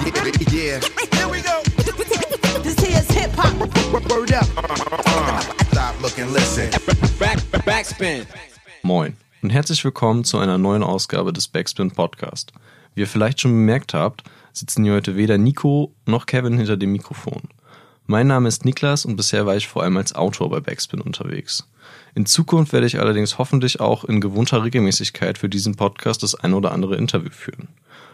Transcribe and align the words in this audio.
Yeah. 0.50 0.80
Here 1.12 1.28
we 1.28 1.42
go. 1.42 1.60
This 2.62 2.78
here's 2.78 3.10
hip 3.10 3.30
hop. 3.36 3.54
Word 4.10 4.32
up. 4.32 4.46
Stop, 5.70 6.00
look 6.02 6.18
and 6.18 6.32
listen. 6.32 6.70
Back, 7.18 7.38
backspin. 7.66 8.26
Moin 8.82 9.16
und 9.42 9.50
herzlich 9.50 9.84
willkommen 9.84 10.24
zu 10.24 10.38
einer 10.38 10.56
neuen 10.56 10.82
Ausgabe 10.82 11.34
des 11.34 11.48
Backspin 11.48 11.90
Podcast. 11.90 12.52
Wie 12.94 13.02
ihr 13.02 13.06
vielleicht 13.06 13.42
schon 13.42 13.52
bemerkt 13.52 13.92
habt, 13.92 14.24
sitzen 14.52 14.84
hier 14.84 14.94
heute 14.94 15.16
weder 15.16 15.36
Nico 15.36 15.94
noch 16.06 16.24
Kevin 16.24 16.56
hinter 16.56 16.78
dem 16.78 16.92
Mikrofon. 16.92 17.42
Mein 18.06 18.26
Name 18.26 18.48
ist 18.48 18.64
Niklas 18.64 19.04
und 19.04 19.16
bisher 19.16 19.44
war 19.44 19.56
ich 19.56 19.68
vor 19.68 19.82
allem 19.82 19.98
als 19.98 20.14
Autor 20.14 20.48
bei 20.50 20.60
Backspin 20.60 21.00
unterwegs. 21.02 21.68
In 22.14 22.26
Zukunft 22.26 22.72
werde 22.72 22.86
ich 22.86 22.98
allerdings 22.98 23.38
hoffentlich 23.38 23.80
auch 23.80 24.04
in 24.04 24.20
gewohnter 24.20 24.64
Regelmäßigkeit 24.64 25.36
für 25.38 25.48
diesen 25.48 25.76
Podcast 25.76 26.22
das 26.22 26.34
ein 26.34 26.54
oder 26.54 26.72
andere 26.72 26.96
Interview 26.96 27.30
führen. 27.30 27.68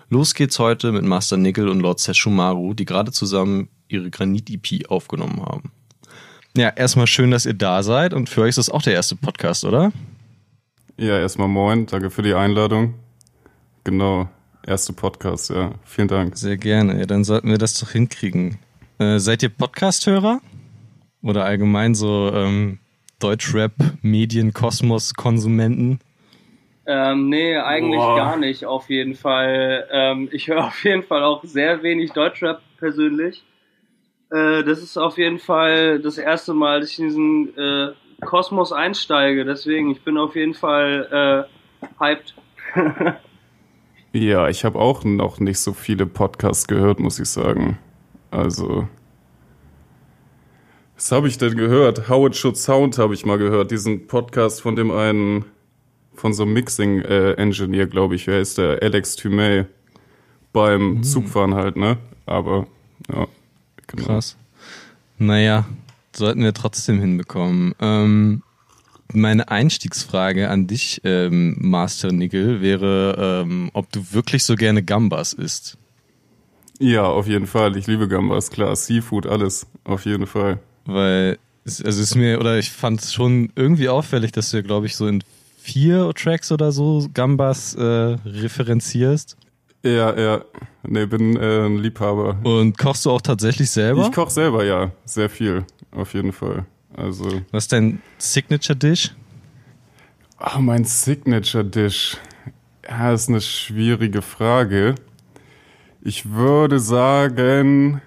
Los 0.08 0.34
geht's 0.34 0.60
heute 0.60 0.92
mit 0.92 1.04
Master 1.04 1.36
Nickel 1.36 1.68
und 1.68 1.80
Lord 1.80 1.98
Seshumaru, 1.98 2.74
die 2.74 2.84
gerade 2.84 3.10
zusammen 3.10 3.68
ihre 3.88 4.08
Granit-EP 4.08 4.88
aufgenommen 4.88 5.42
haben. 5.44 5.72
Ja, 6.56 6.68
erstmal 6.68 7.08
schön, 7.08 7.32
dass 7.32 7.44
ihr 7.44 7.54
da 7.54 7.82
seid 7.82 8.14
und 8.14 8.28
für 8.28 8.42
euch 8.42 8.50
ist 8.50 8.58
das 8.58 8.70
auch 8.70 8.82
der 8.82 8.92
erste 8.92 9.16
Podcast, 9.16 9.64
oder? 9.64 9.92
Ja, 10.96 11.18
erstmal 11.18 11.48
moin, 11.48 11.86
danke 11.86 12.10
für 12.10 12.22
die 12.22 12.34
Einladung. 12.34 12.94
Genau, 13.82 14.28
erste 14.64 14.92
Podcast, 14.92 15.50
ja. 15.50 15.72
Vielen 15.84 16.08
Dank. 16.08 16.36
Sehr 16.36 16.56
gerne, 16.56 17.00
ja, 17.00 17.06
dann 17.06 17.24
sollten 17.24 17.48
wir 17.48 17.58
das 17.58 17.78
doch 17.78 17.90
hinkriegen. 17.90 18.58
Äh, 18.98 19.18
seid 19.18 19.42
ihr 19.42 19.48
Podcast-Hörer? 19.48 20.40
Oder 21.20 21.44
allgemein 21.44 21.96
so 21.96 22.32
ähm, 22.32 22.78
Deutschrap, 23.18 23.72
Medien, 24.02 24.52
Kosmos, 24.52 25.14
Konsumenten? 25.14 25.98
Ähm, 26.86 27.28
nee, 27.28 27.56
eigentlich 27.56 28.00
Boah. 28.00 28.16
gar 28.16 28.36
nicht, 28.36 28.64
auf 28.64 28.88
jeden 28.88 29.14
Fall. 29.14 29.88
Ähm, 29.90 30.28
ich 30.32 30.48
höre 30.48 30.64
auf 30.66 30.84
jeden 30.84 31.02
Fall 31.02 31.22
auch 31.22 31.42
sehr 31.44 31.82
wenig 31.82 32.12
Deutschrap 32.12 32.60
persönlich. 32.78 33.42
Äh, 34.30 34.64
das 34.64 34.82
ist 34.82 34.96
auf 34.96 35.18
jeden 35.18 35.38
Fall 35.38 36.00
das 36.00 36.18
erste 36.18 36.54
Mal, 36.54 36.80
dass 36.80 36.90
ich 36.90 36.98
in 36.98 37.04
diesen 37.06 37.58
äh, 37.58 37.92
Kosmos 38.24 38.72
einsteige. 38.72 39.44
Deswegen, 39.44 39.90
ich 39.90 40.02
bin 40.02 40.16
auf 40.16 40.36
jeden 40.36 40.54
Fall 40.54 41.46
äh, 41.82 41.86
hyped. 42.02 42.34
ja, 44.12 44.48
ich 44.48 44.64
habe 44.64 44.78
auch 44.78 45.04
noch 45.04 45.40
nicht 45.40 45.60
so 45.60 45.72
viele 45.72 46.06
Podcasts 46.06 46.66
gehört, 46.66 47.00
muss 47.00 47.18
ich 47.18 47.28
sagen. 47.28 47.78
Also, 48.30 48.88
was 50.94 51.12
habe 51.12 51.28
ich 51.28 51.38
denn 51.38 51.56
gehört? 51.56 52.08
How 52.08 52.26
It 52.26 52.36
Should 52.36 52.56
Sound 52.56 52.98
habe 52.98 53.14
ich 53.14 53.26
mal 53.26 53.38
gehört. 53.38 53.70
Diesen 53.70 54.06
Podcast 54.06 54.62
von 54.62 54.76
dem 54.76 54.90
einen, 54.90 55.44
von 56.16 56.32
so 56.32 56.42
einem 56.42 56.54
Mixing-Engineer, 56.54 57.84
äh, 57.84 57.86
glaube 57.86 58.14
ich. 58.16 58.26
Wer 58.26 58.40
ist 58.40 58.58
der? 58.58 58.82
Alex 58.82 59.16
Thumay. 59.16 59.66
Beim 60.52 60.94
mhm. 60.94 61.02
Zugfahren 61.02 61.54
halt, 61.54 61.76
ne? 61.76 61.98
Aber, 62.24 62.66
ja. 63.12 63.26
Genau. 63.86 64.06
Krass. 64.06 64.36
Naja, 65.18 65.66
sollten 66.14 66.42
wir 66.42 66.54
trotzdem 66.54 67.00
hinbekommen. 67.00 67.74
Ähm, 67.80 68.42
meine 69.12 69.48
Einstiegsfrage 69.50 70.50
an 70.50 70.66
dich, 70.66 71.00
ähm, 71.04 71.56
Master 71.60 72.12
Nickel, 72.12 72.60
wäre, 72.60 73.42
ähm, 73.44 73.70
ob 73.72 73.92
du 73.92 74.12
wirklich 74.12 74.44
so 74.44 74.56
gerne 74.56 74.82
Gambas 74.82 75.32
isst. 75.32 75.78
Ja, 76.78 77.04
auf 77.04 77.26
jeden 77.26 77.46
Fall. 77.46 77.76
Ich 77.76 77.86
liebe 77.86 78.08
Gambas, 78.08 78.50
klar. 78.50 78.74
Seafood, 78.76 79.26
alles. 79.26 79.66
Auf 79.84 80.04
jeden 80.04 80.26
Fall. 80.26 80.58
Weil, 80.84 81.38
es, 81.64 81.82
also 81.82 82.02
ist 82.02 82.14
mir, 82.14 82.38
oder 82.38 82.58
ich 82.58 82.70
fand 82.70 83.00
es 83.00 83.14
schon 83.14 83.50
irgendwie 83.54 83.88
auffällig, 83.88 84.32
dass 84.32 84.50
du, 84.50 84.62
glaube 84.62 84.86
ich, 84.86 84.96
so 84.96 85.06
in 85.06 85.22
vier 85.66 86.12
Tracks 86.14 86.52
oder 86.52 86.70
so 86.70 87.08
Gambas 87.12 87.74
äh, 87.74 87.82
referenzierst. 87.82 89.36
Ja, 89.82 90.16
ja. 90.18 90.44
Nee, 90.84 91.06
bin 91.06 91.36
äh, 91.36 91.66
ein 91.66 91.78
Liebhaber. 91.78 92.38
Und 92.44 92.78
kochst 92.78 93.04
du 93.04 93.10
auch 93.10 93.20
tatsächlich 93.20 93.70
selber? 93.70 94.02
Ich 94.02 94.12
koche 94.12 94.30
selber, 94.30 94.64
ja. 94.64 94.92
Sehr 95.04 95.28
viel. 95.28 95.64
Auf 95.90 96.14
jeden 96.14 96.32
Fall. 96.32 96.66
Also. 96.96 97.42
Was 97.50 97.64
ist 97.64 97.72
dein 97.72 98.00
Signature 98.18 98.76
Dish? 98.76 99.12
Ach, 100.38 100.58
mein 100.60 100.84
Signature 100.84 101.64
Dish. 101.64 102.16
Ja, 102.88 103.12
ist 103.12 103.28
eine 103.28 103.40
schwierige 103.40 104.22
Frage. 104.22 104.94
Ich 106.00 106.30
würde 106.30 106.78
sagen 106.78 108.00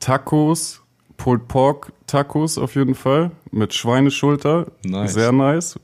Tacos, 0.00 0.82
Pulled 1.16 1.46
Pork 1.46 1.92
Tacos 2.08 2.58
auf 2.58 2.74
jeden 2.74 2.96
Fall 2.96 3.30
mit 3.52 3.72
Schweineschulter. 3.72 4.66
Nice. 4.82 5.14
Sehr 5.14 5.30
nice. 5.30 5.78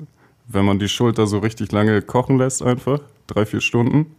Wenn 0.49 0.65
man 0.65 0.79
die 0.79 0.89
Schulter 0.89 1.27
so 1.27 1.39
richtig 1.39 1.73
lange 1.73 2.03
kochen 2.03 2.39
lässt 2.39 2.63
einfach, 2.63 3.01
drei, 3.27 3.47
vier 3.47 3.61
Stunden. 3.61 4.15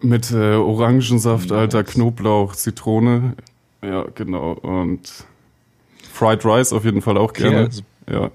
Mit 0.00 0.30
äh, 0.30 0.54
Orangensaft, 0.54 1.48
nice. 1.48 1.58
alter 1.58 1.84
Knoblauch, 1.84 2.54
Zitrone. 2.54 3.34
Ja, 3.82 4.04
genau. 4.14 4.52
Und 4.52 5.10
Fried 6.12 6.44
Rice 6.44 6.72
auf 6.72 6.84
jeden 6.84 7.00
Fall 7.02 7.16
auch 7.16 7.32
gerne. 7.32 7.58
Also 7.58 7.82
ja. 8.10 8.30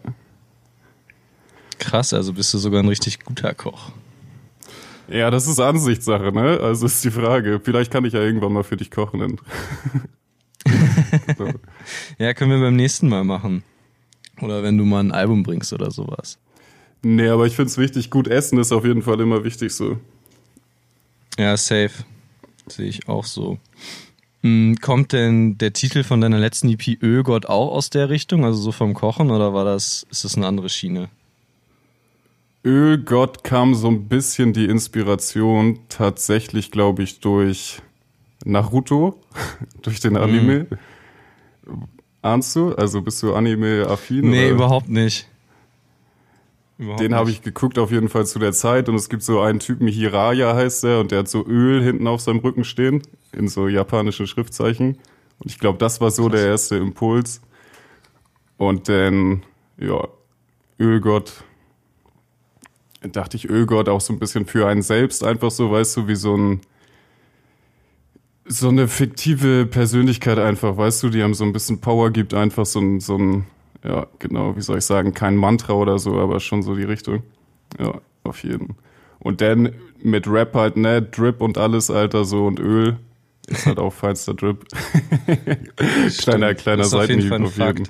Krass, 1.77 2.13
also 2.13 2.33
bist 2.33 2.53
du 2.53 2.57
sogar 2.57 2.81
ein 2.81 2.89
richtig 2.89 3.23
guter 3.23 3.53
Koch. 3.53 3.91
Ja, 5.07 5.31
das 5.31 5.47
ist 5.47 5.59
Ansichtssache, 5.59 6.31
ne? 6.31 6.59
Also 6.61 6.85
ist 6.85 7.03
die 7.03 7.11
Frage. 7.11 7.59
Vielleicht 7.63 7.91
kann 7.91 8.05
ich 8.05 8.13
ja 8.13 8.21
irgendwann 8.21 8.53
mal 8.53 8.63
für 8.63 8.77
dich 8.77 8.91
kochen. 8.91 9.39
so. 11.37 11.49
Ja, 12.19 12.33
können 12.33 12.51
wir 12.51 12.59
beim 12.59 12.75
nächsten 12.75 13.09
Mal 13.09 13.23
machen. 13.23 13.63
Oder 14.41 14.63
wenn 14.63 14.77
du 14.77 14.85
mal 14.85 14.99
ein 14.99 15.11
Album 15.11 15.43
bringst 15.43 15.73
oder 15.73 15.91
sowas. 15.91 16.37
Nee, 17.01 17.29
aber 17.29 17.45
ich 17.45 17.55
finde 17.55 17.69
es 17.69 17.77
wichtig, 17.77 18.09
gut 18.09 18.27
essen 18.27 18.59
ist 18.59 18.71
auf 18.71 18.85
jeden 18.85 19.01
Fall 19.01 19.19
immer 19.21 19.43
wichtig 19.43 19.73
so. 19.73 19.97
Ja, 21.37 21.55
safe. 21.55 22.03
Sehe 22.67 22.87
ich 22.87 23.07
auch 23.07 23.25
so. 23.25 23.57
Hm, 24.41 24.77
kommt 24.81 25.13
denn 25.13 25.57
der 25.57 25.73
Titel 25.73 26.03
von 26.03 26.21
deiner 26.21 26.39
letzten 26.39 26.69
EP 26.69 27.01
Ölgott 27.01 27.45
auch 27.45 27.71
aus 27.71 27.89
der 27.89 28.09
Richtung, 28.09 28.45
also 28.45 28.59
so 28.59 28.71
vom 28.71 28.93
Kochen, 28.93 29.31
oder 29.31 29.53
war 29.53 29.65
das, 29.65 30.05
ist 30.11 30.23
das 30.23 30.35
eine 30.35 30.47
andere 30.47 30.69
Schiene? 30.69 31.09
Ölgott 32.65 33.43
kam 33.43 33.73
so 33.73 33.87
ein 33.87 34.07
bisschen 34.07 34.53
die 34.53 34.65
Inspiration 34.65 35.79
tatsächlich, 35.87 36.71
glaube 36.71 37.03
ich, 37.03 37.21
durch 37.21 37.81
Naruto, 38.43 39.19
durch 39.81 39.99
den 39.99 40.17
Anime. 40.17 40.67
Mhm. 41.65 41.83
Ahnst 42.21 42.55
du? 42.55 42.73
Also 42.75 43.01
bist 43.01 43.23
du 43.23 43.33
Anime-affin? 43.33 44.29
Nee, 44.29 44.45
oder? 44.45 44.55
überhaupt 44.55 44.89
nicht. 44.89 45.27
Überhaupt 46.77 47.01
den 47.01 47.13
habe 47.13 47.29
ich 47.29 47.41
geguckt 47.41 47.77
auf 47.77 47.91
jeden 47.91 48.07
Fall 48.07 48.25
zu 48.25 48.39
der 48.39 48.53
Zeit 48.53 48.87
und 48.87 48.95
es 48.95 49.09
gibt 49.09 49.23
so 49.23 49.41
einen 49.41 49.59
Typen, 49.59 49.87
Hiraya 49.87 50.55
heißt 50.55 50.85
der, 50.85 50.99
und 50.99 51.11
der 51.11 51.19
hat 51.19 51.27
so 51.27 51.45
Öl 51.45 51.83
hinten 51.83 52.07
auf 52.07 52.21
seinem 52.21 52.39
Rücken 52.39 52.63
stehen, 52.63 53.01
in 53.33 53.49
so 53.49 53.67
japanischen 53.67 54.27
Schriftzeichen. 54.27 54.97
Und 55.39 55.51
ich 55.51 55.59
glaube, 55.59 55.77
das 55.77 55.99
war 55.99 56.11
so 56.11 56.27
Krass. 56.27 56.39
der 56.39 56.47
erste 56.49 56.75
Impuls. 56.77 57.41
Und 58.57 58.87
dann, 58.87 59.43
ja, 59.77 60.07
Ölgott 60.79 61.43
dachte 63.01 63.37
ich, 63.37 63.49
Ölgott 63.49 63.87
auch 63.87 64.01
so 64.01 64.13
ein 64.13 64.19
bisschen 64.19 64.45
für 64.45 64.67
einen 64.67 64.81
selbst, 64.81 65.23
einfach 65.23 65.51
so, 65.51 65.71
weißt 65.71 65.97
du, 65.97 66.07
wie 66.07 66.15
so 66.15 66.35
ein 66.35 66.61
so 68.51 68.69
eine 68.69 68.87
fiktive 68.87 69.67
Persönlichkeit 69.67 70.39
einfach, 70.39 70.75
weißt 70.75 71.03
du, 71.03 71.09
die 71.09 71.21
einem 71.21 71.35
so 71.35 71.43
ein 71.43 71.53
bisschen 71.53 71.79
Power 71.79 72.09
gibt, 72.09 72.33
einfach 72.33 72.65
so 72.65 72.79
ein, 72.79 72.99
so 72.99 73.15
ein, 73.15 73.45
ja, 73.83 74.07
genau, 74.17 74.57
wie 74.57 74.61
soll 74.61 74.79
ich 74.79 74.85
sagen, 74.85 75.13
kein 75.13 75.35
Mantra 75.35 75.73
oder 75.73 75.99
so, 75.99 76.19
aber 76.19 76.39
schon 76.39 76.63
so 76.63 76.75
die 76.75 76.83
Richtung. 76.83 77.21
Ja, 77.79 78.01
auf 78.23 78.43
jeden. 78.43 78.75
Und 79.19 79.41
dann 79.41 79.73
mit 80.01 80.27
Rap 80.27 80.55
halt, 80.55 80.77
ne, 80.77 81.01
Drip 81.01 81.41
und 81.41 81.59
alles, 81.59 81.91
Alter, 81.91 82.25
so 82.25 82.47
und 82.47 82.59
Öl. 82.59 82.97
Ist 83.47 83.67
halt 83.67 83.77
auch 83.77 83.93
feinster 83.93 84.33
Drip. 84.33 84.65
kleiner, 86.17 86.55
kleiner 86.55 86.85
Seitenhieb 86.85 87.31
auf 87.31 87.57
jeden. 87.57 87.87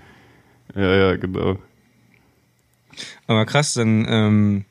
Ja, 0.75 0.95
ja, 0.95 1.15
genau. 1.15 1.57
Aber 3.27 3.45
krass, 3.45 3.75
dann, 3.75 4.05
ähm, 4.09 4.65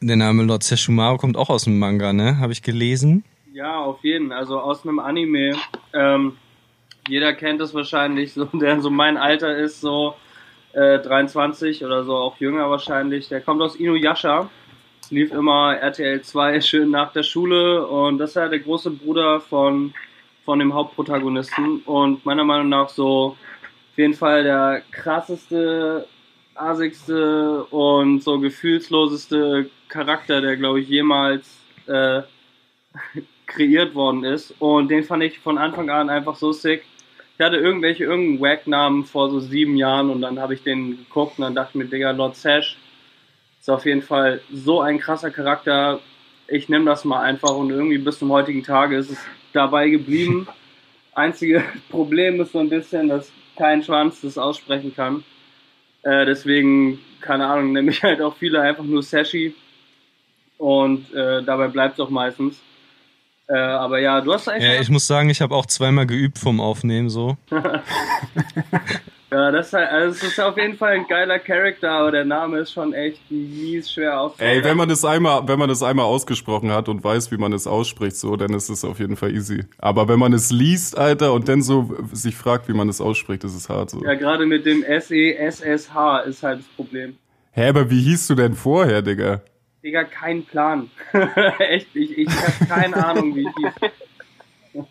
der 0.00 0.16
Name 0.16 0.42
Lord 0.42 0.62
Sesshomaru 0.62 1.16
kommt 1.16 1.36
auch 1.36 1.48
aus 1.48 1.64
dem 1.64 1.78
Manga, 1.78 2.12
ne? 2.12 2.38
Habe 2.38 2.52
ich 2.52 2.62
gelesen. 2.62 3.24
Ja, 3.58 3.80
auf 3.80 4.04
jeden. 4.04 4.30
Also 4.30 4.60
aus 4.60 4.84
einem 4.84 5.00
Anime. 5.00 5.56
Ähm, 5.92 6.36
jeder 7.08 7.32
kennt 7.32 7.60
es 7.60 7.74
wahrscheinlich, 7.74 8.32
so, 8.32 8.44
der 8.52 8.80
so 8.80 8.88
mein 8.88 9.16
Alter 9.16 9.56
ist, 9.56 9.80
so 9.80 10.14
äh, 10.74 11.00
23 11.00 11.84
oder 11.84 12.04
so, 12.04 12.14
auch 12.14 12.38
jünger 12.38 12.70
wahrscheinlich. 12.70 13.28
Der 13.28 13.40
kommt 13.40 13.60
aus 13.60 13.74
Inuyasha. 13.74 14.48
Lief 15.10 15.32
immer 15.32 15.76
RTL 15.76 16.22
2 16.22 16.60
schön 16.68 16.92
nach 16.92 17.12
der 17.12 17.24
Schule 17.24 17.84
und 17.84 18.18
das 18.18 18.30
ist 18.30 18.36
ja 18.36 18.48
der 18.48 18.60
große 18.60 18.92
Bruder 18.92 19.40
von, 19.40 19.92
von 20.44 20.60
dem 20.60 20.72
Hauptprotagonisten 20.72 21.80
und 21.80 22.24
meiner 22.24 22.44
Meinung 22.44 22.68
nach 22.68 22.88
so 22.88 23.36
auf 23.90 23.98
jeden 23.98 24.14
Fall 24.14 24.44
der 24.44 24.82
krasseste 24.92 26.06
assigste 26.54 27.64
und 27.64 28.22
so 28.22 28.38
gefühlsloseste 28.38 29.68
Charakter, 29.88 30.40
der, 30.40 30.56
glaube 30.56 30.78
ich, 30.80 30.88
jemals 30.88 31.60
äh, 31.88 32.22
kreiert 33.48 33.94
worden 33.94 34.22
ist. 34.22 34.54
Und 34.60 34.90
den 34.90 35.02
fand 35.02 35.24
ich 35.24 35.40
von 35.40 35.58
Anfang 35.58 35.90
an 35.90 36.10
einfach 36.10 36.36
so 36.36 36.52
sick. 36.52 36.84
Ich 37.36 37.44
hatte 37.44 37.56
irgendwelche, 37.56 38.04
irgendeinen 38.04 38.40
Wack-Namen 38.40 39.04
vor 39.04 39.30
so 39.30 39.40
sieben 39.40 39.76
Jahren 39.76 40.10
und 40.10 40.22
dann 40.22 40.38
habe 40.38 40.54
ich 40.54 40.62
den 40.62 40.98
geguckt 40.98 41.38
und 41.38 41.44
dann 41.44 41.54
dachte 41.54 41.70
ich 41.72 41.74
mir, 41.76 41.84
Digga, 41.86 42.10
Lord 42.12 42.36
Sash 42.36 42.76
ist 43.60 43.70
auf 43.70 43.84
jeden 43.86 44.02
Fall 44.02 44.40
so 44.52 44.80
ein 44.80 44.98
krasser 44.98 45.30
Charakter. 45.30 46.00
ich 46.46 46.68
nehme 46.68 46.86
das 46.86 47.04
mal 47.04 47.20
einfach 47.20 47.54
und 47.54 47.70
irgendwie 47.70 47.98
bis 47.98 48.18
zum 48.18 48.30
heutigen 48.30 48.62
Tage 48.62 48.96
ist 48.96 49.10
es 49.10 49.18
dabei 49.52 49.88
geblieben. 49.88 50.48
Einzige 51.14 51.64
Problem 51.90 52.40
ist 52.40 52.52
so 52.52 52.58
ein 52.58 52.68
bisschen, 52.68 53.08
dass 53.08 53.32
kein 53.56 53.82
Schwanz 53.82 54.20
das 54.20 54.38
aussprechen 54.38 54.94
kann. 54.94 55.24
Äh, 56.02 56.26
deswegen, 56.26 57.00
keine 57.20 57.46
Ahnung, 57.46 57.72
nehme 57.72 57.90
ich 57.90 58.02
halt 58.02 58.20
auch 58.20 58.36
viele 58.36 58.60
einfach 58.60 58.84
nur 58.84 59.02
Sashi 59.02 59.54
und 60.58 61.12
äh, 61.14 61.42
dabei 61.42 61.68
bleibt 61.68 61.94
es 61.94 62.00
auch 62.00 62.10
meistens. 62.10 62.60
Äh, 63.48 63.56
aber 63.56 63.98
ja, 63.98 64.20
du 64.20 64.32
hast 64.32 64.48
eigentlich. 64.48 64.72
Ja, 64.72 64.80
ich 64.80 64.90
muss 64.90 65.06
sagen, 65.06 65.30
ich 65.30 65.40
habe 65.40 65.54
auch 65.54 65.66
zweimal 65.66 66.06
geübt 66.06 66.38
vom 66.38 66.60
Aufnehmen 66.60 67.08
so. 67.08 67.36
Ja, 69.30 69.50
das 69.50 69.66
ist, 69.66 69.72
halt, 69.74 69.90
also 69.90 70.16
es 70.16 70.22
ist 70.22 70.40
auf 70.40 70.56
jeden 70.56 70.78
Fall 70.78 70.94
ein 70.94 71.06
geiler 71.06 71.38
Charakter, 71.38 71.90
aber 71.90 72.12
der 72.12 72.24
Name 72.24 72.60
ist 72.60 72.72
schon 72.72 72.94
echt 72.94 73.20
mies 73.30 73.92
schwer 73.92 74.18
auszusprechen. 74.18 74.56
Ey, 74.56 74.64
wenn 74.64 74.76
man 74.78 74.88
das 74.88 75.04
einmal, 75.04 75.46
wenn 75.46 75.58
man 75.58 75.68
das 75.68 75.82
einmal 75.82 76.06
ausgesprochen 76.06 76.72
hat 76.72 76.88
und 76.88 77.04
weiß, 77.04 77.30
wie 77.30 77.36
man 77.36 77.52
es 77.52 77.66
ausspricht, 77.66 78.16
so, 78.16 78.36
dann 78.36 78.54
ist 78.54 78.70
es 78.70 78.86
auf 78.86 78.98
jeden 78.98 79.16
Fall 79.16 79.34
easy. 79.34 79.64
Aber 79.76 80.08
wenn 80.08 80.18
man 80.18 80.32
es 80.32 80.50
liest, 80.50 80.96
Alter, 80.96 81.34
und 81.34 81.46
dann 81.46 81.60
so 81.60 81.94
sich 82.10 82.36
fragt, 82.36 82.68
wie 82.68 82.72
man 82.72 82.88
es 82.88 83.02
ausspricht, 83.02 83.44
ist 83.44 83.54
es 83.54 83.68
hart 83.68 83.90
so. 83.90 84.02
Ja, 84.02 84.14
gerade 84.14 84.46
mit 84.46 84.64
dem 84.64 84.82
S-E-S-S-H 84.82 86.20
ist 86.20 86.42
halt 86.42 86.60
das 86.60 86.68
Problem. 86.68 87.18
Hä, 87.52 87.68
aber 87.68 87.90
wie 87.90 88.00
hieß 88.00 88.28
du 88.28 88.34
denn 88.34 88.54
vorher, 88.54 89.02
Digga? 89.02 89.42
Digga, 89.88 90.04
kein 90.04 90.44
Plan. 90.44 90.90
echt, 91.58 91.96
ich, 91.96 92.18
ich 92.18 92.28
habe 92.28 92.66
keine 92.68 93.06
Ahnung, 93.06 93.34
wie 93.34 93.48
ich 93.48 93.54
hieß. 93.56 94.84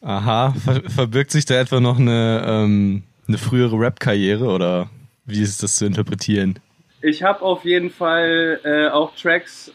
Aha, 0.00 0.54
ver 0.54 0.88
verbirgt 0.88 1.30
sich 1.30 1.44
da 1.44 1.60
etwa 1.60 1.80
noch 1.80 1.98
eine, 1.98 2.42
ähm, 2.46 3.02
eine 3.26 3.36
frühere 3.36 3.78
Rap-Karriere 3.78 4.46
oder 4.46 4.88
wie 5.26 5.42
ist 5.42 5.62
das 5.62 5.76
zu 5.76 5.84
interpretieren? 5.84 6.60
Ich 7.02 7.22
habe 7.22 7.42
auf 7.42 7.66
jeden 7.66 7.90
Fall 7.90 8.58
äh, 8.64 8.88
auch 8.88 9.14
Tracks 9.14 9.70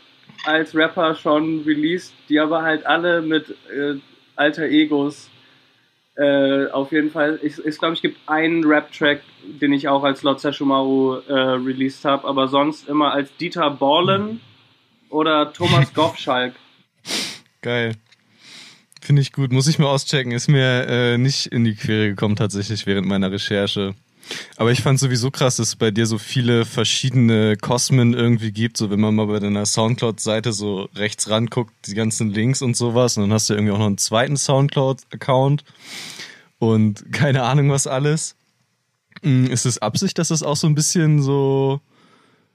als 0.46 0.74
Rapper 0.74 1.14
schon 1.14 1.62
released, 1.68 2.16
die 2.30 2.40
aber 2.40 2.64
halt 2.64 2.84
alle 2.88 3.22
mit 3.22 3.48
äh, 3.72 4.00
alter 4.36 4.64
Egos 4.64 5.30
äh, 6.16 6.68
auf 6.68 6.92
jeden 6.92 7.10
Fall. 7.10 7.40
Ich, 7.42 7.58
ich 7.58 7.78
glaube, 7.78 7.96
es 7.96 8.02
gibt 8.02 8.18
einen 8.28 8.64
Rap-Track, 8.64 9.22
den 9.44 9.74
ich 9.74 9.88
auch 9.88 10.04
als 10.04 10.24
Lotsa 10.24 10.54
Shumaru 10.54 11.22
äh, 11.28 11.34
released 11.34 12.06
habe, 12.06 12.28
aber 12.28 12.48
sonst 12.48 12.88
immer 12.88 13.14
als 13.14 13.36
Dieter 13.38 13.70
Borlen 13.72 14.42
oder 15.10 15.54
Thomas 15.54 15.94
Gottschalk. 15.96 16.54
Geil. 17.62 17.96
Finde 19.02 19.22
ich 19.22 19.34
gut, 19.34 19.52
muss 19.52 19.68
ich 19.68 19.80
mal 19.80 19.88
auschecken. 19.88 20.32
Ist 20.32 20.48
mir 20.48 20.88
äh, 20.88 21.18
nicht 21.18 21.48
in 21.48 21.64
die 21.64 21.76
Quere 21.76 22.10
gekommen 22.10 22.36
tatsächlich 22.36 22.86
während 22.86 23.08
meiner 23.08 23.32
Recherche. 23.32 23.96
Aber 24.58 24.72
ich 24.72 24.82
fand 24.82 25.00
sowieso 25.00 25.32
krass, 25.32 25.58
dass 25.58 25.70
es 25.70 25.76
bei 25.76 25.92
dir 25.92 26.06
so 26.06 26.18
viele 26.18 26.66
verschiedene 26.66 27.58
Kosmen 27.58 28.14
irgendwie 28.14 28.52
gibt. 28.52 28.78
So 28.78 28.90
wenn 28.90 29.00
man 29.00 29.16
mal 29.16 29.28
bei 29.28 29.40
deiner 29.40 29.66
Soundcloud-Seite 29.66 30.54
so 30.54 30.90
rechts 30.96 31.30
ranguckt, 31.30 31.74
die 31.88 31.96
ganzen 31.96 32.32
Links 32.32 32.62
und 32.62 32.78
sowas. 32.78 33.18
Und 33.18 33.24
dann 33.24 33.34
hast 33.34 33.50
du 33.50 33.54
irgendwie 33.54 33.74
auch 33.74 33.80
noch 33.80 33.88
einen 33.88 33.98
zweiten 33.98 34.38
Soundcloud-Account 34.38 35.64
und 36.60 37.06
keine 37.12 37.44
Ahnung 37.44 37.70
was 37.70 37.88
alles. 37.88 38.36
Hm, 39.22 39.50
ist 39.50 39.66
es 39.66 39.80
Absicht, 39.80 40.18
dass 40.18 40.30
das 40.30 40.44
auch 40.44 40.56
so 40.56 40.68
ein 40.68 40.76
bisschen 40.76 41.22
so, 41.22 41.82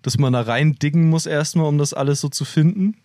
dass 0.02 0.18
man 0.18 0.32
da 0.32 0.42
rein 0.42 0.74
diggen 0.74 1.08
muss 1.08 1.26
erstmal, 1.26 1.66
um 1.66 1.78
das 1.78 1.94
alles 1.94 2.20
so 2.20 2.28
zu 2.28 2.44
finden? 2.44 2.96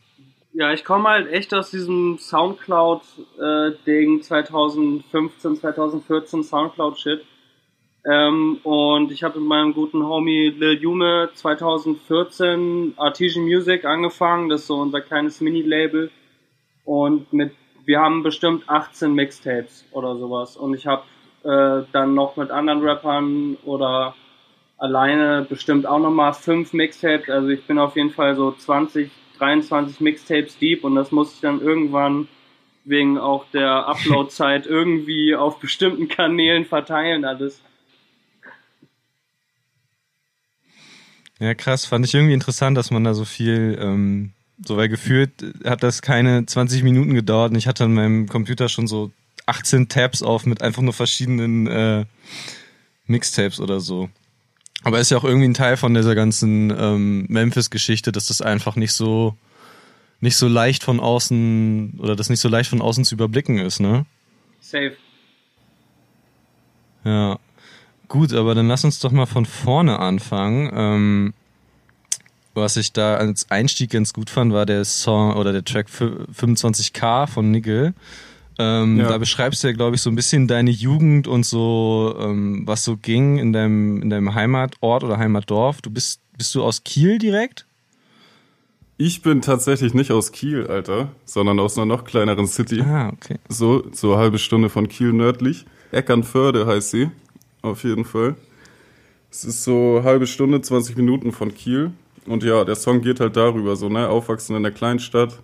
Ja, 0.56 0.72
ich 0.72 0.86
komme 0.86 1.10
halt 1.10 1.32
echt 1.32 1.52
aus 1.54 1.72
diesem 1.72 2.20
Soundcloud-Ding 2.20 4.22
2015, 4.22 5.56
2014 5.58 6.44
Soundcloud-Shit. 6.44 7.26
Ähm, 8.06 8.60
und 8.64 9.12
ich 9.12 9.24
habe 9.24 9.40
mit 9.40 9.48
meinem 9.48 9.74
guten 9.74 10.06
Homie 10.06 10.50
Lil 10.50 10.80
Jume 10.82 11.30
2014 11.34 12.94
Artesian 12.98 13.46
Music 13.46 13.86
angefangen. 13.86 14.50
Das 14.50 14.62
ist 14.62 14.68
so 14.68 14.76
unser 14.76 15.02
kleines 15.02 15.40
Mini-Label. 15.40 16.12
Und 16.84 17.32
mit, 17.32 17.54
wir 17.86 18.02
haben 18.02 18.24
bestimmt 18.24 18.68
18 18.68 19.14
Mixtapes 19.14 19.86
oder 19.92 20.18
sowas. 20.18 20.58
Und 20.58 20.74
ich 20.74 20.86
habe 20.86 21.04
äh, 21.44 21.86
dann 21.94 22.14
noch 22.14 22.36
mit 22.36 22.52
anderen 22.52 22.82
Rappern 22.82 23.58
oder 23.64 24.16
alleine 24.78 25.46
bestimmt 25.48 25.86
auch 25.86 26.00
nochmal 26.00 26.34
fünf 26.34 26.74
Mixtapes. 26.74 27.30
Also 27.30 27.50
ich 27.50 27.66
bin 27.66 27.80
auf 27.80 27.96
jeden 27.96 28.10
Fall 28.10 28.36
so 28.36 28.52
20, 28.52 29.10
23 29.38 30.02
Mixtapes 30.02 30.58
deep 30.58 30.84
und 30.84 30.96
das 30.96 31.12
muss 31.12 31.36
ich 31.36 31.40
dann 31.40 31.62
irgendwann 31.62 32.28
wegen 32.84 33.18
auch 33.18 33.46
der 33.54 33.88
Upload-Zeit 33.88 34.66
irgendwie 34.68 35.36
auf 35.36 35.60
bestimmten 35.60 36.10
Kanälen 36.10 36.66
verteilen 36.66 37.24
alles. 37.24 37.64
Ja, 41.44 41.54
krass. 41.56 41.86
Fand 41.86 42.06
ich 42.06 42.14
irgendwie 42.14 42.34
interessant, 42.34 42.78
dass 42.78 42.90
man 42.90 43.04
da 43.04 43.14
so 43.14 43.26
viel, 43.26 43.78
ähm, 43.78 44.32
so 44.64 44.78
weil 44.78 44.88
gefühlt 44.88 45.32
hat 45.66 45.84
das 45.84 46.02
keine 46.02 46.46
20 46.46 46.84
Minuten 46.84 47.14
gedauert 47.14 47.52
und 47.52 47.58
ich 47.58 47.68
hatte 47.68 47.84
an 47.84 47.94
meinem 47.94 48.30
Computer 48.30 48.70
schon 48.70 48.88
so 48.88 49.12
18 49.46 49.90
Tabs 49.90 50.24
auf 50.24 50.46
mit 50.46 50.62
einfach 50.62 50.82
nur 50.82 50.94
verschiedenen 50.94 51.68
äh, 51.68 52.06
Mixtapes 53.08 53.60
oder 53.60 53.82
so. 53.82 54.10
Aber 54.84 55.02
ist 55.02 55.12
ja 55.12 55.18
auch 55.18 55.26
irgendwie 55.26 55.50
ein 55.50 55.54
Teil 55.54 55.76
von 55.76 55.94
dieser 55.94 56.16
ganzen 56.16 56.70
ähm, 56.72 57.26
Memphis-Geschichte, 57.28 58.14
dass 58.14 58.28
das 58.28 58.42
einfach 58.42 58.78
nicht 58.78 58.94
so 58.94 59.36
nicht 60.22 60.38
so 60.38 60.48
leicht 60.48 60.86
von 60.86 61.02
außen 61.02 62.00
oder 62.00 62.16
das 62.16 62.30
nicht 62.30 62.40
so 62.40 62.48
leicht 62.48 62.70
von 62.70 62.82
außen 62.82 63.04
zu 63.04 63.16
überblicken 63.16 63.58
ist, 63.60 63.82
ne? 63.82 64.06
Safe. 64.62 64.96
Ja. 67.04 67.38
Gut, 68.14 68.32
aber 68.32 68.54
dann 68.54 68.68
lass 68.68 68.86
uns 68.86 69.00
doch 69.00 69.12
mal 69.12 69.26
von 69.26 69.48
vorne 69.48 69.98
anfangen. 69.98 70.70
Ähm, 70.72 71.34
was 72.54 72.78
ich 72.78 72.94
da 72.94 73.16
als 73.16 73.50
Einstieg 73.50 73.90
ganz 73.90 74.14
gut 74.14 74.30
fand, 74.30 74.54
war 74.54 74.68
der 74.68 74.86
Song 74.86 75.34
oder 75.34 75.52
der 75.52 75.66
Track 75.66 75.88
25k 75.88 77.26
von 77.26 77.50
Nigel. 77.50 77.96
Ähm, 78.60 79.00
ja. 79.00 79.08
Da 79.08 79.18
beschreibst 79.18 79.64
du 79.64 79.68
ja, 79.68 79.74
glaube 79.74 79.96
ich, 79.96 80.04
so 80.04 80.12
ein 80.12 80.16
bisschen 80.16 80.48
deine 80.48 80.70
Jugend 80.70 81.28
und 81.28 81.44
so, 81.44 82.16
ähm, 82.20 82.62
was 82.68 82.84
so 82.84 82.98
ging 82.98 83.40
in 83.40 83.52
deinem, 83.52 84.04
in 84.04 84.12
deinem 84.12 84.36
Heimatort 84.36 85.04
oder 85.04 85.18
Heimatdorf. 85.18 85.82
Du 85.82 85.90
bist, 85.90 86.22
bist 86.38 86.54
du 86.54 86.64
aus 86.64 86.84
Kiel 86.84 87.18
direkt? 87.18 87.66
Ich 88.98 89.24
bin 89.24 89.42
tatsächlich 89.42 89.96
nicht 89.96 90.12
aus 90.12 90.32
Kiel, 90.32 90.68
Alter, 90.68 91.10
sondern 91.26 91.60
aus 91.60 91.78
einer 91.80 91.88
noch 91.88 92.04
kleineren 92.04 92.46
City. 92.46 92.80
Ah, 92.82 93.10
okay. 93.10 93.40
So, 93.50 93.84
so 93.92 94.14
eine 94.14 94.22
halbe 94.22 94.38
Stunde 94.38 94.70
von 94.70 94.88
Kiel 94.88 95.14
nördlich. 95.14 95.66
Eckernförde 95.92 96.68
heißt 96.68 96.92
sie, 96.92 97.10
auf 97.64 97.84
jeden 97.84 98.06
Fall. 98.06 98.36
Es 99.32 99.44
ist 99.44 99.64
so 99.64 99.98
eine 99.98 100.04
halbe 100.04 100.28
Stunde, 100.28 100.62
20 100.62 100.96
Minuten 100.96 101.32
von 101.32 101.56
Kiel. 101.56 101.92
Und 102.28 102.44
ja, 102.44 102.64
der 102.64 102.76
Song 102.76 103.02
geht 103.02 103.20
halt 103.20 103.36
darüber, 103.36 103.76
so, 103.76 103.90
ne, 103.90 104.08
aufwachsen 104.08 104.56
in 104.56 104.62
der 104.64 104.72
Kleinstadt, 104.72 105.40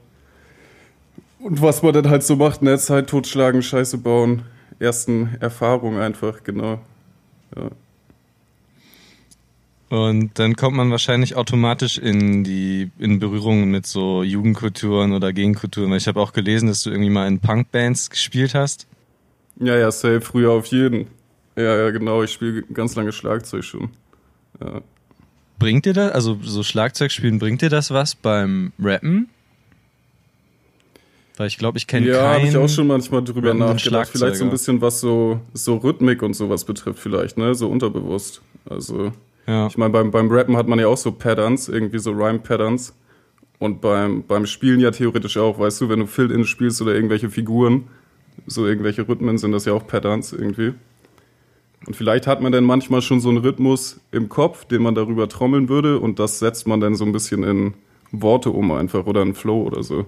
und 1.39 1.61
was 1.61 1.81
man 1.81 1.93
dann 1.93 2.09
halt 2.09 2.23
so 2.23 2.35
macht, 2.35 2.61
ne? 2.61 2.77
Zeit 2.77 3.09
totschlagen, 3.09 3.63
Scheiße 3.63 3.97
bauen. 3.97 4.43
Ersten 4.77 5.37
Erfahrungen 5.39 5.99
einfach, 5.99 6.43
genau. 6.43 6.79
Ja. 7.55 7.69
Und 9.89 10.37
dann 10.37 10.55
kommt 10.55 10.77
man 10.77 10.91
wahrscheinlich 10.91 11.35
automatisch 11.35 11.97
in 11.97 12.43
die 12.43 12.91
in 12.99 13.19
Berührung 13.19 13.71
mit 13.71 13.87
so 13.87 14.21
Jugendkulturen 14.21 15.13
oder 15.13 15.33
Gegenkulturen. 15.33 15.89
Weil 15.89 15.97
ich 15.97 16.07
habe 16.07 16.19
auch 16.19 16.33
gelesen, 16.33 16.67
dass 16.67 16.83
du 16.83 16.91
irgendwie 16.91 17.09
mal 17.09 17.27
in 17.27 17.39
Punkbands 17.39 18.09
gespielt 18.09 18.53
hast. 18.53 18.85
Ja, 19.59 19.77
ja, 19.77 19.91
safe, 19.91 20.21
früher 20.21 20.51
auf 20.51 20.67
jeden. 20.67 21.07
Ja, 21.59 21.75
ja, 21.77 21.89
genau. 21.91 22.23
Ich 22.23 22.31
spiele 22.31 22.63
ganz 22.73 22.95
lange 22.95 23.11
Schlagzeug 23.11 23.65
schon. 23.65 23.89
Ja. 24.61 24.81
Bringt 25.59 25.85
dir 25.85 25.93
das, 25.93 26.13
also 26.13 26.39
so 26.41 26.63
Schlagzeug 26.63 27.11
spielen, 27.11 27.37
bringt 27.37 27.61
dir 27.61 27.69
das 27.69 27.91
was 27.91 28.15
beim 28.15 28.71
Rappen? 28.79 29.27
Weil 31.35 31.47
ich 31.47 31.57
glaube, 31.57 31.77
ich 31.77 31.85
kenne 31.85 32.07
Ja, 32.07 32.35
habe 32.35 32.47
ich 32.47 32.55
auch 32.55 32.69
schon 32.69 32.87
manchmal 32.87 33.23
drüber 33.23 33.53
nachgedacht. 33.53 34.09
Vielleicht 34.09 34.37
so 34.37 34.45
ein 34.45 34.49
bisschen 34.49 34.79
was 34.79 35.01
so, 35.01 35.41
so 35.53 35.75
Rhythmik 35.77 36.21
und 36.21 36.33
sowas 36.33 36.63
betrifft, 36.63 36.99
vielleicht, 36.99 37.37
ne? 37.37 37.55
So 37.55 37.69
unterbewusst. 37.69 38.41
Also, 38.69 39.11
ja. 39.47 39.67
ich 39.67 39.77
meine, 39.77 39.91
beim, 39.91 40.11
beim 40.11 40.31
Rappen 40.31 40.55
hat 40.55 40.67
man 40.67 40.79
ja 40.79 40.87
auch 40.87 40.97
so 40.97 41.11
Patterns, 41.11 41.67
irgendwie 41.67 41.99
so 41.99 42.11
Rhyme-Patterns. 42.11 42.93
Und 43.57 43.81
beim, 43.81 44.23
beim 44.23 44.45
Spielen 44.45 44.79
ja 44.79 44.91
theoretisch 44.91 45.35
auch, 45.35 45.59
weißt 45.59 45.81
du, 45.81 45.89
wenn 45.89 45.99
du 45.99 46.07
Fill-In 46.07 46.45
spielst 46.45 46.81
oder 46.81 46.95
irgendwelche 46.95 47.29
Figuren, 47.29 47.87
so 48.47 48.65
irgendwelche 48.65 49.07
Rhythmen 49.07 49.37
sind 49.37 49.51
das 49.51 49.65
ja 49.65 49.73
auch 49.73 49.85
Patterns 49.85 50.31
irgendwie. 50.31 50.73
Und 51.85 51.95
vielleicht 51.95 52.27
hat 52.27 52.41
man 52.41 52.51
dann 52.51 52.65
manchmal 52.65 53.01
schon 53.01 53.21
so 53.21 53.29
einen 53.29 53.37
Rhythmus 53.37 53.99
im 54.11 54.29
Kopf, 54.29 54.65
den 54.65 54.81
man 54.81 54.95
darüber 54.95 55.29
trommeln 55.29 55.69
würde 55.69 55.99
und 55.99 56.19
das 56.19 56.39
setzt 56.39 56.67
man 56.67 56.79
dann 56.79 56.95
so 56.95 57.05
ein 57.05 57.11
bisschen 57.11 57.43
in 57.43 57.73
Worte 58.11 58.51
um 58.51 58.71
einfach 58.71 59.05
oder 59.05 59.21
in 59.21 59.33
Flow 59.33 59.63
oder 59.63 59.83
so. 59.83 60.05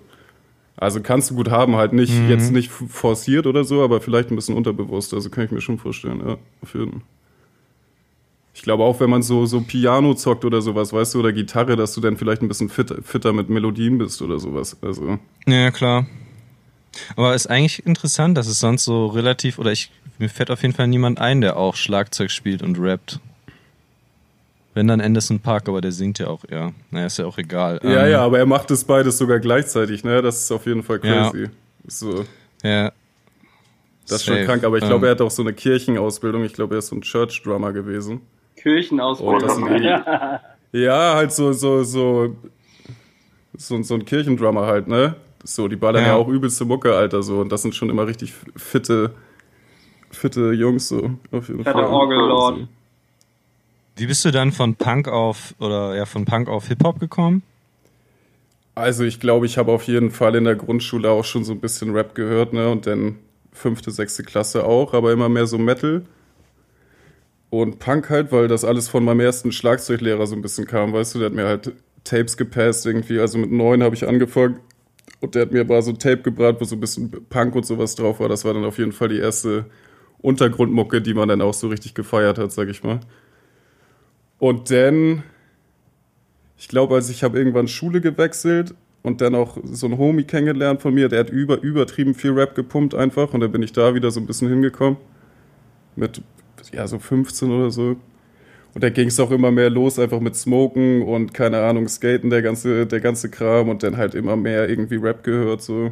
Also 0.78 1.02
kannst 1.02 1.30
du 1.30 1.36
gut 1.36 1.50
haben, 1.50 1.76
halt 1.76 1.94
nicht 1.94 2.14
mhm. 2.14 2.30
jetzt 2.30 2.52
nicht 2.52 2.72
forciert 2.72 3.46
oder 3.46 3.64
so, 3.64 3.84
aber 3.84 4.02
vielleicht 4.02 4.32
ein 4.32 4.36
bisschen 4.36 4.56
unterbewusst. 4.56 5.14
Also 5.14 5.30
kann 5.30 5.46
ich 5.46 5.52
mir 5.52 5.62
schon 5.62 5.78
vorstellen, 5.78 6.22
ja, 6.26 6.38
auf 6.62 6.74
jeden 6.74 7.04
Ich 8.54 8.64
glaube 8.64 8.84
auch, 8.84 9.00
wenn 9.00 9.10
man 9.10 9.22
so, 9.22 9.46
so 9.46 9.62
Piano 9.62 10.14
zockt 10.16 10.44
oder 10.44 10.62
sowas, 10.62 10.92
weißt 10.92 11.14
du, 11.14 11.20
oder 11.20 11.34
Gitarre, 11.34 11.76
dass 11.76 11.94
du 11.94 12.02
dann 12.02 12.18
vielleicht 12.18 12.42
ein 12.42 12.48
bisschen 12.48 12.70
fitter, 12.70 13.02
fitter 13.04 13.32
mit 13.32 13.50
Melodien 13.50 13.98
bist 13.98 14.22
oder 14.22 14.40
sowas. 14.40 14.76
Also. 14.82 15.20
Ja, 15.46 15.72
klar. 15.72 16.08
Aber 17.16 17.36
ist 17.36 17.48
eigentlich 17.48 17.86
interessant, 17.86 18.38
dass 18.38 18.48
es 18.48 18.60
sonst 18.60 18.84
so 18.84 19.08
relativ, 19.08 19.60
oder 19.60 19.72
ich, 19.72 19.92
mir 20.22 20.30
fällt 20.30 20.52
auf 20.52 20.62
jeden 20.62 20.74
Fall 20.74 20.88
niemand 20.88 21.20
ein, 21.20 21.42
der 21.42 21.58
auch 21.58 21.76
Schlagzeug 21.76 22.32
spielt 22.32 22.62
und 22.62 22.80
rappt. 22.80 23.20
Wenn 24.74 24.88
dann 24.88 25.02
Anderson 25.02 25.40
Park, 25.42 25.68
aber 25.68 25.82
der 25.82 25.92
singt 25.92 26.20
ja 26.20 26.28
auch 26.28 26.46
eher. 26.48 26.72
Naja, 26.92 27.08
ist 27.08 27.18
ja 27.18 27.26
auch 27.26 27.38
egal. 27.38 27.80
Ja, 27.84 28.06
Ähm, 28.06 28.12
ja, 28.12 28.22
aber 28.22 28.40
er 28.40 28.46
macht 28.46 28.72
es 28.72 28.86
beides 28.86 29.18
sogar 29.18 29.40
gleichzeitig, 29.40 30.04
ne? 30.06 30.22
Das 30.22 30.38
ist 30.44 30.52
auf 30.52 30.66
jeden 30.66 30.82
Fall 30.84 31.00
Ja. 31.04 31.30
crazy. 31.30 31.50
So, 31.88 32.24
Ja. 32.64 32.92
das 34.08 34.20
ist 34.22 34.26
schon 34.26 34.36
Safe. 34.36 34.46
krank, 34.46 34.64
aber 34.64 34.78
ich 34.78 34.84
glaube, 34.86 35.06
Ähm, 35.08 35.10
er 35.10 35.12
hat 35.12 35.22
auch 35.22 35.32
so 35.32 35.42
eine 35.42 35.52
Kirchenausbildung. 35.52 36.46
Ich 36.46 36.54
glaube, 36.54 36.76
er 36.76 36.80
ist 36.80 36.88
so 36.88 36.96
ein 36.96 37.02
Church-Drummer 37.02 37.74
gewesen. 37.74 38.22
Kirchenausbildung. 38.56 39.36
Oh, 39.36 39.40
das 39.40 39.58
irgendwie- 39.58 39.90
Ja, 40.86 41.16
halt 41.16 41.34
so, 41.34 41.52
so, 41.52 41.84
so, 41.84 42.38
so, 43.58 43.84
so 43.84 43.94
ein 43.96 44.06
Kirchendrummer 44.06 44.68
halt, 44.68 44.88
ne? 44.88 45.16
So, 45.44 45.68
die 45.68 45.76
ballern 45.76 46.04
ja. 46.04 46.10
Ja. 46.10 46.16
auch 46.16 46.30
übelste 46.30 46.64
Mucke, 46.64 46.96
Alter, 46.96 47.24
so. 47.24 47.42
Und 47.42 47.52
das 47.52 47.62
sind 47.64 47.76
schon 47.76 47.90
immer 47.90 48.08
richtig 48.08 48.34
fitte, 48.56 49.12
fitte 50.22 50.52
Jungs, 50.52 50.88
so. 50.88 51.12
Auf 51.32 51.50
jeden 51.50 51.64
Fall. 51.64 51.84
Orgellord. 51.84 52.58
So. 52.60 52.68
Wie 53.98 54.06
bist 54.06 54.24
du 54.24 54.32
dann 54.32 54.52
von 54.52 54.76
Punk 54.76 55.08
auf 55.08 55.56
oder 55.60 55.96
ja 55.96 56.06
von 56.06 56.26
Punk 56.26 56.48
auf 56.48 56.68
Hip 56.68 56.84
Hop 56.84 57.00
gekommen? 57.00 57.44
Also, 58.76 59.04
ich 59.04 59.20
glaube, 59.20 59.46
ich 59.48 59.58
habe 59.58 59.72
auf 59.72 59.84
jeden 59.84 60.12
Fall 60.12 60.36
in 60.36 60.46
der 60.46 60.56
Grundschule 60.56 61.10
auch 61.10 61.26
schon 61.26 61.44
so 61.44 61.52
ein 61.52 61.60
bisschen 61.60 61.94
Rap 61.94 62.16
gehört, 62.16 62.54
ne? 62.54 62.70
Und 62.70 62.88
dann 62.88 63.18
fünfte, 63.52 63.92
sechste 63.92 64.24
Klasse 64.24 64.64
auch, 64.64 64.94
aber 64.94 65.12
immer 65.12 65.28
mehr 65.28 65.46
so 65.46 65.58
Metal. 65.58 66.04
Und 67.50 67.80
Punk 67.80 68.10
halt, 68.10 68.32
weil 68.32 68.48
das 68.48 68.64
alles 68.64 68.88
von 68.88 69.04
meinem 69.04 69.20
ersten 69.20 69.52
Schlagzeuglehrer 69.52 70.26
so 70.26 70.36
ein 70.36 70.42
bisschen 70.42 70.66
kam, 70.66 70.94
weißt 70.94 71.16
du, 71.16 71.20
der 71.20 71.26
hat 71.26 71.36
mir 71.36 71.46
halt 71.46 71.74
Tapes 72.06 72.38
gepasst 72.38 72.86
irgendwie. 72.86 73.20
Also 73.20 73.38
mit 73.38 73.52
neun 73.52 73.84
habe 73.84 73.94
ich 73.94 74.08
angefangen 74.08 74.60
und 75.20 75.36
der 75.36 75.42
hat 75.42 75.52
mir 75.52 75.66
mal 75.66 75.82
so 75.82 75.92
ein 75.92 76.00
Tape 76.00 76.22
gebracht, 76.22 76.56
wo 76.60 76.64
so 76.64 76.78
ein 76.78 76.80
bisschen 76.80 77.12
Punk 77.30 77.56
und 77.56 77.66
sowas 77.66 77.96
drauf 77.96 78.22
war. 78.22 78.30
Das 78.30 78.46
war 78.46 78.54
dann 78.54 78.64
auf 78.64 78.78
jeden 78.78 78.94
Fall 78.94 79.10
die 79.10 79.20
erste 79.20 79.66
Untergrundmucke, 80.22 81.02
die 81.02 81.14
man 81.14 81.30
dann 81.30 81.42
auch 81.42 81.54
so 81.54 81.68
richtig 81.68 81.94
gefeiert 81.94 82.38
hat, 82.38 82.52
sag 82.52 82.70
ich 82.70 82.84
mal. 82.84 83.00
Und 84.40 84.72
dann, 84.72 85.24
ich 86.58 86.68
glaube, 86.68 86.96
als 86.96 87.10
ich 87.10 87.24
habe 87.24 87.38
irgendwann 87.38 87.68
Schule 87.68 88.02
gewechselt 88.02 88.74
und 89.04 89.22
dann 89.22 89.36
auch 89.36 89.58
so 89.64 89.88
ein 89.88 89.98
Homie 89.98 90.24
kennengelernt 90.24 90.82
von 90.82 90.94
mir, 90.94 91.10
der 91.10 91.22
hat 91.22 91.30
über, 91.30 91.62
übertrieben 91.62 92.14
viel 92.14 92.32
Rap 92.32 92.56
gepumpt 92.56 92.96
einfach 92.96 93.34
und 93.34 93.40
dann 93.40 93.52
bin 93.52 93.64
ich 93.64 93.74
da 93.74 93.96
wieder 93.96 94.12
so 94.12 94.20
ein 94.20 94.28
bisschen 94.28 94.50
hingekommen. 94.50 94.98
Mit, 95.96 96.22
ja, 96.72 96.88
so 96.88 97.00
15 97.00 97.52
oder 97.52 97.72
so. 97.72 97.98
Und 98.74 98.84
da 98.84 98.90
ging 98.90 99.10
es 99.10 99.20
auch 99.20 99.32
immer 99.32 99.52
mehr 99.52 99.70
los, 99.70 100.00
einfach 100.00 100.22
mit 100.22 100.36
Smoken 100.36 101.02
und 101.02 101.34
keine 101.34 101.62
Ahnung, 101.62 101.88
Skaten, 101.90 102.30
der 102.30 102.42
ganze, 102.42 102.86
der 102.88 103.02
ganze 103.02 103.30
Kram 103.30 103.70
und 103.70 103.84
dann 103.84 103.98
halt 103.98 104.16
immer 104.16 104.38
mehr 104.38 104.70
irgendwie 104.70 104.96
Rap 104.96 105.24
gehört 105.24 105.62
so. 105.62 105.92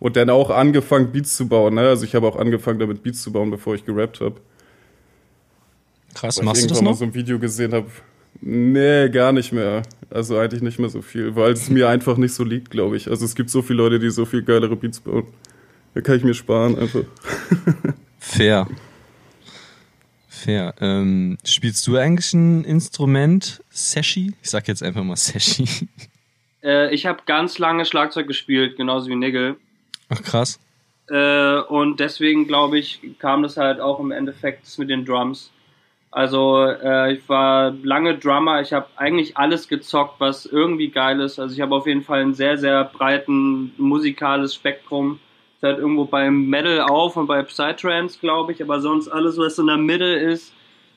Und 0.00 0.16
dann 0.16 0.30
auch 0.30 0.50
angefangen, 0.50 1.12
Beats 1.12 1.36
zu 1.36 1.46
bauen, 1.46 1.74
ne? 1.74 1.82
Also 1.82 2.04
ich 2.04 2.14
habe 2.14 2.26
auch 2.26 2.36
angefangen, 2.36 2.78
damit 2.78 3.02
Beats 3.02 3.22
zu 3.22 3.30
bauen, 3.32 3.50
bevor 3.50 3.74
ich 3.74 3.84
gerappt 3.84 4.20
habe. 4.20 4.40
Krass, 6.14 6.38
Weil 6.38 6.46
machst 6.46 6.62
ich 6.62 6.66
du 6.66 6.70
das 6.70 6.78
irgendwann 6.78 6.84
mal 6.84 6.90
noch? 6.92 6.98
so 6.98 7.04
ein 7.04 7.14
Video 7.14 7.38
gesehen 7.38 7.72
habe. 7.72 7.86
Nee, 8.40 9.08
gar 9.10 9.32
nicht 9.32 9.52
mehr. 9.52 9.82
Also 10.08 10.38
eigentlich 10.38 10.62
nicht 10.62 10.78
mehr 10.78 10.88
so 10.88 11.02
viel, 11.02 11.36
weil 11.36 11.52
es 11.52 11.68
mir 11.68 11.88
einfach 11.88 12.16
nicht 12.16 12.32
so 12.32 12.42
liegt, 12.44 12.70
glaube 12.70 12.96
ich. 12.96 13.08
Also 13.08 13.24
es 13.24 13.34
gibt 13.34 13.50
so 13.50 13.60
viele 13.62 13.76
Leute, 13.82 13.98
die 13.98 14.10
so 14.10 14.24
viel 14.24 14.42
geilere 14.42 14.74
Beats 14.74 15.00
bauen. 15.00 15.26
Da 15.94 16.00
kann 16.00 16.16
ich 16.16 16.24
mir 16.24 16.34
sparen 16.34 16.78
einfach. 16.78 17.04
Fair. 18.18 18.66
Fair. 20.28 20.74
Ähm, 20.80 21.36
spielst 21.44 21.86
du 21.86 21.96
eigentlich 21.96 22.32
ein 22.32 22.64
Instrument? 22.64 23.62
Seshi? 23.68 24.32
Ich 24.42 24.50
sag 24.50 24.66
jetzt 24.68 24.82
einfach 24.82 25.02
mal 25.04 25.16
Seshi. 25.16 25.66
Äh, 26.62 26.94
ich 26.94 27.06
habe 27.06 27.20
ganz 27.26 27.58
lange 27.58 27.84
Schlagzeug 27.84 28.26
gespielt, 28.26 28.76
genauso 28.76 29.08
wie 29.10 29.16
Nigel. 29.16 29.56
Ach 30.10 30.22
krass. 30.22 30.60
Äh, 31.08 31.60
und 31.60 31.98
deswegen 31.98 32.46
glaube 32.46 32.78
ich, 32.78 33.00
kam 33.18 33.42
das 33.42 33.56
halt 33.56 33.80
auch 33.80 33.98
im 34.00 34.10
Endeffekt 34.10 34.78
mit 34.78 34.90
den 34.90 35.04
Drums. 35.04 35.50
Also 36.12 36.64
äh, 36.64 37.14
ich 37.14 37.28
war 37.28 37.72
lange 37.82 38.18
Drummer, 38.18 38.60
ich 38.60 38.72
habe 38.72 38.88
eigentlich 38.96 39.36
alles 39.36 39.68
gezockt, 39.68 40.18
was 40.18 40.44
irgendwie 40.44 40.90
geil 40.90 41.20
ist. 41.20 41.38
Also 41.38 41.54
ich 41.54 41.60
habe 41.60 41.74
auf 41.74 41.86
jeden 41.86 42.02
Fall 42.02 42.20
ein 42.22 42.34
sehr, 42.34 42.58
sehr 42.58 42.84
breiten 42.84 43.72
musikales 43.76 44.54
Spektrum. 44.54 45.20
Ist 45.56 45.62
halt 45.62 45.78
irgendwo 45.78 46.06
beim 46.06 46.46
Metal 46.46 46.80
auf 46.80 47.16
und 47.16 47.26
bei 47.26 47.42
Psytrance, 47.42 48.18
glaube 48.18 48.52
ich, 48.52 48.62
aber 48.62 48.80
sonst 48.80 49.08
alles, 49.08 49.38
was 49.38 49.58
in 49.58 49.66
der 49.66 49.76
Mitte 49.76 50.04
ist, 50.04 50.52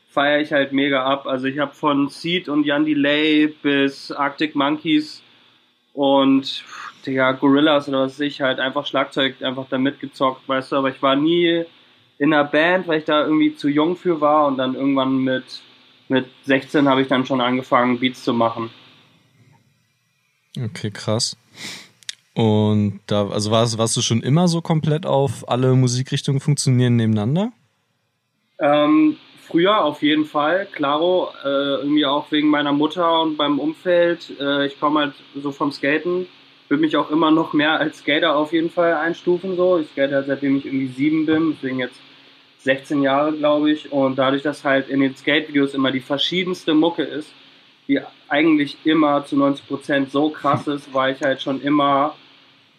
feiere 0.10 0.42
ich 0.42 0.52
halt 0.52 0.74
mega 0.74 1.04
ab. 1.06 1.28
Also 1.28 1.46
ich 1.46 1.60
habe 1.60 1.74
von 1.74 2.10
Seed 2.10 2.50
und 2.50 2.66
Jan 2.66 2.86
Delay 2.86 3.48
bis 3.48 4.12
Arctic 4.12 4.56
Monkeys 4.56 5.22
und 5.94 6.64
Digga, 7.06 7.34
Gorillas 7.34 7.88
oder 7.88 8.02
was 8.02 8.14
weiß 8.14 8.20
ich, 8.22 8.42
halt 8.42 8.60
einfach 8.60 8.86
Schlagzeug 8.86 9.42
einfach 9.42 9.68
da 9.70 9.78
mitgezockt, 9.78 10.48
weißt 10.48 10.72
du, 10.72 10.76
aber 10.78 10.90
ich 10.90 11.02
war 11.02 11.16
nie 11.16 11.66
in 12.18 12.34
einer 12.34 12.44
Band, 12.44 12.88
weil 12.88 13.00
ich 13.00 13.06
da 13.06 13.24
irgendwie 13.24 13.56
zu 13.56 13.68
jung 13.68 13.96
für 13.96 14.22
war 14.22 14.48
und 14.48 14.58
dann 14.58 14.76
irgendwann 14.76 15.18
mit, 15.18 15.62
mit 16.08 16.28
16 16.44 16.88
habe 16.88 17.02
ich 17.02 17.08
dann 17.08 17.26
schon 17.26 17.42
angefangen, 17.42 18.00
Beats 18.00 18.24
zu 18.24 18.34
machen. 18.34 18.70
Okay, 20.58 20.92
krass. 20.92 21.36
Und 22.34 23.02
da, 23.08 23.28
also 23.28 23.52
warst, 23.52 23.78
warst 23.78 23.96
du 23.98 24.02
schon 24.02 24.22
immer 24.22 24.48
so 24.48 24.62
komplett 24.62 25.06
auf 25.06 25.48
alle 25.50 25.76
Musikrichtungen 25.76 26.40
funktionieren 26.40 26.96
nebeneinander? 26.96 27.52
Ähm, 28.60 29.18
früher 29.48 29.84
auf 29.84 30.02
jeden 30.02 30.26
Fall, 30.26 30.68
klaro, 30.72 31.30
äh, 31.44 31.48
irgendwie 31.48 32.06
auch 32.06 32.32
wegen 32.32 32.48
meiner 32.48 32.72
Mutter 32.72 33.22
und 33.22 33.38
beim 33.38 33.60
Umfeld. 33.60 34.32
Äh, 34.40 34.68
ich 34.68 34.80
komme 34.80 35.02
halt 35.02 35.14
so 35.36 35.52
vom 35.52 35.72
Skaten, 35.72 36.28
würde 36.70 36.82
mich 36.82 36.98
auch 36.98 37.12
immer 37.12 37.32
noch 37.32 37.54
mehr 37.54 37.80
als 37.80 38.00
Skater 38.00 38.36
auf 38.36 38.54
jeden 38.54 38.70
Fall 38.70 38.94
einstufen. 38.94 39.56
So. 39.56 39.80
Ich 39.80 39.90
skate 39.90 40.12
halt 40.12 40.28
seitdem 40.28 40.58
ich 40.58 40.66
irgendwie 40.66 40.88
sieben 40.88 41.26
bin, 41.26 41.56
deswegen 41.56 41.80
jetzt 41.80 42.00
16 42.60 43.02
Jahre, 43.02 43.34
glaube 43.34 43.72
ich. 43.72 43.92
Und 43.92 44.18
dadurch, 44.18 44.42
dass 44.42 44.64
halt 44.64 44.90
in 44.90 45.02
den 45.02 45.16
Skate-Videos 45.16 45.74
immer 45.74 45.92
die 45.92 46.00
verschiedenste 46.00 46.74
Mucke 46.74 47.04
ist, 47.04 47.32
die 47.88 48.00
eigentlich 48.30 48.78
immer 48.86 49.26
zu 49.26 49.36
90% 49.36 50.10
so 50.10 50.30
krass 50.30 50.68
ist, 50.68 50.94
war 50.94 51.10
ich 51.10 51.22
halt 51.22 51.42
schon 51.42 51.62
immer 51.62 52.16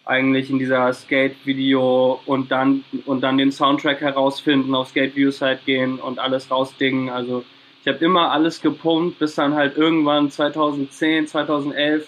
eigentlich 0.03 0.49
in 0.49 0.59
dieser 0.59 0.91
Skate-Video 0.93 2.19
und 2.25 2.51
dann 2.51 2.83
und 3.05 3.21
dann 3.21 3.37
den 3.37 3.51
Soundtrack 3.51 4.01
herausfinden, 4.01 4.75
auf 4.75 4.89
Skate-Videos 4.89 5.41
halt 5.41 5.65
gehen 5.65 5.99
und 5.99 6.19
alles 6.19 6.49
rausdingen. 6.51 7.09
Also 7.09 7.43
ich 7.81 7.87
habe 7.87 8.03
immer 8.03 8.31
alles 8.31 8.61
gepumpt, 8.61 9.19
bis 9.19 9.35
dann 9.35 9.55
halt 9.55 9.77
irgendwann 9.77 10.29
2010, 10.29 11.27
2011 11.27 12.07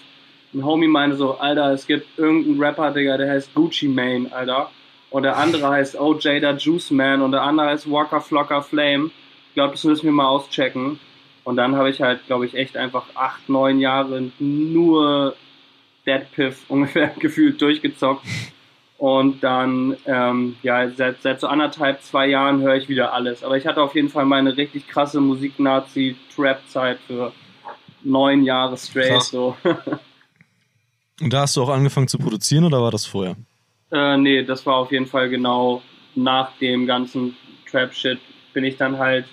ein 0.54 0.64
Homie 0.64 0.88
meinte 0.88 1.16
so, 1.16 1.38
Alter, 1.38 1.72
es 1.72 1.86
gibt 1.86 2.18
irgendeinen 2.18 2.62
Rapper, 2.62 2.90
Digga, 2.92 3.16
der 3.16 3.30
heißt 3.30 3.54
Gucci 3.54 3.88
Mane, 3.88 4.28
Alter. 4.30 4.70
Und 5.10 5.22
der 5.22 5.36
andere 5.36 5.68
heißt 5.68 5.98
OJ 5.98 6.40
der 6.40 6.56
Juice 6.56 6.90
Man 6.90 7.22
und 7.22 7.32
der 7.32 7.42
andere 7.42 7.68
heißt 7.68 7.90
Walker 7.90 8.20
Flocker 8.20 8.62
Flame. 8.62 9.10
Ich 9.48 9.54
glaube, 9.54 9.72
das 9.72 9.84
müssen 9.84 10.04
wir 10.04 10.12
mal 10.12 10.28
auschecken. 10.28 11.00
Und 11.44 11.56
dann 11.56 11.76
habe 11.76 11.88
ich 11.88 12.02
halt, 12.02 12.26
glaube 12.26 12.44
ich, 12.44 12.54
echt 12.54 12.76
einfach 12.76 13.06
acht, 13.14 13.48
neun 13.48 13.80
Jahre 13.80 14.30
nur 14.38 15.34
Dead 16.06 16.30
Piff 16.32 16.64
ungefähr 16.68 17.08
gefühlt 17.18 17.60
durchgezockt. 17.60 18.24
Und 18.98 19.44
dann, 19.44 19.96
ähm, 20.06 20.56
ja, 20.62 20.90
seit, 20.90 21.22
seit 21.22 21.40
so 21.40 21.46
anderthalb, 21.46 22.02
zwei 22.02 22.26
Jahren 22.26 22.60
höre 22.60 22.74
ich 22.74 22.88
wieder 22.88 23.12
alles. 23.12 23.44
Aber 23.44 23.56
ich 23.56 23.66
hatte 23.66 23.80
auf 23.80 23.94
jeden 23.94 24.08
Fall 24.08 24.24
meine 24.24 24.56
richtig 24.56 24.88
krasse 24.88 25.20
Musik-Nazi-Trap-Zeit 25.20 26.98
für 27.06 27.32
neun 28.02 28.42
Jahre 28.42 28.76
straight. 28.76 29.10
Krass. 29.10 29.30
So. 29.30 29.56
Und 31.20 31.32
da 31.32 31.40
hast 31.42 31.56
du 31.56 31.62
auch 31.62 31.68
angefangen 31.68 32.08
zu 32.08 32.18
produzieren 32.18 32.64
oder 32.64 32.80
war 32.80 32.90
das 32.90 33.06
vorher? 33.06 33.36
Äh, 33.90 34.16
nee, 34.16 34.42
das 34.44 34.64
war 34.66 34.76
auf 34.76 34.92
jeden 34.92 35.06
Fall 35.06 35.28
genau 35.28 35.82
nach 36.14 36.52
dem 36.58 36.86
ganzen 36.86 37.36
Trap-Shit 37.70 38.18
bin 38.52 38.64
ich 38.64 38.76
dann 38.76 38.98
halt 38.98 39.26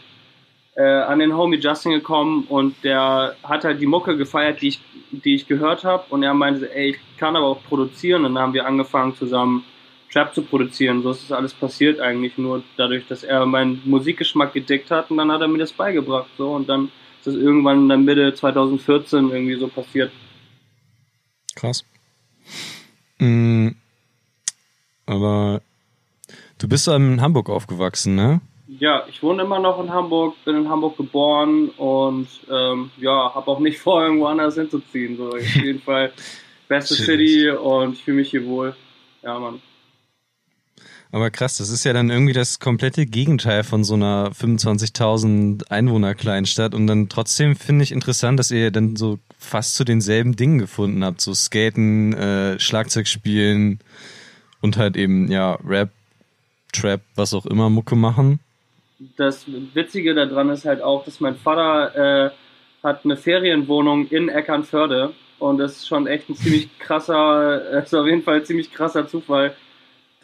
äh, 0.75 0.84
an 0.84 1.20
den 1.20 1.36
Homie 1.36 1.58
Justin 1.58 1.94
gekommen 1.94 2.46
und 2.50 2.75
der 2.84 3.36
hat 3.44 3.63
halt 3.63 3.82
die 3.82 3.86
Mucke 3.86 4.18
gefeiert, 4.18 4.62
die 4.62 4.70
ich, 4.70 4.82
die 5.12 5.36
ich 5.36 5.48
gehört 5.48 5.84
habe 5.84 6.04
und 6.10 6.24
er 6.24 6.34
meinte, 6.34 6.74
ey, 6.75 6.92
ich 6.92 7.18
kann 7.18 7.36
aber 7.36 7.48
auch 7.48 7.63
produzieren 7.63 8.25
und 8.25 8.36
dann 8.36 8.44
haben 8.44 8.54
wir 8.54 8.65
angefangen 8.65 9.15
zusammen 9.15 9.63
Trap 10.12 10.34
zu 10.34 10.44
produzieren. 10.44 11.01
So 11.01 11.12
ist 11.12 11.24
das 11.24 11.38
alles 11.38 11.54
passiert 11.54 12.00
eigentlich 12.00 12.38
nur 12.38 12.63
dadurch, 12.77 13.08
dass 13.08 13.24
er 13.24 13.46
meinen 13.46 13.82
Musikgeschmack 13.86 14.54
gedickt 14.54 14.92
hat 14.92 15.12
und 15.12 15.18
dann 15.18 15.32
hat 15.32 15.42
er 15.42 15.48
mir 15.48 15.60
das 15.60 15.74
beigebracht 15.74 16.30
so 16.38 16.51
und 16.51 16.68
dann 16.70 16.86
ist 17.20 17.27
das 17.27 17.36
irgendwann 17.36 17.82
in 17.82 17.89
der 17.89 17.98
Mitte 17.98 18.34
2014 18.34 19.30
irgendwie 19.32 19.56
so 19.56 19.68
passiert. 19.68 20.12
Krass. 21.55 21.85
Mm, 23.19 23.69
aber 25.05 25.62
du 26.57 26.67
bist 26.67 26.88
in 26.88 27.21
Hamburg 27.21 27.50
aufgewachsen, 27.50 28.15
ne? 28.15 28.41
Ja, 28.67 29.05
ich 29.07 29.21
wohne 29.24 29.43
immer 29.43 29.59
noch 29.59 29.81
in 29.81 29.91
Hamburg, 29.91 30.35
bin 30.43 30.57
in 30.57 30.69
Hamburg 30.69 30.97
geboren 30.97 31.69
und 31.77 32.27
ähm, 32.51 32.91
ja, 32.97 33.33
habe 33.33 33.47
auch 33.51 33.59
nicht 33.59 33.79
vor, 33.79 34.03
irgendwo 34.03 34.25
anders 34.25 34.55
hinzuziehen. 34.55 35.17
So, 35.17 35.29
auf 35.29 35.55
jeden 35.55 35.81
Fall 35.85 36.12
beste. 36.67 36.95
City 36.95 37.50
und 37.50 37.93
ich 37.93 38.03
fühle 38.03 38.17
mich 38.17 38.31
hier 38.31 38.45
wohl. 38.45 38.75
Ja, 39.21 39.39
Mann. 39.39 39.62
Aber 41.12 41.31
krass, 41.31 41.57
das 41.57 41.69
ist 41.69 41.85
ja 41.85 41.93
dann 41.93 42.09
irgendwie 42.09 42.33
das 42.33 42.59
komplette 42.59 43.05
Gegenteil 43.05 43.63
von 43.63 43.83
so 43.83 43.93
einer 43.93 44.31
25.000 44.31 45.69
Einwohner 45.69 46.13
Kleinstadt 46.13 46.74
und 46.74 46.88
dann 46.88 47.09
trotzdem 47.09 47.55
finde 47.55 47.83
ich 47.83 47.91
interessant, 47.91 48.39
dass 48.39 48.51
ihr 48.51 48.71
dann 48.71 48.95
so 48.95 49.19
fast 49.38 49.75
zu 49.75 49.83
denselben 49.83 50.35
Dingen 50.35 50.59
gefunden 50.59 51.05
habt, 51.05 51.21
so 51.21 51.33
Skaten, 51.33 52.13
äh, 52.13 52.59
Schlagzeug 52.59 53.07
spielen 53.07 53.79
und 54.62 54.77
halt 54.77 54.97
eben 54.97 55.31
ja 55.31 55.57
Rap, 55.65 55.91
Trap, 56.74 57.01
was 57.15 57.33
auch 57.33 57.45
immer 57.45 57.69
Mucke 57.69 57.95
machen. 57.95 58.39
Das 59.17 59.45
Witzige 59.74 60.15
daran 60.15 60.50
ist 60.50 60.65
halt 60.65 60.81
auch, 60.81 61.05
dass 61.05 61.19
mein 61.19 61.35
Vater 61.35 62.27
äh, 62.27 62.31
hat 62.83 63.03
eine 63.03 63.17
Ferienwohnung 63.17 64.07
in 64.07 64.29
Eckernförde. 64.29 65.13
Und 65.38 65.57
das 65.57 65.77
ist 65.77 65.88
schon 65.88 66.07
echt 66.07 66.29
ein 66.29 66.35
ziemlich 66.35 66.79
krasser, 66.79 67.69
ist 67.83 67.93
auf 67.93 68.05
jeden 68.05 68.24
Fall 68.24 68.38
ein 68.38 68.45
ziemlich 68.45 68.71
krasser 68.71 69.07
Zufall, 69.07 69.55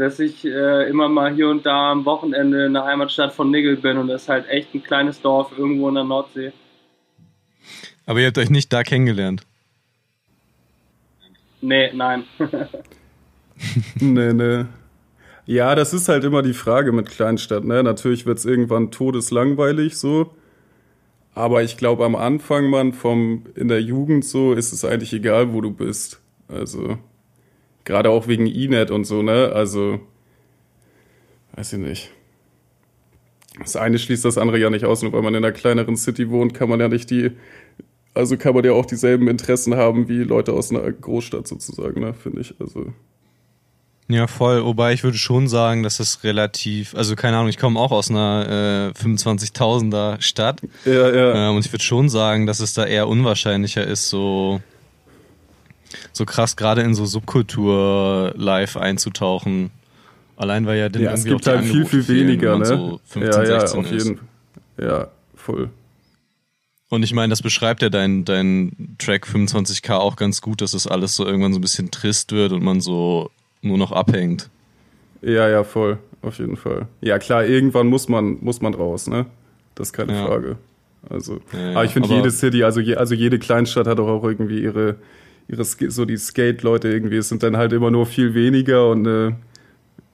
dass 0.02 0.20
ich 0.20 0.44
äh, 0.44 0.90
immer 0.90 1.10
mal 1.10 1.32
hier 1.32 1.48
und 1.48 1.64
da 1.64 1.92
am 1.92 2.06
Wochenende 2.06 2.66
in 2.66 2.74
der 2.74 2.86
Heimatstadt 2.86 3.34
von 3.34 3.52
Nigel 3.52 3.78
bin 3.78 3.98
und 3.98 4.08
das 4.08 4.24
ist 4.24 4.30
halt 4.30 4.50
echt 4.50 4.74
ein 4.74 4.82
kleines 4.82 5.22
Dorf 5.22 5.52
irgendwo 5.56 5.90
in 5.90 5.96
der 5.96 6.04
Nordsee. 6.04 6.52
Aber 8.08 8.20
ihr 8.20 8.28
habt 8.28 8.40
euch 8.40 8.50
nicht 8.50 8.74
da 8.74 8.82
kennengelernt. 8.82 9.44
Nee, 11.62 11.92
nein. 11.94 12.24
nee, 14.00 14.34
nee. 14.34 14.66
Ja, 15.46 15.76
das 15.76 15.94
ist 15.94 16.10
halt 16.10 16.24
immer 16.24 16.42
die 16.42 16.54
Frage 16.54 16.92
mit 16.92 17.08
Kleinstadt, 17.10 17.64
ne? 17.64 17.84
Natürlich 17.84 18.26
wird's 18.26 18.44
irgendwann 18.46 18.90
todeslangweilig 18.90 19.98
so. 19.98 20.34
Aber 21.36 21.62
ich 21.62 21.78
glaube, 21.78 22.06
am 22.06 22.16
Anfang, 22.16 22.72
man, 22.72 22.94
vom, 22.94 23.46
in 23.54 23.68
der 23.68 23.82
Jugend 23.82 24.26
so, 24.26 24.54
ist 24.54 24.74
es 24.74 24.84
eigentlich 24.84 25.14
egal, 25.14 25.54
wo 25.54 25.62
du 25.62 25.70
bist. 25.70 26.20
Also, 26.48 26.98
gerade 27.86 28.10
auch 28.10 28.28
wegen 28.28 28.48
E-Net 28.48 28.92
und 28.92 29.06
so, 29.06 29.22
ne? 29.22 29.52
Also, 29.54 30.00
weiß 31.54 31.74
ich 31.74 31.80
nicht. 31.80 32.12
Das 33.60 33.76
eine 33.76 34.00
schließt 34.00 34.24
das 34.26 34.38
andere 34.38 34.60
ja 34.60 34.70
nicht 34.70 34.86
aus, 34.86 35.02
nur 35.02 35.12
weil 35.14 35.22
man 35.22 35.36
in 35.36 35.44
einer 35.44 35.52
kleineren 35.52 35.98
City 35.98 36.30
wohnt, 36.30 36.54
kann 36.54 36.70
man 36.70 36.80
ja 36.80 36.88
nicht 36.88 37.10
die, 37.10 37.32
also 38.14 38.38
kann 38.38 38.56
man 38.56 38.64
ja 38.64 38.72
auch 38.72 38.86
dieselben 38.86 39.28
Interessen 39.28 39.76
haben 39.76 40.08
wie 40.08 40.24
Leute 40.24 40.54
aus 40.54 40.72
einer 40.72 40.90
Großstadt 40.92 41.48
sozusagen, 41.48 42.02
ne, 42.02 42.14
finde 42.14 42.42
ich. 42.42 42.56
Also. 42.60 42.94
Ja, 44.08 44.28
voll. 44.28 44.66
Wobei 44.66 44.94
ich 44.94 45.04
würde 45.04 45.18
schon 45.18 45.48
sagen, 45.48 45.84
dass 45.84 46.00
es 46.00 46.24
relativ, 46.24 46.96
also 46.96 47.16
keine 47.16 47.38
Ahnung, 47.38 47.50
ich 47.50 47.58
komme 47.58 47.80
auch 47.80 47.92
aus 47.92 48.10
einer 48.10 48.92
äh, 48.96 49.00
25.000er 49.00 50.22
Stadt. 50.22 50.62
Ja, 50.86 51.10
ja. 51.14 51.48
Äh, 51.48 51.56
und 51.56 51.66
ich 51.66 51.72
würde 51.72 51.84
schon 51.84 52.10
sagen, 52.10 52.46
dass 52.46 52.60
es 52.60 52.74
da 52.74 52.86
eher 52.86 53.08
unwahrscheinlicher 53.08 53.86
ist, 53.86 54.10
so, 54.10 54.62
so 56.12 56.26
krass 56.26 56.56
gerade 56.56 56.82
in 56.82 56.94
so 56.94 57.06
Subkultur 57.06 58.34
live 58.36 58.78
einzutauchen. 58.78 59.72
Allein 60.38 60.66
weil 60.66 60.80
ja 60.80 60.90
dann 60.90 61.02
ja, 61.04 61.14
es 61.14 61.24
gibt 61.24 61.46
halt 61.46 61.64
viel, 61.66 61.86
viel 61.86 62.08
weniger, 62.08 62.58
ne? 62.58 62.66
So 62.66 63.00
15, 63.06 63.22
ja, 63.44 63.44
ja, 63.54 63.60
16 63.62 63.80
auf 63.80 63.92
ist. 63.92 64.06
jeden 64.06 64.18
Fall. 64.18 64.88
Ja, 64.88 65.08
voll. 65.36 65.70
Und 66.90 67.04
ich 67.04 67.14
meine, 67.14 67.30
das 67.30 67.42
beschreibt 67.42 67.82
ja 67.82 67.90
dein, 67.90 68.26
dein 68.26 68.96
Track 68.98 69.26
25k 69.26 69.94
auch 69.94 70.16
ganz 70.18 70.42
gut, 70.42 70.62
dass 70.62 70.72
das 70.72 70.88
alles 70.88 71.16
so 71.16 71.26
irgendwann 71.26 71.54
so 71.54 71.60
ein 71.60 71.62
bisschen 71.62 71.90
trist 71.92 72.32
wird 72.34 72.52
und 72.52 72.64
man 72.64 72.82
so 72.82 73.30
nur 73.62 73.78
noch 73.78 73.92
abhängt. 73.92 74.50
Ja, 75.22 75.48
ja, 75.48 75.64
voll. 75.64 76.00
Auf 76.22 76.40
jeden 76.40 76.58
Fall. 76.58 76.88
Ja, 77.02 77.18
klar, 77.18 77.46
irgendwann 77.46 77.88
muss 77.88 78.10
man, 78.10 78.38
muss 78.42 78.62
man 78.62 78.74
raus, 78.74 79.08
ne? 79.08 79.26
Das 79.76 79.90
ist 79.90 79.94
keine 79.94 80.14
Ja. 80.14 80.26
Frage. 80.26 80.58
Also, 81.10 81.40
Ja, 81.54 81.60
ja, 81.60 81.70
aber 81.72 81.86
ich 81.86 81.92
finde, 81.94 82.10
jede 82.10 82.30
City, 82.30 82.64
also, 82.64 82.80
je, 82.80 82.96
also 82.96 83.16
jede 83.16 83.40
Kleinstadt 83.40 83.88
hat 83.88 83.98
doch 83.98 84.08
auch 84.08 84.24
irgendwie 84.24 84.62
ihre, 84.62 84.98
ihre 85.48 85.64
so 85.64 86.06
die 86.06 86.18
Skate-Leute 86.18 86.90
irgendwie. 86.90 87.18
Es 87.18 87.30
sind 87.30 87.44
dann 87.44 87.58
halt 87.58 87.74
immer 87.74 87.92
nur 87.92 88.06
viel 88.06 88.34
weniger 88.34 88.90
und 88.90 89.06
äh, 89.06 89.32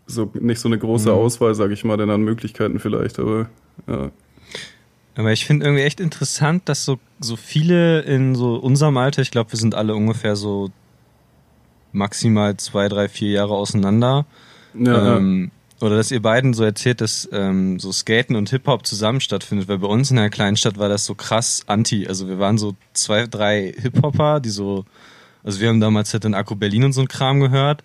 so 0.05 0.31
nicht 0.39 0.59
so 0.59 0.69
eine 0.69 0.77
große 0.77 1.09
Mhm. 1.09 1.15
Auswahl, 1.15 1.55
sag 1.55 1.71
ich 1.71 1.83
mal, 1.83 1.97
denn 1.97 2.09
an 2.09 2.21
Möglichkeiten 2.21 2.79
vielleicht, 2.79 3.19
aber 3.19 3.49
ja. 3.87 4.11
Aber 5.15 5.31
ich 5.33 5.45
finde 5.45 5.65
irgendwie 5.65 5.83
echt 5.83 5.99
interessant, 5.99 6.69
dass 6.69 6.85
so, 6.85 6.99
so 7.19 7.35
viele 7.35 8.01
in 8.01 8.35
so 8.35 8.55
unserem 8.55 8.97
Alter, 8.97 9.21
ich 9.23 9.31
glaube, 9.31 9.51
wir 9.51 9.59
sind 9.59 9.73
alle 9.73 9.95
ungefähr 9.95 10.35
so 10.35 10.69
maximal 11.91 12.55
zwei, 12.57 12.87
drei, 12.87 13.07
vier 13.09 13.31
Jahre 13.31 13.55
auseinander. 13.55 14.25
Ja, 14.75 15.17
ähm, 15.17 15.51
oder 15.79 15.95
dass 15.95 16.11
ihr 16.11 16.21
beiden 16.21 16.53
so 16.53 16.63
erzählt, 16.63 17.01
dass 17.01 17.29
ähm, 17.31 17.79
so 17.79 17.91
Skaten 17.91 18.35
und 18.35 18.49
Hip-Hop 18.49 18.85
zusammen 18.85 19.21
stattfindet, 19.21 19.67
weil 19.67 19.77
bei 19.77 19.87
uns 19.87 20.09
in 20.09 20.17
der 20.17 20.29
Kleinstadt 20.29 20.79
war 20.79 20.89
das 20.89 21.05
so 21.05 21.13
krass 21.13 21.63
anti. 21.67 22.07
Also 22.07 22.27
wir 22.27 22.39
waren 22.39 22.57
so 22.57 22.75
zwei, 22.93 23.27
drei 23.27 23.73
Hip-Hopper, 23.77 24.39
die 24.39 24.49
so, 24.49 24.85
also 25.43 25.59
wir 25.59 25.69
haben 25.69 25.79
damals 25.79 26.13
halt 26.13 26.25
in 26.25 26.33
Akku 26.33 26.55
Berlin 26.55 26.83
und 26.85 26.93
so 26.93 27.01
ein 27.01 27.07
Kram 27.07 27.39
gehört 27.39 27.83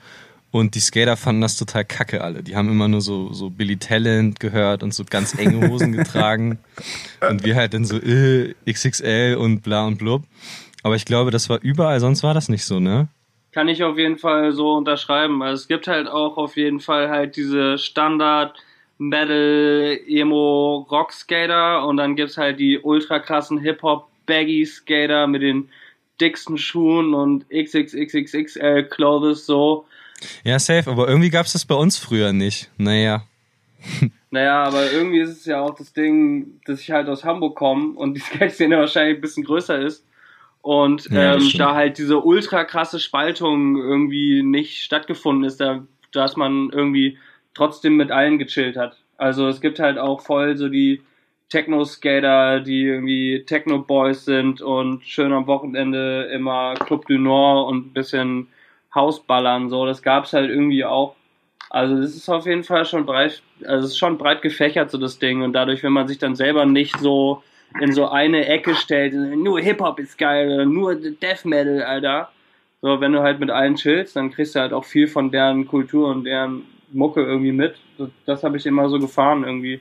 und 0.52 0.74
die 0.74 0.80
Skater 0.80 1.16
fanden 1.16 1.40
das 1.40 1.56
total 1.56 1.84
kacke 1.84 2.22
alle. 2.22 2.42
Die 2.42 2.54
haben 2.56 2.68
immer 2.68 2.86
nur 2.86 3.00
so, 3.00 3.32
so 3.32 3.50
Billy 3.50 3.78
Talent 3.78 4.38
gehört 4.38 4.82
und 4.82 4.92
so 4.92 5.04
ganz 5.08 5.36
enge 5.36 5.68
Hosen 5.68 5.92
getragen 5.96 6.58
und 7.28 7.44
wir 7.44 7.56
halt 7.56 7.74
dann 7.74 7.84
so 7.84 7.96
äh, 7.96 8.54
XXL 8.70 9.36
und 9.38 9.62
bla 9.62 9.86
und 9.86 9.96
blub. 9.96 10.24
Aber 10.82 10.94
ich 10.94 11.04
glaube, 11.04 11.30
das 11.30 11.48
war 11.48 11.60
überall, 11.62 12.00
sonst 12.00 12.22
war 12.22 12.34
das 12.34 12.48
nicht 12.48 12.64
so, 12.64 12.80
ne? 12.80 13.08
Kann 13.52 13.68
ich 13.68 13.82
auf 13.82 13.98
jeden 13.98 14.18
Fall 14.18 14.52
so 14.52 14.74
unterschreiben. 14.74 15.42
Also 15.42 15.62
es 15.62 15.68
gibt 15.68 15.86
halt 15.86 16.08
auch 16.08 16.36
auf 16.36 16.56
jeden 16.56 16.80
Fall 16.80 17.08
halt 17.08 17.36
diese 17.36 17.78
Standard 17.78 18.54
Metal, 18.98 19.98
Emo, 20.06 20.86
Rock 20.90 21.12
Skater 21.12 21.86
und 21.86 21.96
dann 21.96 22.14
gibt's 22.14 22.36
halt 22.36 22.60
die 22.60 22.78
ultra 22.78 23.18
krassen 23.18 23.58
Hip-Hop 23.58 24.08
Baggy 24.26 24.64
Skater 24.64 25.26
mit 25.26 25.42
den 25.42 25.68
dicksten 26.22 26.56
Schuhen 26.56 27.12
und 27.12 27.44
XXXXXL 27.50 28.84
Clothes 28.84 29.44
so. 29.44 29.86
Ja, 30.44 30.58
safe, 30.58 30.88
aber 30.88 31.08
irgendwie 31.08 31.30
gab's 31.30 31.52
das 31.52 31.64
bei 31.64 31.74
uns 31.74 31.98
früher 31.98 32.32
nicht. 32.32 32.70
Naja. 32.78 33.24
Naja, 34.30 34.62
aber 34.62 34.92
irgendwie 34.92 35.18
ist 35.18 35.30
es 35.30 35.44
ja 35.44 35.60
auch 35.60 35.74
das 35.74 35.92
Ding, 35.92 36.60
dass 36.64 36.80
ich 36.80 36.92
halt 36.92 37.08
aus 37.08 37.24
Hamburg 37.24 37.56
komme 37.56 37.94
und 37.96 38.14
die 38.14 38.20
Skate-Szene 38.20 38.78
wahrscheinlich 38.78 39.18
ein 39.18 39.20
bisschen 39.20 39.44
größer 39.44 39.80
ist. 39.80 40.06
Und 40.62 41.10
Ja, 41.10 41.34
ähm, 41.34 41.50
da 41.58 41.74
halt 41.74 41.98
diese 41.98 42.20
ultra 42.20 42.64
krasse 42.64 43.00
Spaltung 43.00 43.76
irgendwie 43.76 44.44
nicht 44.44 44.84
stattgefunden 44.84 45.44
ist, 45.44 45.60
da, 45.60 45.84
dass 46.12 46.36
man 46.36 46.70
irgendwie 46.70 47.18
trotzdem 47.52 47.96
mit 47.96 48.12
allen 48.12 48.38
gechillt 48.38 48.76
hat. 48.76 48.96
Also 49.16 49.48
es 49.48 49.60
gibt 49.60 49.80
halt 49.80 49.98
auch 49.98 50.20
voll 50.20 50.56
so 50.56 50.68
die 50.68 51.02
Techno-Skater, 51.52 52.60
die 52.60 52.84
irgendwie 52.84 53.44
Techno-Boys 53.44 54.24
sind 54.24 54.62
und 54.62 55.04
schön 55.04 55.32
am 55.32 55.46
Wochenende 55.46 56.30
immer 56.32 56.74
Club 56.74 57.06
du 57.06 57.18
Nord 57.18 57.68
und 57.68 57.88
ein 57.88 57.92
bisschen 57.92 58.48
Hausballern, 58.94 59.68
so. 59.68 59.84
Das 59.84 60.02
gab's 60.02 60.32
halt 60.32 60.48
irgendwie 60.48 60.84
auch. 60.84 61.14
Also 61.68 62.00
das 62.00 62.14
ist 62.14 62.28
auf 62.30 62.46
jeden 62.46 62.64
Fall 62.64 62.86
schon 62.86 63.04
breit, 63.04 63.42
also 63.64 63.84
es 63.84 63.92
ist 63.92 63.98
schon 63.98 64.16
breit 64.16 64.40
gefächert 64.40 64.90
so 64.90 64.96
das 64.96 65.18
Ding 65.18 65.42
und 65.42 65.52
dadurch, 65.52 65.82
wenn 65.82 65.92
man 65.92 66.08
sich 66.08 66.18
dann 66.18 66.36
selber 66.36 66.64
nicht 66.64 66.98
so 66.98 67.42
in 67.80 67.92
so 67.92 68.08
eine 68.08 68.46
Ecke 68.46 68.74
stellt, 68.74 69.14
nur 69.14 69.60
Hip-Hop 69.60 69.98
ist 69.98 70.16
geil 70.16 70.50
oder 70.52 70.64
nur 70.64 70.94
Death 70.94 71.44
Metal, 71.44 71.82
Alter. 71.82 72.30
So, 72.80 73.00
wenn 73.00 73.12
du 73.12 73.22
halt 73.22 73.40
mit 73.40 73.50
allen 73.50 73.76
chillst, 73.76 74.16
dann 74.16 74.30
kriegst 74.30 74.54
du 74.54 74.60
halt 74.60 74.72
auch 74.72 74.84
viel 74.84 75.06
von 75.06 75.30
deren 75.30 75.66
Kultur 75.66 76.08
und 76.08 76.24
deren 76.24 76.62
Mucke 76.92 77.22
irgendwie 77.22 77.52
mit. 77.52 77.76
Das, 77.98 78.08
das 78.26 78.42
habe 78.42 78.56
ich 78.56 78.66
immer 78.66 78.88
so 78.88 78.98
gefahren 78.98 79.44
irgendwie. 79.44 79.80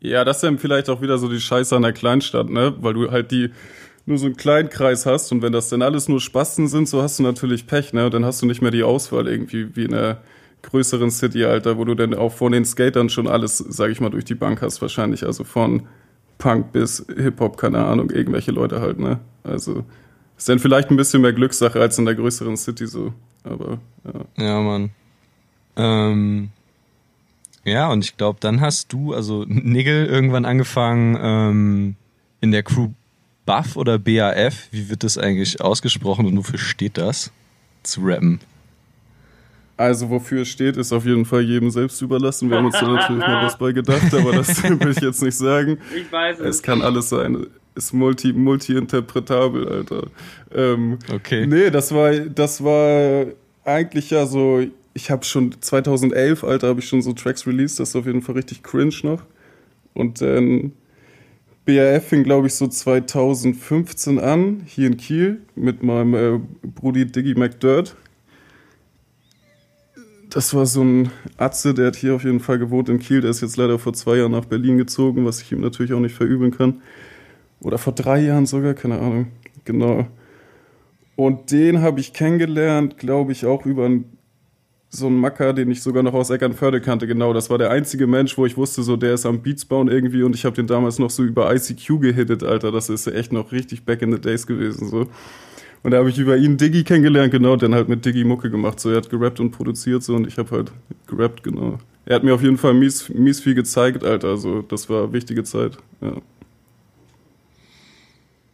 Ja, 0.00 0.24
das 0.24 0.38
ist 0.38 0.42
dann 0.42 0.58
vielleicht 0.58 0.88
auch 0.88 1.02
wieder 1.02 1.18
so 1.18 1.28
die 1.28 1.40
Scheiße 1.40 1.76
an 1.76 1.82
der 1.82 1.92
Kleinstadt, 1.92 2.48
ne? 2.48 2.74
Weil 2.80 2.94
du 2.94 3.10
halt 3.10 3.30
die 3.30 3.50
nur 4.06 4.18
so 4.18 4.26
einen 4.26 4.36
kleinen 4.36 4.70
Kreis 4.70 5.06
hast 5.06 5.30
und 5.30 5.42
wenn 5.42 5.52
das 5.52 5.68
dann 5.68 5.82
alles 5.82 6.08
nur 6.08 6.20
Spasten 6.20 6.68
sind, 6.68 6.88
so 6.88 7.02
hast 7.02 7.18
du 7.18 7.22
natürlich 7.22 7.66
Pech, 7.66 7.92
ne? 7.92 8.06
Und 8.06 8.14
dann 8.14 8.24
hast 8.24 8.40
du 8.42 8.46
nicht 8.46 8.62
mehr 8.62 8.70
die 8.70 8.82
Auswahl 8.82 9.28
irgendwie 9.28 9.76
wie 9.76 9.84
in 9.84 9.94
einer 9.94 10.18
größeren 10.62 11.10
City, 11.10 11.44
Alter, 11.44 11.78
wo 11.78 11.84
du 11.84 11.94
dann 11.94 12.14
auch 12.14 12.32
von 12.32 12.52
den 12.52 12.64
Skatern 12.64 13.08
schon 13.08 13.28
alles, 13.28 13.58
sag 13.58 13.90
ich 13.90 14.00
mal, 14.00 14.10
durch 14.10 14.24
die 14.24 14.34
Bank 14.34 14.62
hast 14.62 14.80
wahrscheinlich. 14.82 15.24
Also 15.24 15.44
von 15.44 15.86
Punk 16.38 16.72
bis 16.72 17.06
Hip-Hop, 17.14 17.58
keine 17.58 17.84
Ahnung, 17.84 18.10
irgendwelche 18.10 18.52
Leute 18.52 18.80
halt, 18.80 18.98
ne? 18.98 19.20
Also 19.44 19.84
ist 20.36 20.48
dann 20.48 20.58
vielleicht 20.58 20.90
ein 20.90 20.96
bisschen 20.96 21.20
mehr 21.20 21.34
Glückssache 21.34 21.80
als 21.80 21.98
in 21.98 22.06
der 22.06 22.14
größeren 22.14 22.56
City 22.56 22.86
so. 22.86 23.12
Aber 23.44 23.78
ja. 24.04 24.44
Ja, 24.44 24.60
Mann. 24.60 24.90
Ähm, 25.76 26.50
ja, 27.64 27.90
und 27.90 28.04
ich 28.04 28.16
glaube, 28.16 28.38
dann 28.40 28.60
hast 28.60 28.92
du, 28.92 29.14
also 29.14 29.44
Nigel, 29.46 30.06
irgendwann 30.06 30.44
angefangen 30.44 31.18
ähm, 31.20 31.96
in 32.40 32.52
der 32.52 32.62
Crew 32.62 32.90
Buff 33.46 33.76
oder 33.76 33.98
BAF, 33.98 34.68
wie 34.70 34.88
wird 34.88 35.02
das 35.02 35.18
eigentlich 35.18 35.60
ausgesprochen 35.60 36.26
und 36.26 36.36
wofür 36.36 36.58
steht 36.58 36.98
das? 36.98 37.32
Zu 37.82 38.02
rappen. 38.02 38.40
Also 39.76 40.10
wofür 40.10 40.42
es 40.42 40.48
steht, 40.48 40.76
ist 40.76 40.92
auf 40.92 41.06
jeden 41.06 41.24
Fall 41.24 41.40
jedem 41.40 41.70
selbst 41.70 42.02
überlassen. 42.02 42.50
Wir 42.50 42.58
haben 42.58 42.66
uns 42.66 42.78
da 42.78 42.86
natürlich 42.86 43.26
mal 43.26 43.46
was 43.46 43.56
bei 43.56 43.72
gedacht, 43.72 44.12
aber 44.12 44.32
das 44.32 44.62
will 44.80 44.90
ich 44.90 45.00
jetzt 45.00 45.22
nicht 45.22 45.36
sagen. 45.36 45.78
Ich 45.96 46.12
weiß 46.12 46.38
es. 46.38 46.56
Es 46.56 46.62
kann 46.62 46.82
alles 46.82 47.08
sein. 47.08 47.46
Ist 47.74 47.94
multi, 47.94 48.34
multi-interpretabel, 48.34 49.66
Alter. 49.68 50.02
Ähm, 50.54 50.98
Okay. 51.10 51.46
Nee, 51.46 51.70
das 51.70 51.94
war, 51.94 52.12
das 52.12 52.62
war 52.62 53.26
eigentlich 53.64 54.10
ja 54.10 54.26
so, 54.26 54.66
ich 54.94 55.10
habe 55.10 55.24
schon 55.24 55.60
2011, 55.60 56.44
Alter, 56.44 56.68
habe 56.68 56.80
ich 56.80 56.88
schon 56.88 57.02
so 57.02 57.12
Tracks 57.12 57.46
released, 57.46 57.78
das 57.78 57.90
ist 57.90 57.96
auf 57.96 58.06
jeden 58.06 58.22
Fall 58.22 58.34
richtig 58.34 58.62
cringe 58.62 58.94
noch. 59.02 59.22
Und 59.94 60.20
dann 60.20 60.72
BRF 61.64 62.08
fing, 62.08 62.24
glaube 62.24 62.48
ich, 62.48 62.54
so 62.54 62.66
2015 62.66 64.18
an, 64.18 64.62
hier 64.66 64.88
in 64.88 64.96
Kiel, 64.96 65.42
mit 65.54 65.82
meinem 65.82 66.14
äh, 66.14 66.40
Brudi 66.62 67.06
Diggy 67.06 67.34
McDirt. 67.34 67.94
Das 70.30 70.54
war 70.54 70.64
so 70.66 70.82
ein 70.82 71.10
Atze, 71.36 71.74
der 71.74 71.88
hat 71.88 71.96
hier 71.96 72.14
auf 72.14 72.24
jeden 72.24 72.40
Fall 72.40 72.58
gewohnt 72.58 72.88
in 72.88 73.00
Kiel. 73.00 73.20
Der 73.20 73.30
ist 73.30 73.40
jetzt 73.40 73.56
leider 73.56 73.78
vor 73.78 73.92
zwei 73.92 74.16
Jahren 74.16 74.32
nach 74.32 74.44
Berlin 74.44 74.78
gezogen, 74.78 75.24
was 75.24 75.42
ich 75.42 75.50
ihm 75.50 75.60
natürlich 75.60 75.92
auch 75.92 76.00
nicht 76.00 76.14
verübeln 76.14 76.56
kann. 76.56 76.82
Oder 77.60 77.78
vor 77.78 77.92
drei 77.92 78.20
Jahren 78.20 78.46
sogar, 78.46 78.74
keine 78.74 78.98
Ahnung. 78.98 79.28
Genau. 79.64 80.06
Und 81.16 81.50
den 81.50 81.82
habe 81.82 82.00
ich 82.00 82.12
kennengelernt, 82.12 82.96
glaube 82.96 83.32
ich, 83.32 83.44
auch 83.44 83.66
über 83.66 83.86
einen 83.86 84.16
so 84.90 85.06
ein 85.06 85.16
Macker, 85.16 85.52
den 85.52 85.70
ich 85.70 85.82
sogar 85.82 86.02
noch 86.02 86.14
aus 86.14 86.30
Eckernförde 86.30 86.80
kannte, 86.80 87.06
genau. 87.06 87.32
Das 87.32 87.48
war 87.48 87.58
der 87.58 87.70
einzige 87.70 88.08
Mensch, 88.08 88.36
wo 88.36 88.44
ich 88.44 88.56
wusste, 88.56 88.82
so 88.82 88.96
der 88.96 89.14
ist 89.14 89.24
am 89.24 89.40
Beats 89.40 89.64
bauen 89.64 89.88
irgendwie 89.88 90.24
und 90.24 90.34
ich 90.34 90.44
habe 90.44 90.56
den 90.56 90.66
damals 90.66 90.98
noch 90.98 91.10
so 91.10 91.22
über 91.22 91.54
ICQ 91.54 92.00
gehittet, 92.00 92.42
Alter. 92.42 92.72
Das 92.72 92.90
ist 92.90 93.06
echt 93.06 93.32
noch 93.32 93.52
richtig 93.52 93.84
back 93.84 94.02
in 94.02 94.12
the 94.12 94.20
days 94.20 94.46
gewesen, 94.46 94.88
so. 94.88 95.06
Und 95.82 95.92
da 95.92 95.98
habe 95.98 96.10
ich 96.10 96.18
über 96.18 96.36
ihn 96.36 96.56
Diggy 96.56 96.82
kennengelernt, 96.82 97.30
genau, 97.30 97.56
dann 97.56 97.74
halt 97.74 97.88
mit 97.88 98.04
Diggy 98.04 98.24
Mucke 98.24 98.50
gemacht. 98.50 98.80
So, 98.80 98.90
er 98.90 98.96
hat 98.98 99.08
gerappt 99.08 99.40
und 99.40 99.52
produziert 99.52 100.02
so 100.02 100.14
und 100.16 100.26
ich 100.26 100.36
habe 100.38 100.50
halt 100.50 100.72
gerappt, 101.06 101.44
genau. 101.44 101.78
Er 102.04 102.16
hat 102.16 102.24
mir 102.24 102.34
auf 102.34 102.42
jeden 102.42 102.58
Fall 102.58 102.74
mies, 102.74 103.08
mies 103.08 103.40
viel 103.40 103.54
gezeigt, 103.54 104.04
Alter. 104.04 104.36
So, 104.36 104.62
das 104.62 104.90
war 104.90 105.12
wichtige 105.12 105.44
Zeit, 105.44 105.78
ja. 106.00 106.16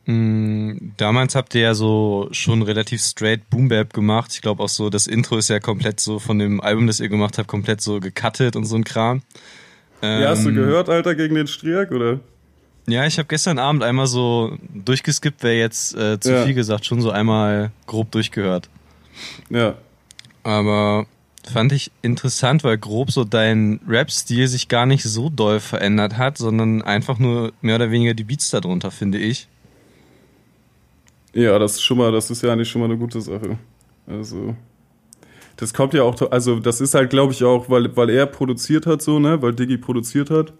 Mm, 0.06 0.92
Damals 0.96 1.34
habt 1.34 1.54
ihr 1.54 1.60
ja 1.62 1.74
so 1.74 2.28
schon 2.30 2.62
relativ 2.62 3.02
straight 3.02 3.50
Boom 3.50 3.68
Bap 3.68 3.92
gemacht. 3.92 4.30
Ich 4.34 4.40
glaube 4.40 4.62
auch 4.62 4.68
so, 4.68 4.88
das 4.90 5.06
Intro 5.06 5.36
ist 5.36 5.48
ja 5.48 5.58
komplett 5.60 6.00
so 6.00 6.18
von 6.18 6.38
dem 6.38 6.60
Album, 6.60 6.86
das 6.86 7.00
ihr 7.00 7.08
gemacht 7.08 7.38
habt, 7.38 7.48
komplett 7.48 7.80
so 7.80 7.98
gecuttet 8.00 8.56
und 8.56 8.64
so 8.64 8.76
ein 8.76 8.84
Kram. 8.84 9.22
ja, 10.02 10.28
hast 10.28 10.44
du 10.44 10.50
Ähm, 10.50 10.54
gehört, 10.54 10.88
Alter, 10.88 11.14
gegen 11.14 11.34
den 11.34 11.46
Striak, 11.46 11.90
oder? 11.90 12.20
Ja, 12.88 13.04
ich 13.04 13.18
habe 13.18 13.26
gestern 13.26 13.58
Abend 13.58 13.82
einmal 13.82 14.06
so 14.06 14.56
durchgeskippt, 14.72 15.42
wäre 15.42 15.56
jetzt 15.56 15.96
äh, 15.96 16.20
zu 16.20 16.32
Ja. 16.32 16.44
viel 16.44 16.54
gesagt, 16.54 16.86
schon 16.86 17.00
so 17.00 17.10
einmal 17.10 17.72
grob 17.86 18.12
durchgehört. 18.12 18.68
Ja. 19.50 19.74
Aber 20.44 21.06
fand 21.52 21.72
ich 21.72 21.90
interessant, 22.02 22.62
weil 22.62 22.78
grob 22.78 23.10
so 23.10 23.24
dein 23.24 23.80
Rap-Stil 23.88 24.46
sich 24.46 24.68
gar 24.68 24.86
nicht 24.86 25.02
so 25.02 25.30
doll 25.30 25.58
verändert 25.58 26.16
hat, 26.16 26.38
sondern 26.38 26.82
einfach 26.82 27.18
nur 27.18 27.52
mehr 27.60 27.74
oder 27.74 27.90
weniger 27.90 28.14
die 28.14 28.22
Beats 28.24 28.50
darunter, 28.50 28.92
finde 28.92 29.18
ich. 29.18 29.48
Ja, 31.36 31.58
das 31.58 31.72
ist 31.72 31.82
schon 31.82 31.98
mal, 31.98 32.10
das 32.12 32.30
ist 32.30 32.42
ja 32.42 32.50
eigentlich 32.50 32.70
schon 32.70 32.80
mal 32.80 32.86
eine 32.86 32.96
gute 32.96 33.20
Sache. 33.20 33.58
Also, 34.06 34.56
das 35.56 35.74
kommt 35.74 35.92
ja 35.92 36.02
auch, 36.02 36.18
also 36.30 36.58
das 36.60 36.80
ist 36.80 36.94
halt, 36.94 37.10
glaube 37.10 37.34
ich, 37.34 37.44
auch, 37.44 37.68
weil, 37.68 37.94
weil 37.94 38.08
er 38.08 38.24
produziert 38.24 38.86
hat, 38.86 39.02
so, 39.02 39.18
ne, 39.18 39.42
weil 39.42 39.54
Diggy 39.54 39.76
produziert 39.76 40.30
hat. 40.30 40.54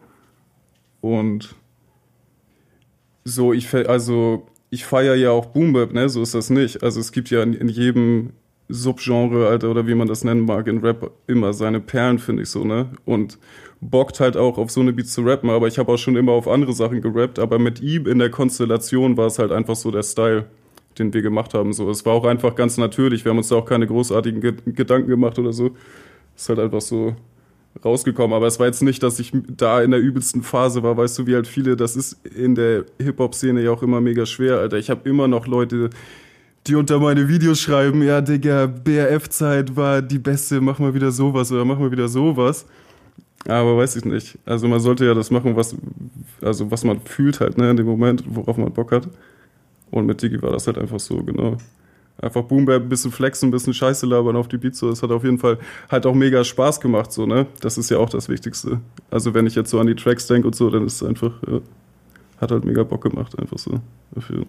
Und 1.01 1.55
so, 3.25 3.55
ich, 3.55 3.73
also, 3.73 4.47
ich 4.69 4.85
feiere 4.85 5.15
ja 5.15 5.31
auch 5.31 5.47
Boom 5.47 5.73
Bap, 5.73 5.95
ne, 5.95 6.11
so 6.11 6.21
ist 6.21 6.35
das 6.35 6.51
nicht. 6.51 6.83
Also, 6.83 7.01
es 7.01 7.11
gibt 7.11 7.31
ja 7.31 7.43
in, 7.43 7.55
in 7.55 7.69
jedem 7.69 8.35
Subgenre, 8.69 9.49
Alter, 9.49 9.71
oder 9.71 9.87
wie 9.87 9.95
man 9.95 10.09
das 10.09 10.25
nennen 10.25 10.45
mag, 10.45 10.67
in 10.67 10.85
Rap 10.85 11.11
immer 11.27 11.55
seine 11.55 11.81
Perlen, 11.81 12.19
finde 12.19 12.43
ich 12.43 12.51
so, 12.51 12.65
ne. 12.65 12.91
Und 13.07 13.39
bockt 13.81 14.21
halt 14.21 14.37
auch 14.37 14.59
auf 14.59 14.71
so 14.71 14.83
eine 14.83 14.93
Beats 14.93 15.15
zu 15.15 15.23
rappen, 15.23 15.49
aber 15.49 15.69
ich 15.69 15.79
habe 15.79 15.91
auch 15.91 15.99
schon 15.99 16.17
immer 16.17 16.33
auf 16.33 16.47
andere 16.47 16.75
Sachen 16.75 17.01
gerappt, 17.01 17.39
aber 17.39 17.59
mit 17.59 17.81
ihm 17.81 18.07
in 18.07 18.19
der 18.19 18.31
Konstellation 18.31 19.17
war 19.17 19.29
es 19.29 19.39
halt 19.39 19.53
einfach 19.53 19.77
so 19.77 19.91
der 19.91 20.03
Style, 20.03 20.45
den 20.99 21.13
wir 21.13 21.23
gemacht 21.23 21.55
haben. 21.55 21.73
So, 21.73 21.91
es 21.91 22.05
war 22.07 22.15
auch 22.15 22.25
einfach 22.25 22.55
ganz 22.55 22.79
natürlich. 22.79 23.25
Wir 23.25 23.31
haben 23.31 23.39
uns 23.39 23.49
da 23.49 23.57
auch 23.57 23.67
keine 23.67 23.87
großartigen 23.87 24.41
Ge 24.41 24.55
Gedanken 24.67 25.09
gemacht 25.09 25.39
oder 25.39 25.53
so. 25.53 25.71
Ist 26.37 26.49
halt 26.49 26.59
einfach 26.59 26.81
so 26.81 27.15
rausgekommen. 27.85 28.35
Aber 28.35 28.47
es 28.47 28.59
war 28.59 28.67
jetzt 28.67 28.83
nicht, 28.83 29.03
dass 29.03 29.19
ich 29.19 29.33
da 29.49 29.83
in 29.83 29.91
der 29.91 30.01
übelsten 30.01 30.43
Phase 30.43 30.83
war, 30.83 30.97
weißt 30.97 31.19
du, 31.19 31.27
wie 31.27 31.35
halt 31.35 31.47
viele, 31.47 31.77
das 31.77 31.97
ist 31.97 32.15
in 32.25 32.55
der 32.55 32.85
Hip-Hop-Szene 33.01 33.63
ja 33.63 33.71
auch 33.71 33.83
immer 33.83 34.01
mega 34.01 34.27
schwer, 34.27 34.59
Alter. 34.59 34.79
Ich 34.79 34.91
habe 34.91 35.09
immer 35.09 35.29
noch 35.29 35.47
Leute, 35.47 35.91
die 36.67 36.75
unter 36.75 36.99
meine 36.99 37.29
Videos 37.29 37.61
schreiben, 37.61 38.03
ja, 38.03 38.21
Digga, 38.21 38.67
BRF-Zeit 38.67 39.77
war 39.77 40.03
die 40.03 40.19
beste, 40.19 40.61
mach 40.61 40.79
mal 40.79 40.95
wieder 40.95 41.13
sowas 41.13 41.53
oder 41.53 41.65
mach 41.65 41.79
mal 41.79 41.93
wieder 41.93 42.09
sowas. 42.09 42.67
Aber 43.47 43.77
weiß 43.77 43.97
ich 43.97 44.05
nicht. 44.05 44.39
Also 44.45 44.67
man 44.67 44.81
sollte 44.81 45.05
ja 45.05 45.15
das 45.15 45.31
machen, 45.31 45.55
was, 45.55 45.77
also 46.43 46.71
was 46.71 46.83
man 46.83 47.01
fühlt 47.03 47.39
halt, 47.41 47.57
ne, 47.59 47.71
in 47.71 47.77
dem 47.77 47.87
Moment, 47.87 48.25
worauf 48.27 48.57
man 48.57 48.73
Bock 48.73 48.91
hat. 48.91 49.09
Und 49.91 50.07
mit 50.07 50.23
Digi 50.23 50.41
war 50.43 50.51
das 50.53 50.67
halt 50.67 50.79
einfach 50.79 51.01
so, 51.01 51.23
genau. 51.23 51.57
Einfach 52.19 52.43
Boom 52.43 52.69
ein 52.69 52.89
bisschen 52.89 53.13
flexen, 53.13 53.49
ein 53.49 53.53
bisschen 53.53 53.75
Scheiße 53.75 54.07
labern 54.07 54.37
auf 54.37 54.49
die 54.49 54.57
Beats. 54.57 54.81
Das 54.81 55.03
hat 55.03 55.11
auf 55.11 55.23
jeden 55.23 55.39
Fall 55.39 55.59
halt 55.91 56.07
auch 56.07 56.15
mega 56.15 56.45
Spaß 56.45 56.81
gemacht, 56.81 57.13
so, 57.13 57.27
ne? 57.27 57.47
Das 57.61 57.77
ist 57.77 57.91
ja 57.91 57.99
auch 57.99 58.09
das 58.09 58.29
Wichtigste. 58.29 58.81
Also 59.11 59.35
wenn 59.35 59.47
ich 59.47 59.55
jetzt 59.55 59.71
so 59.71 59.79
an 59.79 59.87
die 59.87 59.95
Tracks 59.95 60.27
denke 60.27 60.49
und 60.49 60.57
so, 60.57 60.71
dann 60.71 60.87
ist 60.87 61.03
es 61.03 61.03
einfach, 61.07 61.33
ja, 61.47 61.61
hat 62.41 62.51
halt 62.51 62.65
mega 62.65 62.85
Bock 62.85 63.03
gemacht, 63.03 63.39
einfach 63.39 63.59
so. 63.59 63.81
Dafür. 64.15 64.47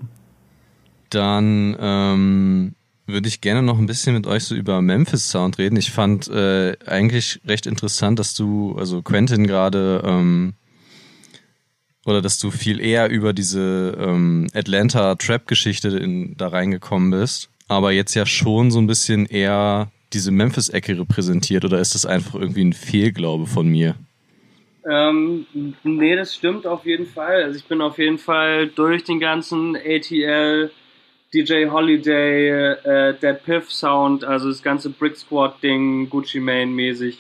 Dann 1.09 1.75
ähm, 1.79 2.75
würde 3.05 3.27
ich 3.27 3.41
gerne 3.41 3.63
noch 3.63 3.79
ein 3.79 3.85
bisschen 3.85 4.13
mit 4.13 4.27
euch 4.27 4.45
so 4.45 4.55
über 4.55 4.81
Memphis 4.81 5.29
Sound 5.29 5.57
reden. 5.57 5.75
Ich 5.75 5.91
fand 5.91 6.29
äh, 6.29 6.77
eigentlich 6.85 7.41
recht 7.45 7.65
interessant, 7.65 8.19
dass 8.19 8.33
du, 8.33 8.75
also 8.77 9.01
Quentin 9.01 9.45
gerade, 9.45 10.01
ähm, 10.05 10.53
oder 12.07 12.21
dass 12.21 12.39
du 12.39 12.49
viel 12.51 12.79
eher 12.79 13.09
über 13.09 13.33
diese 13.33 13.95
ähm, 13.99 14.47
Atlanta 14.53 15.15
Trap-Geschichte 15.15 16.29
da 16.37 16.47
reingekommen 16.47 17.11
bist, 17.11 17.49
aber 17.67 17.91
jetzt 17.91 18.15
ja 18.15 18.25
schon 18.25 18.71
so 18.71 18.79
ein 18.79 18.87
bisschen 18.87 19.25
eher 19.25 19.91
diese 20.13 20.31
Memphis-Ecke 20.31 20.97
repräsentiert, 20.99 21.65
oder 21.65 21.79
ist 21.79 21.93
das 21.93 22.05
einfach 22.05 22.35
irgendwie 22.35 22.63
ein 22.63 22.71
Fehlglaube 22.73 23.45
von 23.45 23.67
mir? 23.67 23.95
Ähm, 24.89 25.45
nee, 25.83 26.15
das 26.15 26.33
stimmt 26.33 26.65
auf 26.65 26.85
jeden 26.85 27.05
Fall. 27.05 27.43
Also 27.43 27.57
ich 27.59 27.65
bin 27.65 27.81
auf 27.81 27.97
jeden 27.97 28.17
Fall 28.17 28.67
durch 28.69 29.03
den 29.03 29.19
ganzen 29.19 29.75
ATL, 29.75 30.71
DJ 31.33 31.65
Holiday, 31.69 32.49
äh, 32.85 33.13
Dead 33.21 33.43
Piff 33.43 33.69
Sound, 33.69 34.23
also 34.23 34.47
das 34.47 34.63
ganze 34.63 34.89
Brick 34.89 35.17
Squad 35.17 35.61
Ding, 35.61 36.09
Gucci 36.09 36.39
Mane 36.39 36.67
mäßig. 36.67 37.17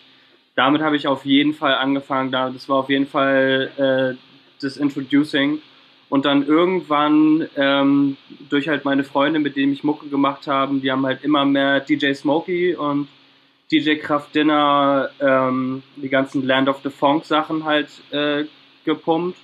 Damit 0.55 0.81
habe 0.81 0.95
ich 0.95 1.07
auf 1.07 1.25
jeden 1.25 1.53
Fall 1.53 1.75
angefangen. 1.75 2.31
Da- 2.31 2.49
Das 2.49 2.69
war 2.69 2.77
auf 2.77 2.89
jeden 2.89 3.05
Fall 3.05 3.69
äh, 4.17 4.26
das 4.61 4.77
Introducing. 4.77 5.61
Und 6.09 6.25
dann 6.25 6.47
irgendwann 6.47 7.47
ähm, 7.57 8.15
durch 8.49 8.69
halt 8.69 8.85
meine 8.85 9.03
Freunde, 9.03 9.39
mit 9.39 9.57
denen 9.57 9.73
ich 9.73 9.83
Mucke 9.83 10.07
gemacht 10.07 10.47
habe, 10.47 10.79
die 10.79 10.91
haben 10.91 11.05
halt 11.05 11.23
immer 11.23 11.43
mehr 11.43 11.81
DJ 11.81 12.13
Smokey 12.13 12.75
und 12.75 13.09
DJ 13.71 13.95
Kraft 13.95 14.33
Dinner, 14.33 15.09
ähm, 15.19 15.83
die 15.97 16.07
ganzen 16.07 16.45
Land 16.45 16.69
of 16.69 16.79
the 16.83 16.89
Funk 16.89 17.25
Sachen 17.25 17.65
halt 17.65 17.89
äh, 18.11 18.45
gepumpt. 18.85 19.37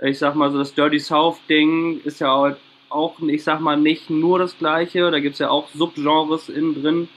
Ich 0.00 0.18
sag 0.18 0.34
mal 0.34 0.50
so, 0.50 0.58
das 0.58 0.72
Dirty 0.72 0.98
South 0.98 1.38
Ding 1.50 2.00
ist 2.04 2.20
ja 2.20 2.32
auch, 2.32 2.56
auch, 2.88 3.20
ich 3.20 3.44
sag 3.44 3.60
mal, 3.60 3.76
nicht 3.76 4.08
nur 4.08 4.38
das 4.38 4.56
gleiche, 4.56 5.10
da 5.10 5.20
gibt's 5.20 5.38
ja 5.38 5.50
auch 5.50 5.68
Subgenres 5.68 6.48
innen 6.48 6.80
drin. 6.80 7.08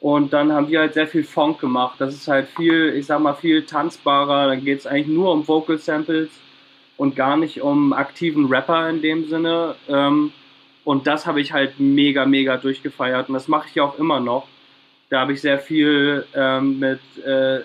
Und 0.00 0.32
dann 0.32 0.52
haben 0.52 0.68
wir 0.68 0.80
halt 0.80 0.94
sehr 0.94 1.06
viel 1.06 1.24
Funk 1.24 1.60
gemacht. 1.60 2.00
Das 2.00 2.14
ist 2.14 2.26
halt 2.28 2.48
viel, 2.48 2.92
ich 2.96 3.06
sag 3.06 3.20
mal, 3.20 3.34
viel 3.34 3.64
tanzbarer. 3.64 4.48
Dann 4.48 4.64
geht's 4.64 4.86
eigentlich 4.86 5.06
nur 5.06 5.32
um 5.32 5.46
Vocal 5.46 5.78
Samples 5.78 6.30
und 6.96 7.16
gar 7.16 7.36
nicht 7.36 7.60
um 7.60 7.92
aktiven 7.92 8.46
Rapper 8.46 8.88
in 8.88 9.02
dem 9.02 9.28
Sinne. 9.28 9.76
Ähm, 9.88 10.32
und 10.84 11.06
das 11.06 11.26
habe 11.26 11.40
ich 11.40 11.52
halt 11.52 11.80
mega, 11.80 12.26
mega 12.26 12.56
durchgefeiert. 12.56 13.28
Und 13.28 13.34
das 13.34 13.48
mache 13.48 13.68
ich 13.68 13.74
ja 13.74 13.84
auch 13.84 13.98
immer 13.98 14.20
noch. 14.20 14.46
Da 15.08 15.20
habe 15.20 15.32
ich 15.32 15.40
sehr 15.40 15.58
viel 15.58 16.24
ähm, 16.34 16.78
mit 16.78 17.00
äh, 17.24 17.60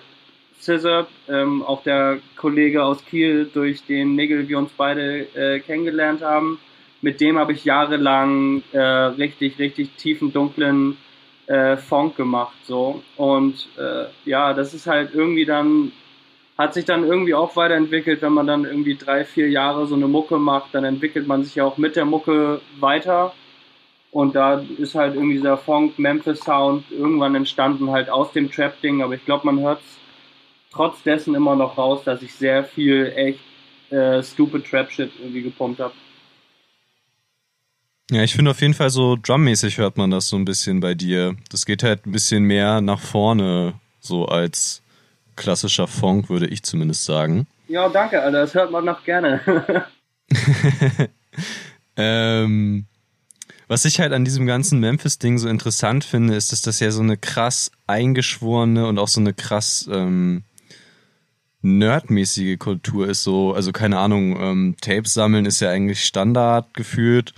Scissor, 0.58 1.08
ähm, 1.28 1.62
auch 1.62 1.82
der 1.82 2.18
Kollege 2.36 2.84
aus 2.84 3.04
Kiel, 3.04 3.50
durch 3.52 3.84
den 3.84 4.14
Nigel 4.14 4.48
wir 4.48 4.58
uns 4.58 4.70
beide 4.76 5.26
äh, 5.34 5.60
kennengelernt 5.60 6.22
haben. 6.22 6.58
Mit 7.00 7.20
dem 7.20 7.36
habe 7.36 7.52
ich 7.52 7.64
jahrelang 7.64 8.62
äh, 8.70 8.78
richtig, 8.78 9.58
richtig 9.58 9.96
tiefen, 9.96 10.32
dunklen 10.32 10.96
äh, 11.46 11.76
Funk 11.76 12.16
gemacht. 12.16 12.56
so 12.64 13.02
Und 13.16 13.68
äh, 13.76 14.04
ja, 14.24 14.54
das 14.54 14.72
ist 14.72 14.86
halt 14.86 15.14
irgendwie 15.14 15.44
dann, 15.44 15.90
hat 16.62 16.74
sich 16.74 16.84
dann 16.84 17.02
irgendwie 17.04 17.34
auch 17.34 17.56
weiterentwickelt, 17.56 18.22
wenn 18.22 18.32
man 18.32 18.46
dann 18.46 18.64
irgendwie 18.64 18.94
drei, 18.94 19.24
vier 19.24 19.50
Jahre 19.50 19.86
so 19.86 19.96
eine 19.96 20.06
Mucke 20.06 20.38
macht, 20.38 20.74
dann 20.74 20.84
entwickelt 20.84 21.26
man 21.26 21.42
sich 21.42 21.56
ja 21.56 21.64
auch 21.64 21.76
mit 21.76 21.96
der 21.96 22.04
Mucke 22.04 22.60
weiter. 22.78 23.34
Und 24.12 24.36
da 24.36 24.62
ist 24.78 24.94
halt 24.94 25.14
irgendwie 25.14 25.36
dieser 25.36 25.56
Funk-Memphis-Sound 25.56 26.92
irgendwann 26.92 27.34
entstanden, 27.34 27.90
halt 27.90 28.10
aus 28.10 28.32
dem 28.32 28.50
Trap-Ding. 28.50 29.02
Aber 29.02 29.14
ich 29.14 29.24
glaube, 29.24 29.46
man 29.46 29.58
hört 29.60 29.80
es 29.80 29.98
trotz 30.70 31.02
dessen 31.02 31.34
immer 31.34 31.56
noch 31.56 31.78
raus, 31.78 32.04
dass 32.04 32.22
ich 32.22 32.32
sehr 32.34 32.62
viel 32.62 33.12
echt 33.16 33.40
äh, 33.90 34.22
stupid 34.22 34.64
Trap-Shit 34.64 35.10
irgendwie 35.18 35.42
gepumpt 35.42 35.80
habe. 35.80 35.94
Ja, 38.10 38.22
ich 38.22 38.34
finde 38.34 38.50
auf 38.50 38.60
jeden 38.60 38.74
Fall 38.74 38.90
so 38.90 39.16
drummäßig 39.20 39.78
hört 39.78 39.96
man 39.96 40.10
das 40.10 40.28
so 40.28 40.36
ein 40.36 40.44
bisschen 40.44 40.80
bei 40.80 40.94
dir. 40.94 41.34
Das 41.50 41.66
geht 41.66 41.82
halt 41.82 42.06
ein 42.06 42.12
bisschen 42.12 42.44
mehr 42.44 42.80
nach 42.80 43.00
vorne, 43.00 43.80
so 44.00 44.26
als 44.26 44.81
klassischer 45.36 45.86
Funk, 45.86 46.28
würde 46.28 46.46
ich 46.46 46.62
zumindest 46.62 47.04
sagen. 47.04 47.46
Ja, 47.68 47.88
danke, 47.88 48.20
Alter. 48.20 48.40
Das 48.40 48.54
hört 48.54 48.70
man 48.70 48.84
noch 48.84 49.04
gerne. 49.04 49.40
Ähm, 51.96 52.86
was 53.68 53.84
ich 53.84 54.00
halt 54.00 54.12
an 54.12 54.24
diesem 54.24 54.46
ganzen 54.46 54.80
Memphis-Ding 54.80 55.38
so 55.38 55.48
interessant 55.48 56.04
finde, 56.04 56.34
ist, 56.34 56.52
dass 56.52 56.62
das 56.62 56.80
ja 56.80 56.90
so 56.90 57.02
eine 57.02 57.16
krass 57.16 57.70
eingeschworene 57.86 58.86
und 58.86 58.98
auch 58.98 59.08
so 59.08 59.20
eine 59.20 59.34
krass 59.34 59.88
ähm, 59.90 60.42
nerdmäßige 61.62 62.58
Kultur 62.58 63.08
ist. 63.08 63.22
So, 63.22 63.54
also 63.54 63.72
keine 63.72 63.98
Ahnung, 63.98 64.38
ähm, 64.40 64.76
Tapes 64.80 65.14
sammeln 65.14 65.46
ist 65.46 65.60
ja 65.60 65.70
eigentlich 65.70 66.04
Standard 66.04 66.74
gefühlt. 66.74 67.34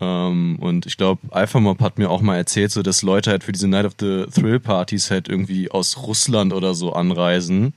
Ähm, 0.00 0.58
und 0.60 0.86
ich 0.86 0.96
glaube, 0.96 1.22
Alpha 1.30 1.58
Mob 1.58 1.80
hat 1.80 1.98
mir 1.98 2.10
auch 2.10 2.20
mal 2.20 2.36
erzählt, 2.36 2.70
so 2.70 2.82
dass 2.82 3.02
Leute 3.02 3.30
halt 3.30 3.44
für 3.44 3.52
diese 3.52 3.68
Night 3.68 3.86
of 3.86 3.94
the 3.98 4.26
Thrill 4.26 4.60
Partys 4.60 5.10
halt 5.10 5.28
irgendwie 5.28 5.70
aus 5.70 5.96
Russland 6.06 6.52
oder 6.52 6.74
so 6.74 6.92
anreisen. 6.92 7.74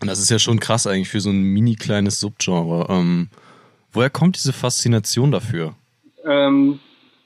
Und 0.00 0.08
das 0.08 0.18
ist 0.18 0.30
ja 0.30 0.38
schon 0.38 0.60
krass 0.60 0.86
eigentlich 0.86 1.08
für 1.08 1.20
so 1.20 1.30
ein 1.30 1.42
mini 1.42 1.76
kleines 1.76 2.20
Subgenre. 2.20 2.86
Ähm, 2.88 3.28
woher 3.92 4.10
kommt 4.10 4.36
diese 4.36 4.52
Faszination 4.52 5.30
dafür? 5.30 5.74
ähm, 6.24 6.80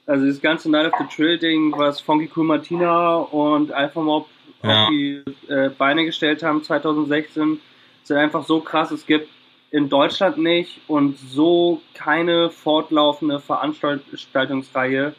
also 0.05 0.25
das 0.25 0.41
ganze 0.41 0.69
Night 0.69 0.91
of 0.91 0.93
the 0.99 1.15
Trill 1.15 1.37
Ding, 1.37 1.73
was 1.77 2.01
Funky 2.01 2.29
Cool 2.35 2.45
Martina 2.45 3.17
und 3.17 3.71
Alpha 3.71 4.01
Mob 4.01 4.27
ja. 4.63 4.83
auf 4.83 4.89
die 4.89 5.23
äh, 5.47 5.69
Beine 5.69 6.05
gestellt 6.05 6.43
haben 6.43 6.63
2016, 6.63 7.59
sind 8.03 8.17
einfach 8.17 8.43
so 8.45 8.59
krass. 8.59 8.91
Es 8.91 9.05
gibt 9.05 9.29
in 9.71 9.89
Deutschland 9.89 10.37
nicht 10.37 10.81
und 10.87 11.17
so 11.17 11.81
keine 11.93 12.49
fortlaufende 12.49 13.39
Veranstaltungsreihe, 13.39 15.13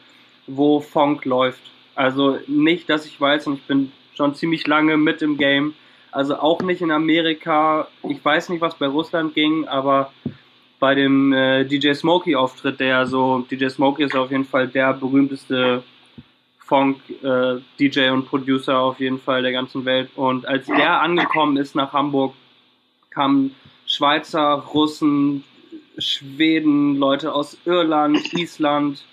wo 0.47 0.79
Funk 0.79 1.25
läuft. 1.25 1.61
Also 1.95 2.39
nicht, 2.47 2.89
dass 2.89 3.05
ich 3.05 3.19
weiß, 3.19 3.47
und 3.47 3.55
ich 3.55 3.63
bin 3.63 3.91
schon 4.15 4.35
ziemlich 4.35 4.67
lange 4.67 4.97
mit 4.97 5.21
im 5.21 5.37
Game. 5.37 5.73
Also 6.11 6.35
auch 6.37 6.61
nicht 6.61 6.81
in 6.81 6.91
Amerika. 6.91 7.87
Ich 8.03 8.23
weiß 8.23 8.49
nicht, 8.49 8.61
was 8.61 8.75
bei 8.75 8.87
Russland 8.87 9.33
ging, 9.33 9.67
aber 9.67 10.11
bei 10.79 10.95
dem 10.95 11.31
äh, 11.31 11.63
DJ 11.63 11.93
Smokey 11.93 12.35
Auftritt, 12.35 12.79
der 12.79 13.05
so, 13.05 13.45
DJ 13.49 13.69
Smokey 13.69 14.03
ist 14.03 14.15
auf 14.15 14.31
jeden 14.31 14.45
Fall 14.45 14.67
der 14.67 14.93
berühmteste 14.93 15.83
Funk 16.57 16.97
äh, 17.21 17.59
DJ 17.79 18.09
und 18.09 18.25
Producer 18.27 18.79
auf 18.79 18.99
jeden 18.99 19.19
Fall 19.19 19.43
der 19.43 19.51
ganzen 19.51 19.85
Welt. 19.85 20.09
Und 20.15 20.45
als 20.47 20.65
der 20.65 21.01
angekommen 21.01 21.57
ist 21.57 21.75
nach 21.75 21.93
Hamburg, 21.93 22.33
kamen 23.11 23.55
Schweizer, 23.91 24.63
Russen, 24.73 25.43
Schweden, 25.97 26.95
Leute 26.95 27.33
aus 27.33 27.57
Irland, 27.65 28.33
Island, 28.33 29.03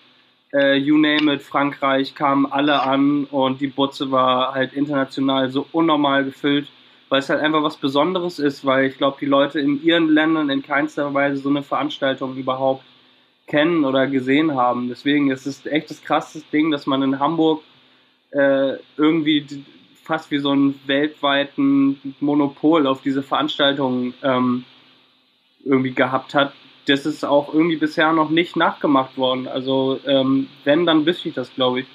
äh, 0.52 0.76
you 0.76 0.96
name 0.96 1.34
it, 1.34 1.42
Frankreich, 1.42 2.14
kamen 2.14 2.46
alle 2.46 2.80
an 2.80 3.24
und 3.24 3.60
die 3.60 3.66
Butze 3.66 4.12
war 4.12 4.54
halt 4.54 4.74
international 4.74 5.50
so 5.50 5.66
unnormal 5.72 6.24
gefüllt, 6.24 6.68
weil 7.08 7.18
es 7.18 7.28
halt 7.28 7.40
einfach 7.40 7.64
was 7.64 7.76
Besonderes 7.76 8.38
ist, 8.38 8.64
weil 8.64 8.86
ich 8.86 8.98
glaube, 8.98 9.16
die 9.20 9.26
Leute 9.26 9.58
in 9.58 9.82
ihren 9.82 10.10
Ländern 10.10 10.48
in 10.48 10.62
keinster 10.62 11.12
Weise 11.12 11.38
so 11.38 11.48
eine 11.48 11.64
Veranstaltung 11.64 12.36
überhaupt 12.36 12.84
kennen 13.48 13.84
oder 13.84 14.06
gesehen 14.06 14.54
haben. 14.54 14.88
Deswegen 14.88 15.32
ist 15.32 15.46
es 15.46 15.66
echt 15.66 15.90
das 15.90 16.04
krasseste 16.04 16.48
Ding, 16.52 16.70
dass 16.70 16.86
man 16.86 17.02
in 17.02 17.18
Hamburg 17.18 17.64
äh, 18.30 18.74
irgendwie 18.96 19.44
fast 20.08 20.30
wie 20.30 20.38
so 20.38 20.50
einen 20.50 20.80
weltweiten 20.86 22.14
Monopol 22.18 22.86
auf 22.86 23.02
diese 23.02 23.22
Veranstaltungen 23.22 24.14
ähm, 24.22 24.64
irgendwie 25.64 25.92
gehabt 25.92 26.34
hat. 26.34 26.54
Das 26.86 27.04
ist 27.04 27.24
auch 27.24 27.52
irgendwie 27.52 27.76
bisher 27.76 28.12
noch 28.14 28.30
nicht 28.30 28.56
nachgemacht 28.56 29.18
worden. 29.18 29.46
Also 29.46 30.00
ähm, 30.06 30.48
wenn, 30.64 30.86
dann 30.86 31.04
wüsste 31.04 31.28
ich 31.28 31.34
das, 31.34 31.54
glaube 31.54 31.80
ich. 31.80 31.86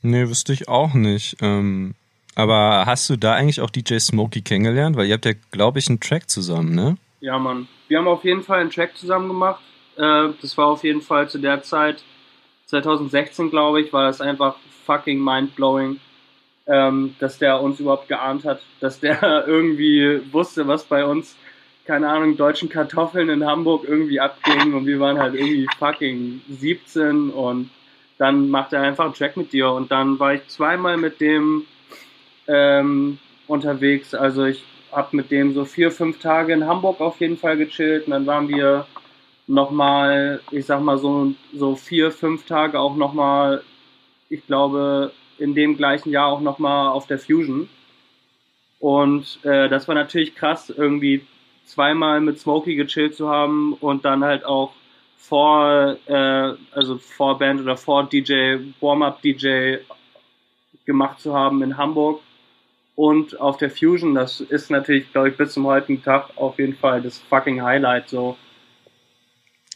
Nee, 0.00 0.26
wüsste 0.26 0.54
ich 0.54 0.68
auch 0.68 0.94
nicht. 0.94 1.36
Ähm, 1.42 1.94
aber 2.34 2.86
hast 2.86 3.10
du 3.10 3.16
da 3.16 3.34
eigentlich 3.34 3.60
auch 3.60 3.70
DJ 3.70 3.98
Smokey 3.98 4.40
kennengelernt? 4.40 4.96
Weil 4.96 5.06
ihr 5.06 5.14
habt 5.14 5.26
ja, 5.26 5.32
glaube 5.50 5.78
ich, 5.78 5.88
einen 5.88 6.00
Track 6.00 6.30
zusammen, 6.30 6.74
ne? 6.74 6.96
Ja, 7.20 7.38
Mann. 7.38 7.68
Wir 7.88 7.98
haben 7.98 8.08
auf 8.08 8.24
jeden 8.24 8.42
Fall 8.42 8.60
einen 8.60 8.70
Track 8.70 8.96
zusammen 8.96 9.28
gemacht. 9.28 9.60
Äh, 9.96 10.30
das 10.40 10.56
war 10.56 10.68
auf 10.68 10.82
jeden 10.82 11.02
Fall 11.02 11.28
zu 11.28 11.38
der 11.38 11.62
Zeit, 11.62 12.02
2016, 12.66 13.50
glaube 13.50 13.82
ich, 13.82 13.92
war 13.92 14.06
das 14.06 14.22
einfach 14.22 14.56
fucking 14.86 15.22
mind-blowing 15.22 16.00
ähm, 16.66 17.14
dass 17.18 17.38
der 17.38 17.60
uns 17.60 17.80
überhaupt 17.80 18.08
geahnt 18.08 18.44
hat, 18.44 18.60
dass 18.80 19.00
der 19.00 19.20
irgendwie 19.46 20.20
wusste, 20.32 20.66
was 20.68 20.84
bei 20.84 21.04
uns, 21.04 21.36
keine 21.84 22.08
Ahnung, 22.08 22.36
deutschen 22.36 22.68
Kartoffeln 22.68 23.28
in 23.28 23.44
Hamburg 23.44 23.84
irgendwie 23.86 24.20
abging. 24.20 24.74
Und 24.74 24.86
wir 24.86 25.00
waren 25.00 25.18
halt 25.18 25.34
irgendwie 25.34 25.66
fucking 25.78 26.40
17 26.48 27.30
und 27.30 27.70
dann 28.18 28.50
macht 28.50 28.72
er 28.72 28.82
einfach 28.82 29.04
einen 29.04 29.14
Track 29.14 29.36
mit 29.36 29.52
dir. 29.52 29.70
Und 29.72 29.90
dann 29.90 30.18
war 30.20 30.34
ich 30.34 30.46
zweimal 30.46 30.96
mit 30.96 31.20
dem 31.20 31.64
ähm, 32.46 33.18
unterwegs, 33.46 34.14
also 34.14 34.44
ich 34.44 34.62
habe 34.92 35.16
mit 35.16 35.30
dem 35.30 35.54
so 35.54 35.64
vier, 35.64 35.90
fünf 35.90 36.20
Tage 36.20 36.52
in 36.52 36.66
Hamburg 36.66 37.00
auf 37.00 37.20
jeden 37.20 37.38
Fall 37.38 37.56
gechillt. 37.56 38.06
Und 38.06 38.12
dann 38.12 38.26
waren 38.26 38.48
wir 38.48 38.86
nochmal, 39.46 40.40
ich 40.50 40.66
sag 40.66 40.82
mal 40.82 40.98
so, 40.98 41.34
so 41.54 41.74
vier, 41.74 42.10
fünf 42.12 42.46
Tage 42.46 42.78
auch 42.78 42.96
nochmal, 42.96 43.62
ich 44.28 44.46
glaube, 44.46 45.12
in 45.42 45.54
dem 45.54 45.76
gleichen 45.76 46.10
Jahr 46.10 46.28
auch 46.28 46.40
nochmal 46.40 46.88
auf 46.88 47.06
der 47.06 47.18
Fusion. 47.18 47.68
Und 48.78 49.38
äh, 49.44 49.68
das 49.68 49.88
war 49.88 49.94
natürlich 49.94 50.34
krass, 50.34 50.70
irgendwie 50.70 51.26
zweimal 51.66 52.20
mit 52.20 52.38
Smokey 52.38 52.76
gechillt 52.76 53.14
zu 53.14 53.28
haben 53.28 53.74
und 53.74 54.04
dann 54.04 54.24
halt 54.24 54.44
auch 54.44 54.72
vor, 55.16 55.96
äh, 56.06 56.54
also 56.72 56.98
vor 56.98 57.38
Band 57.38 57.60
oder 57.60 57.76
vor 57.76 58.08
DJ, 58.08 58.56
Warm-Up 58.80 59.22
DJ 59.22 59.76
gemacht 60.84 61.20
zu 61.20 61.34
haben 61.34 61.62
in 61.62 61.76
Hamburg 61.76 62.20
und 62.96 63.40
auf 63.40 63.56
der 63.56 63.70
Fusion. 63.70 64.14
Das 64.14 64.40
ist 64.40 64.70
natürlich, 64.70 65.12
glaube 65.12 65.30
ich, 65.30 65.36
bis 65.36 65.52
zum 65.52 65.66
heutigen 65.66 66.02
Tag 66.02 66.30
auf 66.36 66.58
jeden 66.58 66.74
Fall 66.74 67.02
das 67.02 67.18
fucking 67.18 67.62
Highlight 67.62 68.08
so. 68.08 68.36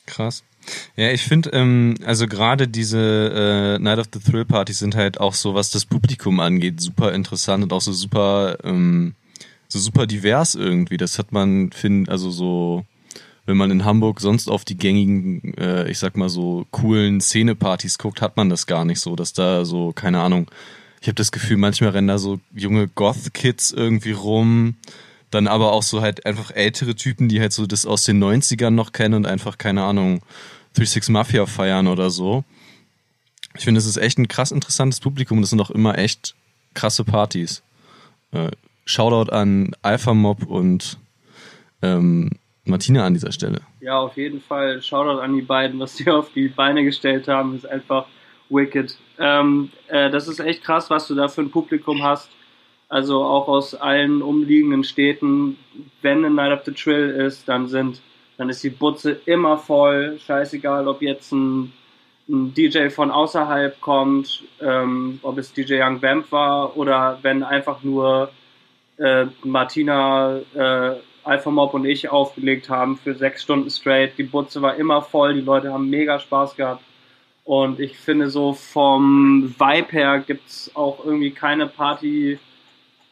Krass. 0.06 0.44
Ja, 0.96 1.10
ich 1.10 1.22
finde, 1.22 1.50
ähm, 1.50 1.94
also 2.04 2.26
gerade 2.26 2.68
diese 2.68 3.78
äh, 3.78 3.82
Night 3.82 3.98
of 3.98 4.06
the 4.12 4.20
Thrill 4.20 4.44
Partys 4.44 4.78
sind 4.78 4.94
halt 4.94 5.20
auch 5.20 5.34
so, 5.34 5.54
was 5.54 5.70
das 5.70 5.84
Publikum 5.84 6.40
angeht, 6.40 6.80
super 6.80 7.12
interessant 7.12 7.62
und 7.64 7.72
auch 7.72 7.80
so 7.80 7.92
super, 7.92 8.58
ähm, 8.64 9.14
so 9.68 9.78
super 9.78 10.06
divers 10.06 10.54
irgendwie. 10.54 10.96
Das 10.96 11.18
hat 11.18 11.32
man, 11.32 11.70
find, 11.72 12.08
also 12.08 12.30
so, 12.30 12.84
wenn 13.46 13.56
man 13.56 13.70
in 13.70 13.84
Hamburg 13.84 14.20
sonst 14.20 14.48
auf 14.48 14.64
die 14.64 14.76
gängigen, 14.76 15.54
äh, 15.58 15.88
ich 15.90 15.98
sag 15.98 16.16
mal 16.16 16.28
so 16.28 16.66
coolen 16.70 17.20
Szenepartys 17.20 17.98
guckt, 17.98 18.20
hat 18.20 18.36
man 18.36 18.48
das 18.48 18.66
gar 18.66 18.84
nicht 18.84 19.00
so, 19.00 19.16
dass 19.16 19.32
da 19.32 19.64
so, 19.64 19.92
keine 19.92 20.20
Ahnung, 20.20 20.50
ich 21.00 21.08
habe 21.08 21.14
das 21.14 21.30
Gefühl, 21.30 21.56
manchmal 21.58 21.90
rennen 21.90 22.08
da 22.08 22.18
so 22.18 22.40
junge 22.54 22.88
Goth-Kids 22.88 23.70
irgendwie 23.70 24.12
rum 24.12 24.76
dann 25.30 25.46
aber 25.46 25.72
auch 25.72 25.82
so 25.82 26.00
halt 26.00 26.24
einfach 26.26 26.50
ältere 26.50 26.94
Typen, 26.94 27.28
die 27.28 27.40
halt 27.40 27.52
so 27.52 27.66
das 27.66 27.86
aus 27.86 28.04
den 28.04 28.22
90ern 28.22 28.70
noch 28.70 28.92
kennen 28.92 29.14
und 29.14 29.26
einfach, 29.26 29.58
keine 29.58 29.84
Ahnung, 29.84 30.22
36 30.84 31.12
Mafia 31.12 31.46
feiern 31.46 31.86
oder 31.86 32.10
so. 32.10 32.44
Ich 33.56 33.64
finde, 33.64 33.78
es 33.78 33.86
ist 33.86 33.96
echt 33.96 34.18
ein 34.18 34.28
krass 34.28 34.52
interessantes 34.52 35.00
Publikum. 35.00 35.40
Das 35.40 35.50
sind 35.50 35.60
auch 35.60 35.70
immer 35.70 35.96
echt 35.96 36.34
krasse 36.74 37.04
Partys. 37.04 37.62
Äh, 38.32 38.50
Shoutout 38.84 39.32
an 39.32 39.74
Alpha 39.82 40.14
Mob 40.14 40.46
und 40.46 40.98
ähm, 41.82 42.30
Martina 42.64 43.06
an 43.06 43.14
dieser 43.14 43.32
Stelle. 43.32 43.62
Ja, 43.80 43.98
auf 43.98 44.16
jeden 44.16 44.40
Fall. 44.40 44.82
Shoutout 44.82 45.20
an 45.20 45.34
die 45.34 45.42
beiden, 45.42 45.80
was 45.80 45.94
die 45.94 46.10
auf 46.10 46.32
die 46.32 46.48
Beine 46.48 46.84
gestellt 46.84 47.28
haben, 47.28 47.56
ist 47.56 47.66
einfach 47.66 48.06
wicked. 48.50 48.96
Ähm, 49.18 49.70
äh, 49.88 50.10
das 50.10 50.28
ist 50.28 50.40
echt 50.40 50.62
krass, 50.62 50.90
was 50.90 51.08
du 51.08 51.14
da 51.14 51.28
für 51.28 51.42
ein 51.42 51.50
Publikum 51.50 52.02
hast. 52.02 52.28
Also 52.88 53.24
auch 53.24 53.48
aus 53.48 53.74
allen 53.74 54.22
umliegenden 54.22 54.84
Städten. 54.84 55.56
Wenn 56.02 56.24
ein 56.24 56.36
Night 56.36 56.52
of 56.52 56.64
the 56.64 56.72
Trill 56.72 57.10
ist, 57.10 57.48
dann 57.48 57.66
sind 57.66 58.00
dann 58.36 58.48
ist 58.50 58.62
die 58.62 58.70
Butze 58.70 59.20
immer 59.24 59.58
voll. 59.58 60.18
Scheißegal, 60.24 60.88
ob 60.88 61.02
jetzt 61.02 61.32
ein, 61.32 61.72
ein 62.28 62.54
DJ 62.54 62.88
von 62.88 63.10
außerhalb 63.10 63.80
kommt, 63.80 64.44
ähm, 64.60 65.20
ob 65.22 65.38
es 65.38 65.52
DJ 65.52 65.80
Young 65.82 66.02
Vamp 66.02 66.30
war 66.32 66.76
oder 66.76 67.18
wenn 67.22 67.42
einfach 67.42 67.82
nur 67.82 68.30
äh, 68.98 69.26
Martina, 69.42 70.38
äh, 70.54 70.96
Alpha 71.24 71.50
Mob 71.50 71.74
und 71.74 71.84
ich 71.84 72.08
aufgelegt 72.08 72.68
haben 72.68 72.96
für 72.98 73.14
sechs 73.14 73.42
Stunden 73.42 73.70
straight. 73.70 74.16
Die 74.18 74.22
Butze 74.22 74.62
war 74.62 74.76
immer 74.76 75.02
voll, 75.02 75.34
die 75.34 75.40
Leute 75.40 75.72
haben 75.72 75.90
mega 75.90 76.18
Spaß 76.18 76.56
gehabt. 76.56 76.82
Und 77.44 77.80
ich 77.80 77.96
finde 77.96 78.28
so 78.28 78.52
vom 78.52 79.54
Vibe 79.58 79.92
her 79.92 80.18
gibt 80.18 80.48
es 80.48 80.70
auch 80.74 81.04
irgendwie 81.04 81.30
keine 81.30 81.68
Party, 81.68 82.38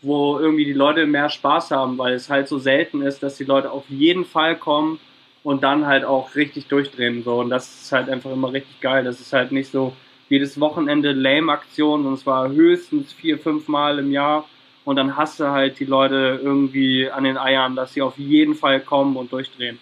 wo 0.02 0.38
irgendwie 0.38 0.64
die 0.64 0.72
Leute 0.72 1.06
mehr 1.06 1.28
Spaß 1.28 1.70
haben, 1.70 1.96
weil 1.98 2.14
es 2.14 2.28
halt 2.28 2.48
so 2.48 2.58
selten 2.58 3.00
ist, 3.02 3.22
dass 3.22 3.36
die 3.36 3.44
Leute 3.44 3.70
auf 3.70 3.88
jeden 3.88 4.24
Fall 4.24 4.56
kommen 4.56 4.98
und 5.44 5.62
dann 5.62 5.86
halt 5.86 6.04
auch 6.04 6.34
richtig 6.34 6.66
durchdrehen. 6.66 7.22
So. 7.22 7.36
Und 7.36 7.50
das 7.50 7.82
ist 7.82 7.92
halt 7.92 8.08
einfach 8.08 8.32
immer 8.32 8.52
richtig 8.52 8.80
geil. 8.80 9.04
Das 9.04 9.20
ist 9.20 9.32
halt 9.32 9.52
nicht 9.52 9.70
so 9.70 9.94
jedes 10.28 10.58
Wochenende 10.58 11.12
Lame-Aktion 11.12 12.06
und 12.06 12.18
zwar 12.18 12.48
höchstens 12.48 13.12
vier, 13.12 13.38
fünf 13.38 13.68
Mal 13.68 14.00
im 14.00 14.10
Jahr. 14.10 14.48
Und 14.84 14.96
dann 14.96 15.16
hast 15.16 15.38
du 15.38 15.44
halt 15.44 15.78
die 15.78 15.84
Leute 15.84 16.40
irgendwie 16.42 17.08
an 17.10 17.24
den 17.24 17.38
Eiern, 17.38 17.76
dass 17.76 17.92
sie 17.92 18.02
auf 18.02 18.18
jeden 18.18 18.54
Fall 18.54 18.80
kommen 18.80 19.16
und 19.16 19.32
durchdrehen. 19.32 19.78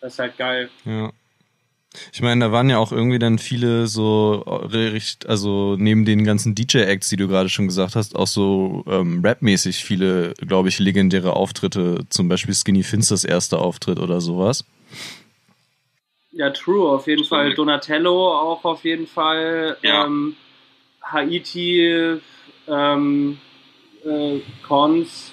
Das 0.00 0.12
ist 0.12 0.18
halt 0.18 0.36
geil. 0.36 0.70
Ja. 0.84 1.10
Ich 2.12 2.22
meine, 2.22 2.46
da 2.46 2.52
waren 2.52 2.68
ja 2.68 2.78
auch 2.78 2.92
irgendwie 2.92 3.18
dann 3.18 3.38
viele 3.38 3.86
so, 3.86 4.44
also 5.26 5.76
neben 5.78 6.04
den 6.04 6.24
ganzen 6.24 6.54
DJ-Acts, 6.54 7.08
die 7.08 7.16
du 7.16 7.28
gerade 7.28 7.48
schon 7.48 7.66
gesagt 7.66 7.96
hast, 7.96 8.16
auch 8.16 8.26
so 8.26 8.84
ähm, 8.88 9.22
rapmäßig 9.24 9.84
viele, 9.84 10.34
glaube 10.34 10.68
ich, 10.68 10.78
legendäre 10.78 11.34
Auftritte, 11.34 12.04
zum 12.08 12.28
Beispiel 12.28 12.54
Skinny 12.54 12.82
Finsters 12.82 13.24
erster 13.24 13.60
Auftritt 13.60 13.98
oder 13.98 14.20
sowas. 14.20 14.64
Ja, 16.32 16.50
True, 16.50 16.90
auf 16.90 17.06
jeden 17.06 17.24
Fall. 17.24 17.54
Donatello 17.54 18.32
auch 18.32 18.64
auf 18.64 18.84
jeden 18.84 19.06
Fall. 19.06 19.78
Ja. 19.82 20.04
Ähm, 20.04 20.36
Haiti, 21.02 22.18
ähm, 22.68 23.38
äh, 24.04 24.40
Cons 24.66 25.32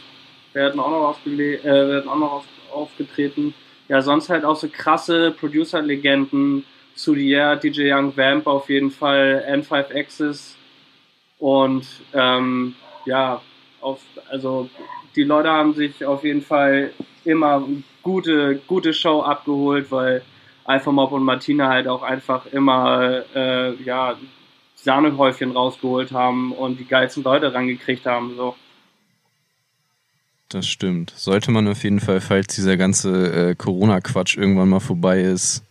werden 0.54 0.80
auch 0.80 0.92
noch, 0.92 1.10
aufgele 1.10 1.58
äh, 1.60 1.64
werden 1.64 2.10
auch 2.10 2.18
noch 2.18 2.32
auf 2.32 2.46
aufgetreten. 2.74 3.54
Ja, 3.94 4.02
sonst 4.02 4.32
halt 4.32 4.44
auch 4.44 4.56
so 4.56 4.70
krasse 4.70 5.30
Producer-Legenden. 5.30 6.66
Sudier, 6.96 7.58
DJ 7.58 7.94
Young 7.94 8.18
Vamp 8.18 8.48
auf 8.48 8.68
jeden 8.68 8.90
Fall, 8.90 9.46
N5 9.48 9.96
Axis 9.96 10.58
und 11.38 11.86
ähm, 12.12 12.74
ja, 13.06 13.40
auf, 13.82 14.02
also 14.32 14.68
die 15.16 15.22
Leute 15.22 15.52
haben 15.52 15.76
sich 15.76 16.04
auf 16.04 16.24
jeden 16.24 16.42
Fall 16.42 16.90
immer 17.24 17.68
gute, 18.02 18.56
gute 18.66 18.96
Show 18.96 19.22
abgeholt, 19.22 19.92
weil 19.92 20.24
Alpha 20.66 20.92
Mob 20.92 21.12
und 21.12 21.24
Martina 21.24 21.70
halt 21.70 21.88
auch 21.88 22.02
einfach 22.02 22.48
immer 22.48 23.22
äh, 23.36 23.76
ja, 23.84 24.18
Sahnehäufchen 24.74 25.52
rausgeholt 25.52 26.12
haben 26.12 26.52
und 26.52 26.80
die 26.80 26.88
geilsten 26.88 27.24
Leute 27.24 27.54
rangekriegt 27.54 28.08
haben. 28.08 28.36
So. 28.38 28.56
Das 30.54 30.68
stimmt. 30.68 31.12
Sollte 31.16 31.50
man 31.50 31.68
auf 31.68 31.84
jeden 31.84 32.00
Fall, 32.00 32.22
falls 32.22 32.54
dieser 32.54 32.78
ganze 32.78 33.50
äh, 33.50 33.56
Corona-Quatsch 33.56 34.38
irgendwann 34.38 34.70
mal 34.70 34.80
vorbei 34.80 35.22
ist, 35.22 35.64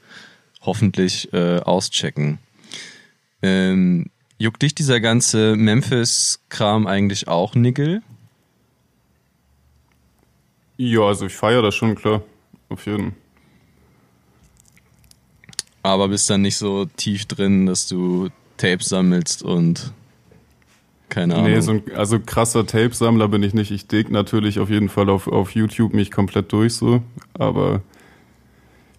hoffentlich 0.60 1.32
äh, 1.32 1.60
auschecken. 1.60 2.40
Ähm, 3.42 4.10
juckt 4.38 4.60
dich 4.60 4.74
dieser 4.74 4.98
ganze 4.98 5.54
Memphis-Kram 5.54 6.88
eigentlich 6.88 7.28
auch, 7.28 7.54
Nickel? 7.54 8.02
Ja, 10.78 11.02
also 11.02 11.26
ich 11.26 11.34
feiere 11.36 11.62
das 11.62 11.76
schon, 11.76 11.94
klar. 11.94 12.24
Auf 12.68 12.84
jeden 12.86 13.12
Fall. 13.12 13.12
Aber 15.84 16.08
bist 16.08 16.28
dann 16.28 16.42
nicht 16.42 16.56
so 16.56 16.86
tief 16.86 17.26
drin, 17.26 17.66
dass 17.66 17.86
du 17.86 18.30
Tapes 18.56 18.88
sammelst 18.88 19.44
und 19.44 19.92
keine 21.12 21.34
Ahnung. 21.34 21.50
Nee, 21.50 21.60
so 21.60 21.72
ein, 21.72 21.82
also 21.94 22.18
krasser 22.18 22.66
Tape-Sammler 22.66 23.28
bin 23.28 23.42
ich 23.42 23.52
nicht. 23.54 23.70
Ich 23.70 23.86
dig 23.86 24.10
natürlich 24.10 24.58
auf 24.58 24.70
jeden 24.70 24.88
Fall 24.88 25.10
auf, 25.10 25.28
auf 25.28 25.50
YouTube 25.54 25.92
mich 25.92 26.10
komplett 26.10 26.50
durch 26.52 26.74
so, 26.74 27.02
aber 27.34 27.82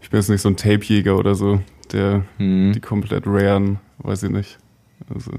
ich 0.02 0.10
bin 0.10 0.20
jetzt 0.20 0.30
nicht 0.30 0.42
so 0.42 0.50
ein 0.50 0.58
Tape-Jäger 0.58 1.18
oder 1.18 1.34
so, 1.36 1.62
der 1.92 2.24
Hm, 2.38 2.74
die 2.74 2.80
komplett 2.82 3.24
raren, 3.26 3.80
weiß 4.00 4.24
ich 4.24 4.30
nicht. 4.30 4.58
Also, 5.14 5.32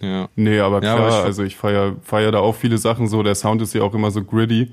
ja. 0.00 0.28
nee, 0.34 0.58
aber 0.60 0.82
Ja, 0.82 0.94
klar, 0.94 0.98
aber 0.98 1.08
ich- 1.18 1.24
also 1.24 1.42
ich 1.44 1.56
feier, 1.56 1.96
feier 2.02 2.32
da 2.32 2.38
auch 2.40 2.54
viele 2.56 2.78
Sachen 2.78 3.06
so. 3.08 3.22
Der 3.22 3.34
Sound 3.34 3.60
ist 3.62 3.74
ja 3.74 3.82
auch 3.82 3.94
immer 3.94 4.10
so 4.10 4.24
gritty. 4.24 4.72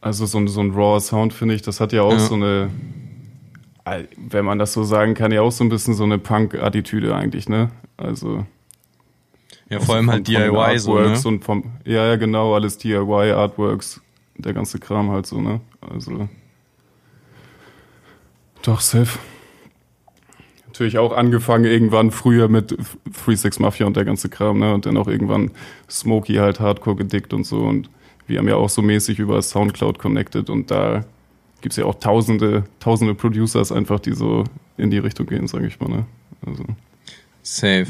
Also 0.00 0.26
so 0.26 0.38
ein, 0.38 0.48
so 0.48 0.60
ein 0.60 0.72
rawer 0.72 1.00
Sound, 1.00 1.32
finde 1.32 1.54
ich, 1.54 1.62
das 1.62 1.80
hat 1.80 1.92
ja 1.92 2.02
auch 2.02 2.12
Ja. 2.12 2.18
so 2.18 2.34
eine, 2.34 2.68
wenn 4.16 4.44
man 4.44 4.58
das 4.58 4.72
so 4.72 4.82
sagen 4.82 5.14
kann, 5.14 5.30
ja 5.32 5.40
auch 5.42 5.52
so 5.52 5.62
ein 5.64 5.68
bisschen 5.70 5.94
so 5.94 6.04
eine 6.04 6.18
Punk-Attitüde 6.18 7.14
eigentlich, 7.14 7.48
ne? 7.48 7.70
Also 7.96 8.44
Ja, 9.74 9.80
vor 9.80 9.94
allem 9.96 10.04
von- 10.06 10.14
halt 10.14 10.26
von 10.26 10.34
DIY 10.34 10.78
so, 10.78 10.98
ne? 10.98 11.28
Und 11.28 11.44
vom, 11.44 11.72
ja, 11.84 12.06
ja, 12.06 12.16
genau, 12.16 12.54
alles 12.54 12.78
DIY, 12.78 13.32
Artworks, 13.32 14.00
der 14.36 14.52
ganze 14.52 14.78
Kram 14.78 15.10
halt 15.10 15.26
so, 15.26 15.40
ne? 15.40 15.60
Also. 15.80 16.28
Doch, 18.62 18.80
safe. 18.80 19.18
Natürlich 20.66 20.98
auch 20.98 21.12
angefangen 21.16 21.66
irgendwann 21.66 22.10
früher 22.10 22.48
mit 22.48 22.76
36 23.12 23.60
Mafia 23.60 23.86
und 23.86 23.96
der 23.96 24.04
ganze 24.04 24.28
Kram, 24.28 24.58
ne? 24.58 24.74
Und 24.74 24.86
dann 24.86 24.96
auch 24.96 25.06
irgendwann 25.06 25.50
Smokey 25.88 26.34
halt 26.34 26.58
Hardcore 26.60 26.96
gedickt 26.96 27.32
und 27.32 27.44
so. 27.44 27.58
Und 27.60 27.90
wir 28.26 28.38
haben 28.38 28.48
ja 28.48 28.56
auch 28.56 28.68
so 28.70 28.82
mäßig 28.82 29.18
über 29.18 29.40
Soundcloud 29.42 29.98
connected 29.98 30.50
und 30.50 30.70
da 30.70 31.04
gibt's 31.60 31.76
ja 31.76 31.84
auch 31.84 31.94
tausende, 31.96 32.64
tausende 32.80 33.14
Producers 33.14 33.70
einfach, 33.70 34.00
die 34.00 34.12
so 34.14 34.44
in 34.76 34.90
die 34.90 34.98
Richtung 34.98 35.26
gehen, 35.26 35.46
sage 35.46 35.66
ich 35.66 35.78
mal, 35.78 35.88
ne? 35.88 36.06
Also. 36.44 36.64
Safe. 37.42 37.86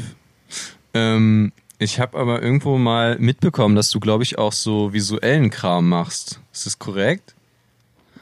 Ähm, 0.93 1.51
ich 1.79 1.99
habe 1.99 2.17
aber 2.17 2.41
irgendwo 2.41 2.77
mal 2.77 3.17
mitbekommen, 3.19 3.75
dass 3.75 3.89
du, 3.89 3.99
glaube 3.99 4.23
ich, 4.23 4.37
auch 4.37 4.53
so 4.53 4.93
visuellen 4.93 5.49
Kram 5.49 5.89
machst. 5.89 6.41
Ist 6.53 6.65
das 6.65 6.79
korrekt? 6.79 7.35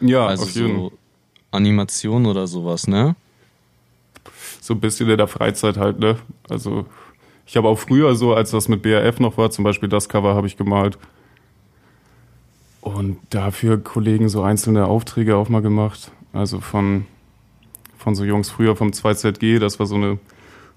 Ja, 0.01 0.27
also 0.27 0.43
auf 0.43 0.55
jeden 0.55 0.75
so 0.75 0.93
Animation 1.51 2.25
oder 2.25 2.47
sowas, 2.47 2.87
ne? 2.87 3.15
so 4.63 4.73
ein 4.73 4.79
bisschen 4.79 5.09
in 5.09 5.17
der 5.17 5.27
Freizeit 5.27 5.77
halt, 5.77 5.99
ne? 5.99 6.17
Also 6.49 6.85
ich 7.45 7.57
habe 7.57 7.67
auch 7.67 7.77
früher 7.77 8.15
so, 8.15 8.33
als 8.33 8.51
das 8.51 8.69
mit 8.69 8.81
BRF 8.81 9.19
noch 9.19 9.37
war, 9.37 9.51
zum 9.51 9.63
Beispiel 9.65 9.89
das 9.89 10.07
Cover 10.07 10.35
habe 10.35 10.47
ich 10.47 10.55
gemalt. 10.55 10.97
Und 12.79 13.17
dafür 13.29 13.77
Kollegen 13.77 14.29
so 14.29 14.41
einzelne 14.41 14.85
Aufträge 14.87 15.35
auch 15.35 15.49
mal 15.49 15.61
gemacht. 15.61 16.11
Also 16.31 16.61
von, 16.61 17.05
von 17.97 18.15
so 18.15 18.23
Jungs 18.23 18.49
früher 18.49 18.75
vom 18.75 18.91
2ZG, 18.91 19.59
das 19.59 19.79
war 19.79 19.85
so 19.85 19.95
eine 19.95 20.17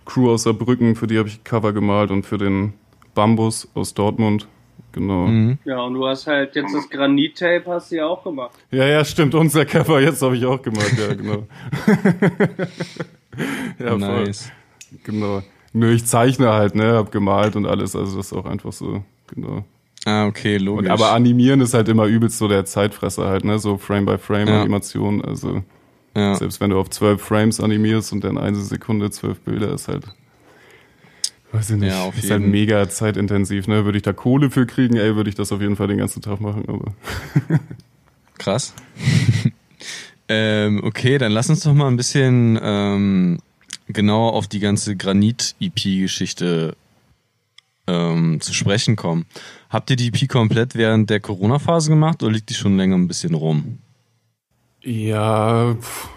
Crew 0.07 0.31
aus 0.31 0.45
Saarbrücken, 0.45 0.95
für 0.95 1.07
die 1.07 1.19
habe 1.19 1.29
ich 1.29 1.45
Cover 1.45 1.73
gemalt 1.73 2.11
und 2.11 2.25
für 2.25 2.39
den 2.39 2.73
Bambus 3.15 3.69
aus 3.75 3.93
Dortmund. 3.93 4.49
Genau. 4.93 5.27
Mhm. 5.27 5.59
Ja, 5.67 5.83
und 5.83 5.93
du 5.93 6.07
hast 6.07 6.27
halt 6.27 6.57
jetzt 6.57 6.75
das 6.75 6.89
Granit-Tape 6.89 7.65
hast 7.67 7.93
du 7.93 7.97
ja 7.97 8.07
auch 8.07 8.25
gemacht. 8.25 8.53
Ja, 8.71 8.87
ja, 8.87 9.05
stimmt, 9.05 9.35
unser 9.35 9.67
Cover, 9.67 10.01
jetzt 10.01 10.23
habe 10.23 10.37
ich 10.37 10.47
auch 10.47 10.63
gemacht, 10.63 10.95
ja, 10.99 11.13
genau. 11.13 11.43
ja, 13.79 13.89
voll. 13.91 13.99
nice. 13.99 14.51
Genau. 15.05 15.43
Nö, 15.75 15.93
ich 15.93 16.07
zeichne 16.07 16.51
halt, 16.55 16.75
ne, 16.75 16.95
hab 16.95 17.13
gemalt 17.13 17.57
und 17.57 17.67
alles, 17.67 17.95
also 17.95 18.17
das 18.17 18.29
ist 18.29 18.33
auch 18.33 18.47
einfach 18.47 18.73
so, 18.73 19.05
genau. 19.27 19.65
Ah, 20.07 20.27
okay, 20.27 20.57
logisch. 20.57 20.87
Und, 20.87 20.91
aber 20.91 21.13
animieren 21.13 21.61
ist 21.61 21.75
halt 21.75 21.89
immer 21.89 22.07
übelst 22.07 22.39
so 22.39 22.49
der 22.49 22.65
Zeitfresser 22.65 23.27
halt, 23.27 23.45
ne, 23.45 23.59
so 23.59 23.77
Frame 23.77 24.07
by 24.07 24.17
Frame 24.17 24.49
Ja. 24.49 24.61
Animation, 24.63 25.23
also 25.23 25.63
ja. 26.17 26.35
selbst 26.35 26.61
wenn 26.61 26.71
du 26.71 26.79
auf 26.79 26.91
zwölf 26.91 27.23
Frames 27.23 27.61
animierst 27.61 28.13
und 28.13 28.25
dann 28.25 28.39
eine 28.39 28.57
Sekunde 28.57 29.11
zwölf 29.11 29.39
Bilder 29.41 29.73
ist 29.75 29.89
halt, 29.89 30.05
weiß 31.53 31.71
ich 31.71 31.77
nicht, 31.77 31.91
Ja, 31.91 32.09
ist 32.09 32.31
halt 32.31 32.43
mega 32.43 32.89
zeitintensiv, 32.89 33.69
ne, 33.69 33.85
würde 33.85 33.99
ich 33.99 34.03
da 34.03 34.13
Kohle 34.13 34.51
für 34.51 34.67
kriegen, 34.67 34.97
ey, 34.97 35.15
würde 35.15 35.31
ich 35.31 35.37
das 35.37 35.53
auf 35.53 35.61
jeden 35.61 35.77
Fall 35.77 35.89
den 35.89 35.99
ganzen 35.99 36.23
Tag 36.23 36.41
machen, 36.41 36.65
aber 36.69 36.93
Krass. 38.39 38.75
ähm, 40.29 40.83
okay, 40.85 41.19
dann 41.19 41.33
lass 41.33 41.51
uns 41.51 41.61
doch 41.61 41.75
mal 41.75 41.89
ein 41.89 41.97
bisschen 41.97 42.59
ähm, 42.63 43.39
genauer 43.89 44.35
auf 44.35 44.47
die 44.47 44.61
ganze 44.61 44.97
Granit-EP-Geschichte 44.97 46.77
ähm, 47.87 48.41
zu 48.41 48.53
sprechen 48.53 48.97
kommen. 48.97 49.27
Habt 49.71 49.91
ihr 49.91 49.97
die 49.97 50.09
EP 50.09 50.29
komplett 50.29 50.75
während 50.75 51.11
der 51.11 51.21
Corona-Phase 51.21 51.91
gemacht 51.91 52.23
oder 52.23 52.33
liegt 52.33 52.51
die 52.51 52.55
schon 52.55 52.77
länger 52.77 52.97
ein 52.97 53.09
bisschen 53.09 53.35
rum? 53.35 53.79
Ja, 54.87 55.75
pff. 55.75 56.09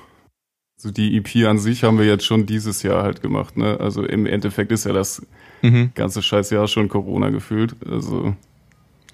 so 0.78 0.92
die 0.92 1.18
EP 1.18 1.48
an 1.48 1.58
sich 1.58 1.84
haben 1.84 1.98
wir 1.98 2.06
jetzt 2.06 2.24
schon 2.26 2.46
dieses 2.46 2.84
Jahr 2.84 3.04
halt 3.04 3.22
gemacht, 3.22 3.58
ne? 3.58 3.80
Also 3.80 4.04
im 4.06 4.26
Endeffekt 4.28 4.72
ist 4.72 4.86
ja 4.86 4.94
das 4.94 5.26
Mhm. 5.62 5.92
ganze 5.96 6.22
Scheißjahr 6.22 6.68
schon 6.68 6.88
Corona 6.88 7.30
gefühlt. 7.32 7.76
Also, 7.90 8.36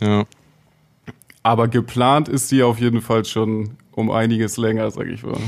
Ja. 0.02 0.26
aber 1.42 1.68
geplant 1.70 2.28
ist 2.28 2.52
die 2.52 2.62
auf 2.64 2.80
jeden 2.80 3.02
Fall 3.02 3.24
schon 3.26 3.78
um 3.94 4.12
einiges 4.12 4.58
länger, 4.58 4.92
sag 4.92 5.08
ich 5.08 5.24
mal. 5.24 5.40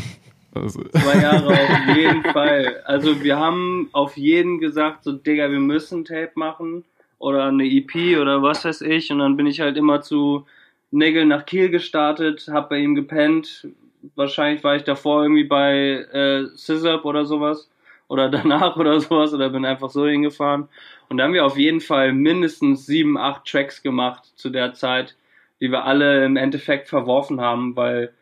Also, 0.56 0.82
Zwei 0.86 1.22
Jahre 1.22 1.48
auf 1.54 1.96
jeden 1.96 2.24
Fall. 2.32 2.82
Also 2.86 3.22
wir 3.22 3.38
haben 3.38 3.90
auf 3.92 4.18
jeden 4.18 4.60
gesagt, 4.60 5.04
so 5.04 5.12
Digga, 5.12 5.52
wir 5.52 5.60
müssen 5.60 6.04
Tape 6.06 6.32
machen 6.36 6.84
oder 7.20 7.46
eine 7.48 7.66
EP 7.66 8.18
oder 8.20 8.42
was 8.42 8.64
weiß 8.66 8.82
ich. 8.82 9.12
Und 9.12 9.20
dann 9.20 9.38
bin 9.38 9.46
ich 9.46 9.60
halt 9.60 9.78
immer 9.78 10.02
zu 10.02 10.46
Nägel 10.90 11.26
nach 11.26 11.46
Kiel 11.46 11.70
gestartet, 11.70 12.48
hab 12.52 12.70
bei 12.70 12.80
ihm 12.80 12.96
gepennt. 12.96 13.68
Wahrscheinlich 14.16 14.64
war 14.64 14.76
ich 14.76 14.84
davor 14.84 15.24
irgendwie 15.24 15.44
bei 15.44 16.06
äh, 16.12 16.46
Scissorp 16.56 17.06
oder 17.06 17.26
sowas 17.26 17.70
oder 18.08 18.30
danach 18.30 18.78
oder 18.78 19.00
sowas 19.00 19.34
oder 19.34 19.50
bin 19.50 19.66
einfach 19.66 19.90
so 19.90 20.08
hingefahren. 20.08 20.70
Und 21.10 21.18
da 21.18 21.24
haben 21.24 21.34
wir 21.34 21.46
auf 21.46 21.58
jeden 21.58 21.82
Fall 21.82 22.14
mindestens 22.14 22.86
sieben, 22.86 23.18
acht 23.18 23.46
Tracks 23.46 23.82
gemacht 23.82 24.26
zu 24.36 24.50
der 24.50 24.74
Zeit, 24.74 25.16
die 25.60 25.72
wir 25.72 25.86
alle 25.86 26.26
im 26.26 26.38
Endeffekt 26.38 26.88
verworfen 26.88 27.42
haben, 27.42 27.76
weil 27.76 28.14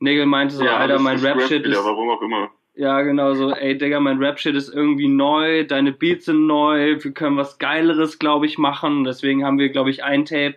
Nägel 0.00 0.26
meinte 0.26 0.54
so, 0.54 0.64
Alter, 0.64 0.94
das 0.94 1.02
mein 1.02 1.18
Rap-Shit 1.18 1.66
ist 1.66 1.84
warum 1.84 2.10
auch 2.10 2.22
immer. 2.22 2.50
ja, 2.74 3.02
genau 3.02 3.34
so, 3.34 3.50
ey 3.50 3.76
Digga, 3.76 4.00
mein 4.00 4.18
Rap-Shit 4.18 4.54
ist 4.54 4.72
irgendwie 4.72 5.08
neu, 5.08 5.64
deine 5.64 5.92
Beats 5.92 6.26
sind 6.26 6.46
neu, 6.46 7.02
wir 7.02 7.12
können 7.12 7.36
was 7.36 7.58
Geileres, 7.58 8.18
glaube 8.18 8.46
ich, 8.46 8.58
machen. 8.58 9.04
Deswegen 9.04 9.44
haben 9.44 9.58
wir, 9.58 9.70
glaube 9.70 9.90
ich, 9.90 10.04
ein 10.04 10.24
Tape 10.24 10.56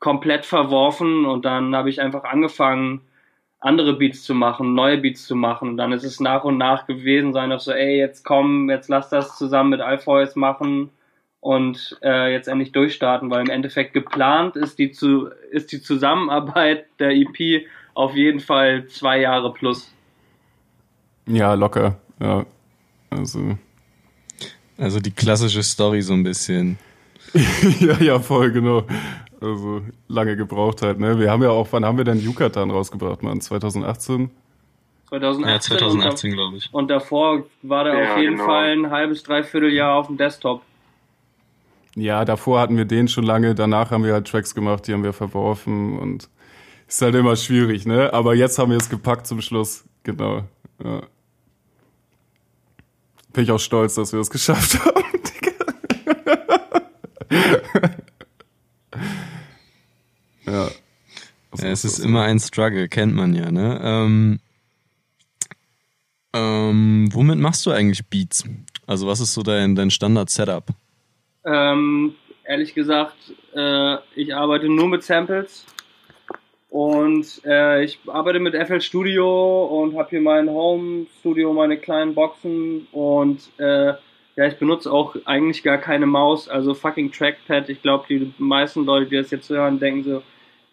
komplett 0.00 0.44
verworfen 0.44 1.24
und 1.26 1.44
dann 1.44 1.76
habe 1.76 1.88
ich 1.88 2.00
einfach 2.00 2.24
angefangen, 2.24 3.02
andere 3.62 3.94
Beats 3.94 4.24
zu 4.24 4.34
machen, 4.34 4.74
neue 4.74 4.98
Beats 4.98 5.26
zu 5.26 5.36
machen. 5.36 5.70
Und 5.70 5.76
dann 5.76 5.92
ist 5.92 6.04
es 6.04 6.20
nach 6.20 6.44
und 6.44 6.58
nach 6.58 6.86
gewesen 6.86 7.32
sein, 7.32 7.52
auf 7.52 7.62
so, 7.62 7.72
ey, 7.72 7.96
jetzt 7.96 8.24
komm, 8.24 8.68
jetzt 8.68 8.88
lass 8.88 9.08
das 9.08 9.38
zusammen 9.38 9.70
mit 9.70 9.80
Alpheus 9.80 10.36
machen 10.36 10.90
und 11.40 11.98
äh, 12.02 12.32
jetzt 12.32 12.48
endlich 12.48 12.72
durchstarten, 12.72 13.30
weil 13.30 13.42
im 13.42 13.50
Endeffekt 13.50 13.94
geplant 13.94 14.56
ist 14.56 14.78
die, 14.78 14.90
zu, 14.90 15.28
ist 15.50 15.72
die 15.72 15.80
Zusammenarbeit 15.80 16.86
der 16.98 17.10
EP 17.10 17.66
auf 17.94 18.14
jeden 18.14 18.40
Fall 18.40 18.86
zwei 18.86 19.20
Jahre 19.20 19.52
plus. 19.52 19.92
ja, 21.26 21.54
locker. 21.54 21.96
Ja. 22.20 22.44
Also, 23.10 23.58
Also 24.78 24.98
die 24.98 25.10
klassische 25.10 25.62
Story 25.62 26.02
so 26.02 26.14
ein 26.14 26.22
bisschen. 26.22 26.78
ja, 27.80 27.98
ja, 28.00 28.18
voll, 28.18 28.50
genau. 28.50 28.84
Also, 29.42 29.82
lange 30.08 30.36
gebraucht 30.36 30.82
halt, 30.82 31.00
ne? 31.00 31.18
Wir 31.18 31.30
haben 31.30 31.42
ja 31.42 31.50
auch, 31.50 31.68
wann 31.72 31.84
haben 31.84 31.98
wir 31.98 32.04
denn 32.04 32.20
Yucatan 32.20 32.70
rausgebracht, 32.70 33.22
Mann? 33.22 33.40
2018? 33.40 34.30
2018. 35.08 36.32
glaube 36.32 36.56
ich. 36.56 36.72
Und 36.72 36.88
davor 36.88 37.44
war 37.62 37.84
der 37.84 38.02
Ja, 38.02 38.12
auf 38.12 38.18
jeden 38.18 38.36
genau. 38.36 38.46
Fall 38.46 38.72
ein 38.72 38.90
halbes, 38.90 39.22
dreiviertel 39.22 39.72
Jahr 39.72 39.96
auf 39.96 40.06
dem 40.06 40.16
Desktop. 40.16 40.62
Ja, 41.94 42.24
davor 42.24 42.60
hatten 42.60 42.76
wir 42.76 42.86
den 42.86 43.08
schon 43.08 43.24
lange, 43.24 43.54
danach 43.54 43.90
haben 43.90 44.04
wir 44.04 44.14
halt 44.14 44.26
Tracks 44.26 44.54
gemacht, 44.54 44.86
die 44.86 44.94
haben 44.94 45.04
wir 45.04 45.12
verworfen 45.12 45.98
und 45.98 46.30
ist 46.88 47.02
halt 47.02 47.14
immer 47.14 47.36
schwierig, 47.36 47.84
ne? 47.84 48.12
Aber 48.14 48.34
jetzt 48.34 48.58
haben 48.58 48.70
wir 48.70 48.78
es 48.78 48.88
gepackt 48.88 49.26
zum 49.26 49.42
Schluss, 49.42 49.84
genau. 50.02 50.44
Ja. 50.82 51.02
Bin 53.34 53.44
ich 53.44 53.50
auch 53.50 53.60
stolz, 53.60 53.94
dass 53.94 54.12
wir 54.12 54.20
es 54.20 54.30
geschafft 54.30 54.78
haben, 54.84 55.04
Digga. 57.30 57.90
Ja. 60.52 60.68
Ja, 61.58 61.68
es 61.68 61.84
ist 61.84 61.98
immer 61.98 62.22
ein 62.22 62.38
Struggle, 62.38 62.88
kennt 62.88 63.14
man 63.14 63.34
ja, 63.34 63.50
ne? 63.50 63.80
Ähm, 63.82 64.40
ähm, 66.32 67.08
womit 67.12 67.38
machst 67.38 67.66
du 67.66 67.70
eigentlich 67.72 68.06
Beats? 68.06 68.44
Also 68.86 69.06
was 69.06 69.20
ist 69.20 69.34
so 69.34 69.42
dein, 69.42 69.74
dein 69.74 69.90
Standard-Setup? 69.90 70.64
Ähm, 71.44 72.14
ehrlich 72.44 72.74
gesagt, 72.74 73.16
Äh, 73.54 73.96
ich 74.16 74.34
arbeite 74.34 74.68
nur 74.68 74.88
mit 74.88 75.02
Samples. 75.02 75.66
Und 76.70 77.42
äh, 77.44 77.84
ich 77.84 77.98
arbeite 78.06 78.40
mit 78.40 78.54
FL 78.54 78.80
Studio 78.80 79.66
und 79.66 79.94
habe 79.94 80.08
hier 80.08 80.22
mein 80.22 80.48
Home 80.48 81.06
Studio, 81.20 81.52
meine 81.52 81.76
kleinen 81.76 82.14
Boxen 82.14 82.86
und 82.92 83.50
äh, 83.58 83.92
ja, 84.36 84.46
ich 84.46 84.54
benutze 84.54 84.90
auch 84.90 85.14
eigentlich 85.26 85.62
gar 85.62 85.76
keine 85.76 86.06
Maus, 86.06 86.48
also 86.48 86.72
fucking 86.72 87.12
Trackpad. 87.12 87.68
Ich 87.68 87.82
glaube, 87.82 88.06
die 88.08 88.32
meisten 88.38 88.86
Leute, 88.86 89.10
die 89.10 89.16
das 89.16 89.30
jetzt 89.30 89.50
hören, 89.50 89.78
denken 89.78 90.04
so, 90.04 90.22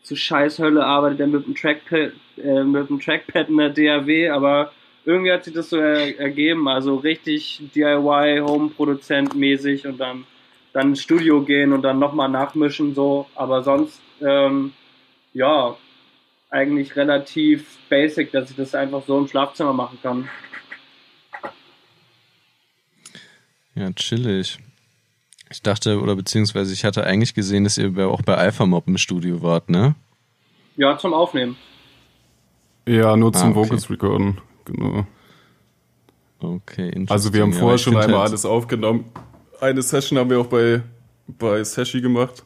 zu 0.04 0.16
Scheißhölle 0.16 0.84
arbeitet 0.84 1.20
er 1.20 1.28
mit 1.28 1.45
dem 1.45 1.56
Trackpad, 1.56 2.14
äh, 2.38 2.64
mit 2.64 2.89
dem 2.89 3.00
Trackpad 3.00 3.50
in 3.50 3.58
der 3.58 3.70
DAW, 3.70 4.30
aber 4.30 4.72
irgendwie 5.06 5.32
hat 5.32 5.43
sich 5.43 5.54
das 5.54 5.70
so 5.70 5.78
er 5.78 6.20
ergeben, 6.20 6.68
also 6.68 6.95
richtig 6.95 7.62
DIY, 7.74 8.41
Home-Produzent 8.45 9.36
mäßig 9.36 9.88
und 9.88 9.97
dann, 10.00 10.26
dann 10.74 10.89
ins 10.89 11.02
Studio 11.02 11.41
gehen 11.41 11.74
und 11.74 11.82
dann 11.82 12.00
nochmal 12.00 12.30
nachmischen, 12.30 12.93
so, 12.93 13.28
aber 13.36 13.64
sonst, 13.64 14.02
ähm, 14.22 14.74
ja, 15.34 15.76
eigentlich 16.50 16.95
relativ 16.95 17.78
basic, 17.89 18.32
dass 18.32 18.50
ich 18.50 18.56
das 18.56 18.76
einfach 18.76 19.04
so 19.06 19.18
im 19.18 19.28
Schlafzimmer 19.28 19.74
machen 19.74 20.00
kann. 20.02 20.30
Ja, 23.76 23.91
chillig. 23.93 24.58
Ich 25.52 25.62
dachte, 25.64 26.00
oder 26.00 26.16
beziehungsweise 26.16 26.74
ich 26.74 26.86
hatte 26.86 27.04
eigentlich 27.04 27.34
gesehen, 27.34 27.64
dass 27.64 27.78
ihr 27.78 27.91
auch 28.08 28.22
bei 28.22 28.36
Alpha 28.36 28.66
Mob 28.66 28.88
im 28.88 28.97
Studio 28.97 29.41
wart, 29.41 29.70
ne? 29.70 29.95
Ja, 30.78 30.97
zum 30.97 31.14
Aufnehmen. 31.14 31.56
Ja, 32.88 33.16
nur 33.18 33.34
zum 33.34 33.50
Ah, 33.50 33.52
okay. 33.52 33.56
Vocals 33.56 33.89
recorden, 33.89 34.38
genau. 34.66 35.06
Okay, 36.39 37.06
Also 37.10 37.34
wir 37.34 37.41
haben. 37.41 37.52
Ja, 37.52 37.60
vorher 37.60 37.76
ich 37.76 37.82
schon 37.82 37.97
einmal 37.97 38.20
halt- 38.20 38.30
alles 38.30 38.45
aufgenommen. 38.45 39.06
Eine 39.60 39.82
Session 39.82 40.18
haben 40.18 40.30
wir 40.30 40.39
auch 40.39 40.45
bei, 40.47 40.82
bei 41.28 41.64
Sashi 41.64 42.00
gemacht. 42.02 42.43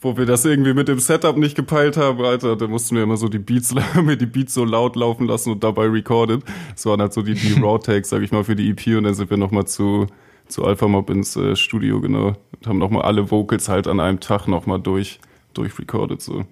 Wo 0.00 0.16
wir 0.16 0.26
das 0.26 0.44
irgendwie 0.44 0.74
mit 0.74 0.86
dem 0.86 1.00
Setup 1.00 1.36
nicht 1.36 1.56
gepeilt 1.56 1.96
haben, 1.96 2.22
Alter, 2.24 2.54
da 2.54 2.68
mussten 2.68 2.94
wir 2.94 3.02
immer 3.02 3.16
so 3.16 3.28
die 3.28 3.40
Beats, 3.40 3.74
wir 3.94 4.16
die 4.16 4.26
Beats 4.26 4.54
so 4.54 4.64
laut 4.64 4.94
laufen 4.94 5.26
lassen 5.26 5.50
und 5.50 5.64
dabei 5.64 5.86
recorded. 5.86 6.44
Das 6.72 6.86
waren 6.86 7.00
halt 7.00 7.12
so 7.12 7.22
die, 7.22 7.34
die 7.34 7.54
Raw-Takes, 7.60 8.08
sag 8.10 8.22
ich 8.22 8.30
mal, 8.30 8.44
für 8.44 8.54
die 8.54 8.70
EP 8.70 8.96
und 8.96 9.04
dann 9.04 9.14
sind 9.14 9.28
wir 9.30 9.36
nochmal 9.36 9.66
zu, 9.66 10.06
zu 10.48 10.64
Alpha 10.64 10.88
Mob 10.88 11.10
ins 11.10 11.36
äh, 11.36 11.56
Studio, 11.56 12.00
genau. 12.00 12.28
Und 12.56 12.66
haben 12.66 12.78
nochmal 12.78 13.02
alle 13.02 13.30
Vocals 13.30 13.68
halt 13.68 13.86
an 13.86 14.00
einem 14.00 14.20
Tag 14.20 14.48
nochmal 14.48 14.80
durch, 14.80 15.20
durchrecorded, 15.54 16.20
so. 16.20 16.44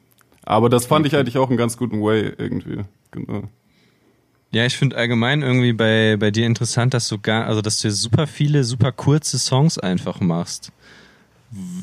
Aber 0.45 0.69
das 0.69 0.87
fand 0.87 1.07
ich 1.07 1.17
eigentlich 1.17 1.39
auch 1.39 1.49
einen 1.49 1.59
ganz 1.59 1.77
guten 1.77 2.01
Way 2.03 2.35
irgendwie, 2.39 2.85
genau. 3.11 3.43
Ja, 4.53 4.65
ich 4.65 4.77
finde 4.77 4.97
allgemein 4.97 5.43
irgendwie 5.43 5.73
bei, 5.73 6.17
bei 6.19 6.31
dir 6.31 6.47
interessant, 6.47 6.95
dass 6.95 7.09
du 7.09 7.19
gar, 7.19 7.47
also 7.47 7.61
dass 7.61 7.81
du 7.81 7.91
super 7.91 8.27
viele, 8.27 8.65
super 8.65 8.93
kurze 8.93 9.39
Songs 9.39 9.79
einfach 9.79 10.21
machst. 10.21 10.73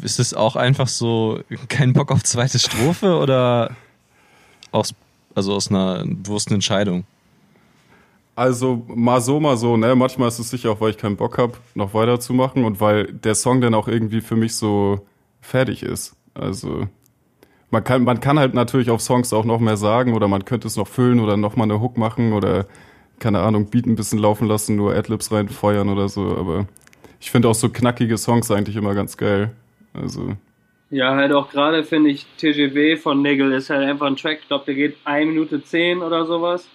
Ist 0.02 0.20
es 0.20 0.34
auch 0.34 0.56
einfach 0.56 0.88
so 0.88 1.42
kein 1.68 1.94
Bock 1.94 2.12
auf 2.12 2.24
zweite 2.24 2.60
Strophe 2.60 3.18
oder 3.18 3.76
aus, 4.72 4.94
also 5.36 5.54
aus 5.54 5.70
einer 5.70 6.06
bewussten 6.06 6.54
Entscheidung? 6.56 7.06
Also 8.36 8.84
mal 8.88 9.22
so, 9.22 9.40
mal 9.40 9.58
so, 9.58 9.78
ne? 9.78 9.96
Manchmal 9.96 10.28
ist 10.28 10.40
es 10.40 10.50
sicher 10.50 10.72
auch, 10.72 10.82
weil 10.82 10.90
ich 10.90 10.98
keinen 10.98 11.18
Bock 11.18 11.38
habe, 11.38 11.54
noch 11.76 11.94
weiterzumachen 11.94 12.66
und 12.66 12.82
weil 12.82 13.14
der 13.14 13.36
Song 13.36 13.62
dann 13.62 13.76
auch 13.76 13.88
irgendwie 13.88 14.22
für 14.22 14.36
mich 14.36 14.56
so 14.56 15.06
fertig 15.42 15.84
ist. 15.84 16.16
Also 16.34 16.88
man 17.70 17.84
kann, 17.84 18.04
man 18.04 18.20
kann 18.20 18.40
halt 18.40 18.54
natürlich 18.56 18.90
auf 18.90 19.02
Songs 19.02 19.34
auch 19.34 19.46
noch 19.46 19.60
mehr 19.60 19.78
sagen 19.78 20.14
oder 20.16 20.28
man 20.28 20.46
könnte 20.46 20.68
es 20.68 20.78
noch 20.78 20.88
füllen 20.88 21.20
oder 21.20 21.38
noch 21.38 21.56
mal 21.56 21.66
eine 21.66 21.80
Hook 21.80 21.98
machen 21.98 22.34
oder 22.34 22.68
keine 23.20 23.42
Ahnung, 23.42 23.70
Beat 23.70 23.86
ein 23.86 23.96
bisschen 23.96 24.20
laufen 24.20 24.48
lassen, 24.48 24.76
nur 24.76 24.96
Adlibs 24.96 25.32
reinfeuern 25.32 25.90
oder 25.90 26.10
so. 26.10 26.36
Aber 26.36 26.68
ich 27.20 27.32
finde 27.32 27.50
auch 27.50 27.56
so 27.56 27.70
knackige 27.70 28.18
Songs 28.18 28.50
eigentlich 28.52 28.76
immer 28.76 28.96
ganz 28.96 29.16
geil. 29.18 29.52
Also 29.94 30.36
Ja, 30.90 31.16
halt 31.16 31.34
auch 31.34 31.50
gerade 31.50 31.84
finde 31.84 32.10
ich 32.10 32.26
TGW 32.38 32.98
von 32.98 33.22
Nigel 33.22 33.52
ist 33.54 33.70
halt 33.70 33.88
einfach 33.88 34.08
ein 34.08 34.16
Track, 34.16 34.40
ich 34.42 34.48
glaube, 34.48 34.66
der 34.66 34.76
geht 34.76 34.98
1 35.06 35.28
Minute 35.30 35.64
10 35.64 36.02
oder 36.02 36.26
sowas. 36.26 36.68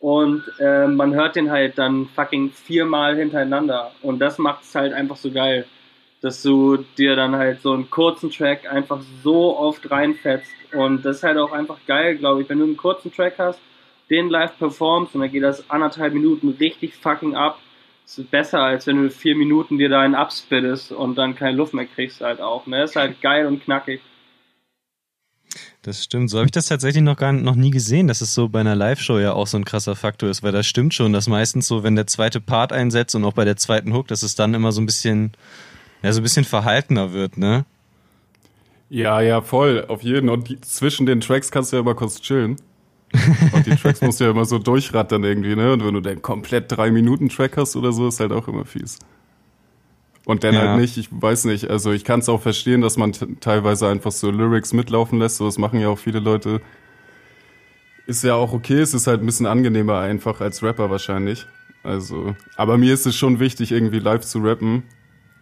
Und 0.00 0.44
äh, 0.60 0.86
man 0.86 1.14
hört 1.14 1.36
den 1.36 1.50
halt 1.50 1.76
dann 1.78 2.06
fucking 2.14 2.50
viermal 2.50 3.16
hintereinander. 3.16 3.92
Und 4.02 4.20
das 4.20 4.38
macht 4.38 4.62
es 4.62 4.74
halt 4.74 4.92
einfach 4.92 5.16
so 5.16 5.30
geil. 5.30 5.66
Dass 6.20 6.42
du 6.42 6.78
dir 6.96 7.16
dann 7.16 7.36
halt 7.36 7.62
so 7.62 7.72
einen 7.72 7.90
kurzen 7.90 8.30
Track 8.30 8.70
einfach 8.70 9.00
so 9.22 9.56
oft 9.56 9.90
reinfetzt. 9.90 10.52
Und 10.72 11.04
das 11.04 11.18
ist 11.18 11.22
halt 11.22 11.38
auch 11.38 11.52
einfach 11.52 11.78
geil, 11.86 12.16
glaube 12.16 12.42
ich, 12.42 12.48
wenn 12.48 12.58
du 12.58 12.64
einen 12.64 12.76
kurzen 12.76 13.12
Track 13.12 13.34
hast, 13.38 13.60
den 14.10 14.28
live 14.28 14.56
performst 14.58 15.14
und 15.14 15.20
dann 15.20 15.30
geht 15.30 15.42
das 15.42 15.68
anderthalb 15.70 16.14
Minuten 16.14 16.48
richtig 16.60 16.94
fucking 16.94 17.34
ab. 17.34 17.58
Das 18.04 18.18
ist 18.18 18.30
besser, 18.30 18.62
als 18.62 18.86
wenn 18.86 19.02
du 19.02 19.10
vier 19.10 19.36
Minuten 19.36 19.78
dir 19.78 19.90
da 19.90 20.00
einen 20.00 20.14
abspittest 20.14 20.92
und 20.92 21.16
dann 21.16 21.34
keine 21.34 21.56
Luft 21.56 21.74
mehr 21.74 21.86
kriegst 21.86 22.20
halt 22.22 22.40
auch. 22.40 22.66
Ne? 22.66 22.78
Das 22.80 22.90
ist 22.90 22.96
halt 22.96 23.20
geil 23.20 23.46
und 23.46 23.62
knackig. 23.62 24.00
Das 25.88 26.04
stimmt. 26.04 26.28
So 26.28 26.36
habe 26.36 26.44
ich 26.44 26.52
das 26.52 26.66
tatsächlich 26.66 27.02
noch 27.02 27.16
gar 27.16 27.32
noch 27.32 27.54
nie 27.54 27.70
gesehen, 27.70 28.08
dass 28.08 28.20
es 28.20 28.34
so 28.34 28.50
bei 28.50 28.60
einer 28.60 28.74
Live-Show 28.74 29.20
ja 29.20 29.32
auch 29.32 29.46
so 29.46 29.56
ein 29.56 29.64
krasser 29.64 29.96
Faktor 29.96 30.28
ist, 30.28 30.42
weil 30.42 30.52
das 30.52 30.66
stimmt 30.66 30.92
schon, 30.92 31.14
dass 31.14 31.28
meistens 31.28 31.66
so, 31.66 31.82
wenn 31.82 31.96
der 31.96 32.06
zweite 32.06 32.42
Part 32.42 32.74
einsetzt 32.74 33.14
und 33.14 33.24
auch 33.24 33.32
bei 33.32 33.46
der 33.46 33.56
zweiten 33.56 33.94
Hook, 33.94 34.06
dass 34.08 34.22
es 34.22 34.34
dann 34.34 34.52
immer 34.52 34.70
so 34.70 34.82
ein 34.82 34.84
bisschen, 34.84 35.32
ja, 36.02 36.12
so 36.12 36.20
ein 36.20 36.24
bisschen 36.24 36.44
verhaltener 36.44 37.14
wird, 37.14 37.38
ne? 37.38 37.64
Ja, 38.90 39.22
ja, 39.22 39.40
voll, 39.40 39.86
auf 39.88 40.02
jeden. 40.02 40.28
Und 40.28 40.50
die, 40.50 40.60
zwischen 40.60 41.06
den 41.06 41.22
Tracks 41.22 41.50
kannst 41.50 41.72
du 41.72 41.78
ja 41.78 41.80
immer 41.80 41.94
kurz 41.94 42.20
chillen. 42.20 42.56
Und 43.52 43.64
die 43.64 43.74
Tracks 43.74 44.02
musst 44.02 44.20
du 44.20 44.24
ja 44.24 44.30
immer 44.32 44.44
so 44.44 44.58
durchrattern 44.58 45.24
irgendwie, 45.24 45.56
ne? 45.56 45.72
Und 45.72 45.86
wenn 45.86 45.94
du 45.94 46.02
dann 46.02 46.20
komplett 46.20 46.70
drei 46.70 46.90
Minuten 46.90 47.30
Track 47.30 47.56
hast 47.56 47.76
oder 47.76 47.92
so, 47.92 48.08
ist 48.08 48.20
halt 48.20 48.32
auch 48.32 48.46
immer 48.46 48.66
fies. 48.66 48.98
Und 50.28 50.44
dann 50.44 50.54
Ja. 50.54 50.60
halt 50.60 50.80
nicht, 50.80 50.98
ich 50.98 51.08
weiß 51.10 51.46
nicht, 51.46 51.70
also 51.70 51.90
ich 51.90 52.04
kann 52.04 52.20
es 52.20 52.28
auch 52.28 52.42
verstehen, 52.42 52.82
dass 52.82 52.98
man 52.98 53.12
teilweise 53.40 53.88
einfach 53.88 54.12
so 54.12 54.30
Lyrics 54.30 54.74
mitlaufen 54.74 55.18
lässt, 55.18 55.38
so 55.38 55.46
das 55.46 55.56
machen 55.56 55.80
ja 55.80 55.88
auch 55.88 55.98
viele 55.98 56.18
Leute. 56.18 56.60
Ist 58.06 58.22
ja 58.24 58.34
auch 58.34 58.52
okay, 58.52 58.78
es 58.78 58.92
ist 58.92 59.06
halt 59.06 59.20
ein 59.22 59.26
bisschen 59.26 59.46
angenehmer 59.46 60.00
einfach 60.00 60.42
als 60.42 60.62
Rapper 60.62 60.90
wahrscheinlich. 60.90 61.46
Also, 61.82 62.36
aber 62.56 62.76
mir 62.76 62.92
ist 62.92 63.06
es 63.06 63.16
schon 63.16 63.40
wichtig, 63.40 63.72
irgendwie 63.72 64.00
live 64.00 64.20
zu 64.20 64.40
rappen, 64.40 64.82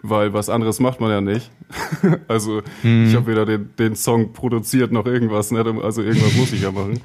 weil 0.03 0.33
was 0.33 0.49
anderes 0.49 0.79
macht 0.79 1.01
man 1.01 1.11
ja 1.11 1.21
nicht. 1.21 1.51
also, 2.29 2.63
ich 2.85 3.17
habe 3.17 3.27
weder 3.27 3.45
den, 3.45 3.75
den 3.77 3.97
Song 3.97 4.33
produziert 4.35 4.93
noch 4.93 5.07
irgendwas, 5.07 5.51
ne? 5.51 5.65
also 5.83 6.01
irgendwas 6.01 6.37
muss 6.37 6.53
ich 6.53 6.63
ja 6.63 6.71
machen. 6.71 7.01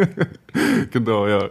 genau, 0.92 1.26
ja. 1.26 1.50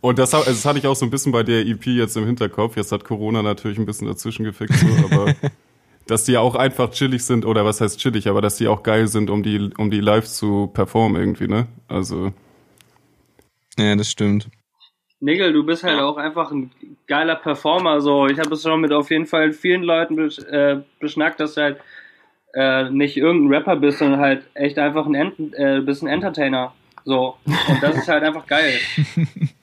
Und 0.00 0.18
das, 0.18 0.34
also 0.34 0.50
das 0.50 0.64
hatte 0.64 0.78
ich 0.78 0.86
auch 0.86 0.94
so 0.94 1.04
ein 1.06 1.10
bisschen 1.10 1.32
bei 1.32 1.42
der 1.42 1.66
EP 1.66 1.86
jetzt 1.86 2.16
im 2.16 2.26
Hinterkopf. 2.26 2.76
Jetzt 2.76 2.92
hat 2.92 3.04
Corona 3.04 3.42
natürlich 3.42 3.78
ein 3.78 3.86
bisschen 3.86 4.06
dazwischen 4.06 4.44
gefickt, 4.44 4.74
so, 4.74 4.86
aber 5.10 5.34
dass 6.06 6.24
die 6.24 6.36
auch 6.36 6.54
einfach 6.54 6.90
chillig 6.90 7.24
sind, 7.24 7.44
oder 7.44 7.64
was 7.64 7.80
heißt 7.80 7.98
chillig, 7.98 8.28
aber 8.28 8.40
dass 8.40 8.56
die 8.56 8.68
auch 8.68 8.82
geil 8.82 9.08
sind, 9.08 9.28
um 9.30 9.42
die, 9.42 9.70
um 9.76 9.90
die 9.90 10.00
live 10.00 10.26
zu 10.26 10.68
performen 10.72 11.20
irgendwie, 11.20 11.48
ne? 11.48 11.66
Also, 11.88 12.32
Ja, 13.76 13.94
das 13.96 14.10
stimmt. 14.10 14.48
Nigel, 15.20 15.52
du 15.52 15.64
bist 15.64 15.82
halt 15.82 16.00
auch 16.00 16.16
einfach 16.16 16.52
ein 16.52 16.70
geiler 17.08 17.34
Performer. 17.34 18.00
So, 18.00 18.28
ich 18.28 18.38
habe 18.38 18.54
es 18.54 18.62
schon 18.62 18.80
mit 18.80 18.92
auf 18.92 19.10
jeden 19.10 19.26
Fall 19.26 19.52
vielen 19.52 19.82
Leuten 19.82 20.14
besch 20.14 20.38
äh, 20.38 20.80
beschnackt, 21.00 21.40
dass 21.40 21.54
du 21.54 21.62
halt 21.62 21.80
äh, 22.54 22.88
nicht 22.90 23.16
irgendein 23.16 23.52
Rapper 23.52 23.76
bist, 23.76 23.98
sondern 23.98 24.20
halt 24.20 24.44
echt 24.54 24.78
einfach 24.78 25.06
ein, 25.06 25.16
Ent 25.16 25.34
äh, 25.54 25.80
bist 25.80 26.02
ein 26.02 26.08
Entertainer. 26.08 26.72
So. 27.04 27.36
Und 27.44 27.82
das 27.82 27.96
ist 27.96 28.08
halt 28.08 28.22
einfach 28.22 28.46
geil. 28.46 28.74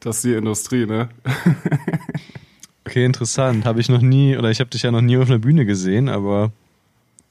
das 0.00 0.16
ist 0.16 0.24
die 0.24 0.34
Industrie, 0.34 0.86
ne? 0.86 1.08
Okay, 2.84 3.04
interessant. 3.04 3.66
Habe 3.66 3.80
ich 3.80 3.90
noch 3.90 4.00
nie, 4.00 4.34
oder 4.38 4.50
ich 4.50 4.60
habe 4.60 4.70
dich 4.70 4.82
ja 4.82 4.90
noch 4.90 5.02
nie 5.02 5.18
auf 5.18 5.28
einer 5.28 5.38
Bühne 5.38 5.66
gesehen, 5.66 6.08
aber 6.08 6.52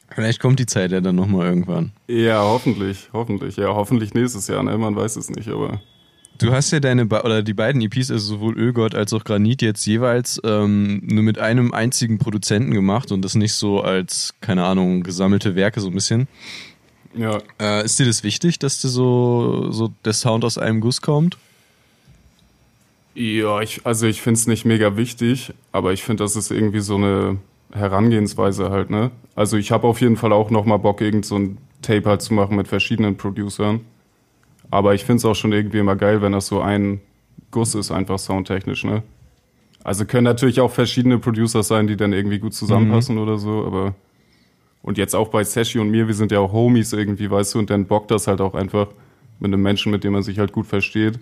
vielleicht 0.10 0.40
kommt 0.40 0.60
die 0.60 0.68
Zeit 0.68 0.92
ja 0.92 1.02
dann 1.02 1.16
nochmal 1.16 1.48
irgendwann. 1.48 1.94
Ja, 2.08 2.42
hoffentlich, 2.44 3.10
hoffentlich. 3.12 3.58
Ja, 3.58 3.70
hoffentlich 3.70 4.14
nächstes 4.14 4.48
Jahr, 4.48 4.62
ne? 4.62 4.78
Man 4.78 4.96
weiß 4.96 5.16
es 5.16 5.32
nicht, 5.32 5.48
aber. 5.48 5.82
Du 6.38 6.52
hast 6.52 6.70
ja 6.70 6.80
deine, 6.80 7.08
oder 7.08 7.42
die 7.42 7.56
beiden 7.56 7.82
EPs, 7.82 8.12
also 8.12 8.36
sowohl 8.36 8.56
Ölgott 8.56 8.94
als 8.94 9.12
auch 9.14 9.24
Granit, 9.24 9.64
jetzt 9.64 9.84
jeweils 9.88 10.40
ähm, 10.44 11.02
nur 11.04 11.24
mit 11.24 11.40
einem 11.40 11.74
einzigen 11.74 12.20
Produzenten 12.20 12.72
gemacht 12.72 13.12
und 13.12 13.24
das 13.26 13.34
nicht 13.34 13.54
so 13.54 13.82
als, 13.82 14.36
keine 14.40 14.64
Ahnung, 14.64 15.02
gesammelte 15.02 15.56
Werke 15.56 15.80
so 15.82 15.88
ein 15.88 15.96
bisschen. 15.96 16.28
Ja, 17.16 17.40
Äh, 17.60 17.84
ist 17.84 17.98
dir 17.98 18.06
das 18.06 18.22
wichtig, 18.24 18.60
dass 18.60 18.80
dir 18.80 18.90
so, 18.90 19.72
so 19.72 19.92
der 20.06 20.14
Sound 20.14 20.46
aus 20.46 20.60
einem 20.60 20.82
Guss 20.82 21.02
kommt? 21.02 21.40
Ja, 23.20 23.62
ich, 23.62 23.84
also 23.84 24.06
ich 24.06 24.22
finde 24.22 24.38
es 24.38 24.46
nicht 24.46 24.64
mega 24.64 24.96
wichtig, 24.96 25.52
aber 25.72 25.92
ich 25.92 26.04
finde, 26.04 26.24
das 26.24 26.36
ist 26.36 26.52
irgendwie 26.52 26.82
so 26.82 26.98
eine 26.98 27.40
Herangehensweise 27.72 28.70
halt, 28.70 28.92
ne? 28.92 29.10
Also 29.34 29.58
ich 29.58 29.72
habe 29.72 29.88
auf 29.88 30.02
jeden 30.02 30.18
Fall 30.18 30.32
auch 30.32 30.52
nochmal 30.52 30.78
Bock, 30.78 31.02
irgend 31.02 31.26
so 31.26 31.36
ein 31.40 31.58
Tape 31.82 32.08
halt 32.08 32.22
zu 32.22 32.36
machen 32.36 32.56
mit 32.56 32.68
verschiedenen 32.68 33.18
Producern. 33.18 33.80
Aber 34.70 34.94
ich 34.94 35.04
finde 35.04 35.18
es 35.18 35.26
auch 35.26 35.34
schon 35.34 35.52
irgendwie 35.52 35.80
immer 35.80 35.96
geil, 35.96 36.22
wenn 36.22 36.34
das 36.34 36.46
so 36.46 36.62
ein 36.62 37.02
Guss 37.50 37.74
ist, 37.74 37.90
einfach 37.90 38.20
soundtechnisch, 38.20 38.84
ne? 38.84 39.02
Also 39.84 40.06
können 40.06 40.26
natürlich 40.26 40.62
auch 40.62 40.72
verschiedene 40.72 41.18
Producer 41.18 41.64
sein, 41.64 41.88
die 41.88 41.98
dann 41.98 42.14
irgendwie 42.14 42.38
gut 42.38 42.54
zusammenpassen 42.54 43.18
oder 43.18 43.40
so, 43.40 43.66
aber 43.66 43.96
und 44.84 45.00
jetzt 45.00 45.16
auch 45.16 45.30
bei 45.30 45.44
Sashi 45.44 45.80
und 45.80 45.90
mir, 45.90 46.06
wir 46.06 46.14
sind 46.14 46.32
ja 46.32 46.40
auch 46.40 46.54
Homies 46.54 46.94
irgendwie, 46.94 47.32
weißt 47.32 47.56
du, 47.56 47.60
und 47.60 47.72
dann 47.72 47.88
bockt 47.88 48.12
das 48.12 48.28
halt 48.28 48.42
auch 48.42 48.54
einfach 48.54 48.90
mit 49.40 49.52
einem 49.52 49.64
Menschen, 49.64 49.92
mit 49.92 50.04
dem 50.04 50.14
man 50.14 50.22
sich 50.22 50.38
halt 50.38 50.52
gut 50.52 50.68
versteht 50.68 51.20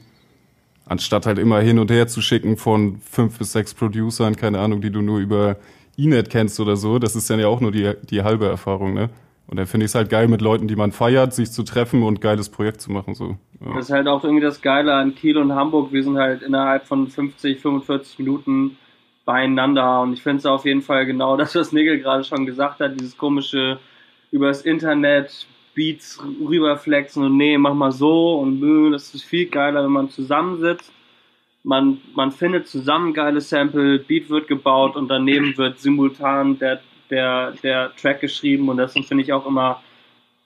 anstatt 0.86 1.26
halt 1.26 1.40
immer 1.40 1.60
hin 1.60 1.80
und 1.80 1.92
her 1.92 2.08
zu 2.08 2.22
schicken 2.22 2.58
von 2.58 3.00
fünf 3.00 3.38
bis 3.38 3.52
sechs 3.52 3.74
Producern, 3.74 4.36
keine 4.36 4.60
Ahnung, 4.60 4.82
die 4.82 4.92
du 4.92 5.02
nur 5.02 5.20
über 5.20 5.58
Inet 5.98 6.30
kennst 6.30 6.60
oder 6.60 6.76
so, 6.76 7.00
das 7.00 7.16
ist 7.16 7.30
dann 7.30 7.40
ja 7.40 7.48
auch 7.48 7.62
nur 7.62 7.72
die, 7.72 7.94
die 8.10 8.24
halbe 8.24 8.48
Erfahrung, 8.48 8.94
ne? 8.94 9.10
Und 9.48 9.58
dann 9.58 9.68
finde 9.68 9.86
ich 9.86 9.92
es 9.92 9.96
halt 9.96 10.10
geil, 10.10 10.28
mit 10.28 10.42
Leuten, 10.42 10.68
die 10.68 10.76
man 10.76 10.92
feiert, 10.92 11.34
sich 11.34 11.52
zu 11.52 11.64
treffen 11.64 12.02
und 12.02 12.20
geiles 12.20 12.50
Projekt 12.50 12.82
zu 12.82 12.92
machen. 12.92 13.14
So. 13.14 13.38
Ja. 13.64 13.76
Das 13.76 13.86
ist 13.86 13.92
halt 13.92 14.08
auch 14.08 14.24
irgendwie 14.24 14.44
das 14.44 14.60
Geile 14.60 14.94
an 14.96 15.14
Kiel 15.14 15.38
und 15.38 15.54
Hamburg. 15.54 15.92
Wir 15.92 16.04
sind 16.04 16.18
halt 16.18 16.42
innerhalb 16.42 16.88
von 16.88 17.08
50, 17.08 17.60
45 17.60 18.18
Minuten 18.18 18.78
beieinander. 19.24 20.02
Und 20.02 20.14
ich 20.14 20.24
finde 20.24 20.40
es 20.40 20.46
auf 20.48 20.66
jeden 20.66 20.82
Fall 20.82 21.06
genau 21.06 21.38
das, 21.38 21.54
was 21.54 21.72
Nigel 21.72 22.00
gerade 22.00 22.24
schon 22.24 22.48
gesagt 22.48 22.80
hat, 22.80 23.00
dieses 23.00 23.18
komische 23.18 23.80
übers 24.32 24.64
Internet 24.64 25.46
Beats 25.76 26.22
rüberflexen 26.24 27.24
und 27.24 27.38
nee, 27.38 27.58
mach 27.58 27.74
mal 27.74 27.92
so 27.92 28.40
und 28.40 28.92
das 28.92 29.14
ist 29.14 29.24
viel 29.24 29.48
geiler, 29.48 29.84
wenn 29.84 29.92
man 29.92 30.10
zusammensitzt. 30.10 30.92
Man, 31.64 32.00
man 32.16 32.32
findet 32.32 32.68
zusammen 32.68 33.14
geile 33.14 33.42
Sample, 33.42 34.00
Beat 34.00 34.30
wird 34.30 34.48
gebaut 34.48 34.96
und 34.96 35.10
daneben 35.10 35.58
wird 35.58 35.80
simultan 35.80 36.60
der 36.60 36.82
der, 37.10 37.54
der 37.64 37.96
Track 37.96 38.22
geschrieben 38.22 38.70
und 38.70 38.78
das 38.78 38.94
sind, 38.94 39.06
finde 39.06 39.24
ich, 39.24 39.34
auch 39.34 39.46
immer 39.46 39.82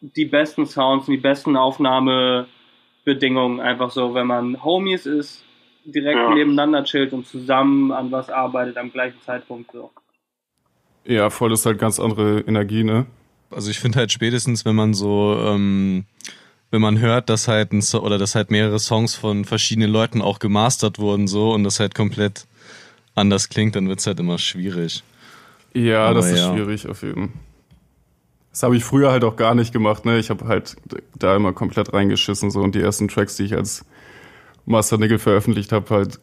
die 0.01 0.25
besten 0.25 0.65
Sounds 0.65 1.07
und 1.07 1.13
die 1.13 1.19
besten 1.19 1.55
Aufnahmebedingungen. 1.55 3.59
Einfach 3.59 3.91
so, 3.91 4.13
wenn 4.13 4.27
man 4.27 4.63
Homies 4.63 5.05
ist, 5.05 5.45
direkt 5.85 6.17
ja. 6.17 6.33
nebeneinander 6.33 6.83
chillt 6.83 7.13
und 7.13 7.27
zusammen 7.27 7.91
an 7.91 8.11
was 8.11 8.29
arbeitet 8.29 8.77
am 8.77 8.91
gleichen 8.91 9.21
Zeitpunkt 9.21 9.71
so. 9.71 9.91
Ja, 11.05 11.29
voll 11.29 11.53
ist 11.53 11.65
halt 11.65 11.79
ganz 11.79 11.99
andere 11.99 12.41
Energie, 12.41 12.83
ne? 12.83 13.05
Also 13.51 13.71
ich 13.71 13.79
finde 13.79 13.99
halt 13.99 14.11
spätestens, 14.11 14.65
wenn 14.65 14.75
man 14.75 14.93
so, 14.93 15.37
ähm, 15.45 16.05
wenn 16.71 16.81
man 16.81 16.99
hört, 16.99 17.29
dass 17.29 17.47
halt 17.47 17.71
ein 17.71 17.81
so 17.81 18.01
oder 18.03 18.17
dass 18.17 18.35
halt 18.35 18.51
mehrere 18.51 18.79
Songs 18.79 19.15
von 19.15 19.45
verschiedenen 19.45 19.91
Leuten 19.91 20.21
auch 20.21 20.39
gemastert 20.39 20.99
wurden 20.99 21.27
so 21.27 21.51
und 21.51 21.63
das 21.63 21.79
halt 21.79 21.95
komplett 21.95 22.45
anders 23.15 23.49
klingt, 23.49 23.75
dann 23.75 23.87
wird's 23.87 24.05
halt 24.07 24.19
immer 24.19 24.37
schwierig. 24.37 25.03
Ja, 25.73 26.05
Aber 26.05 26.15
das 26.15 26.31
ist 26.31 26.39
ja. 26.39 26.53
schwierig 26.53 26.87
auf 26.87 27.01
jeden 27.01 27.29
Fall. 27.29 27.39
Das 28.51 28.63
habe 28.63 28.75
ich 28.75 28.83
früher 28.83 29.11
halt 29.11 29.23
auch 29.23 29.35
gar 29.35 29.55
nicht 29.55 29.71
gemacht, 29.71 30.05
ne? 30.05 30.17
Ich 30.17 30.29
habe 30.29 30.47
halt 30.47 30.75
da 31.17 31.35
immer 31.35 31.53
komplett 31.53 31.93
reingeschissen 31.93 32.49
so 32.49 32.61
und 32.61 32.75
die 32.75 32.81
ersten 32.81 33.07
Tracks, 33.07 33.35
die 33.35 33.43
ich 33.43 33.55
als 33.55 33.85
Master 34.65 34.97
Nickel 34.97 35.19
veröffentlicht 35.19 35.71
habe, 35.71 35.89
halt 35.95 36.19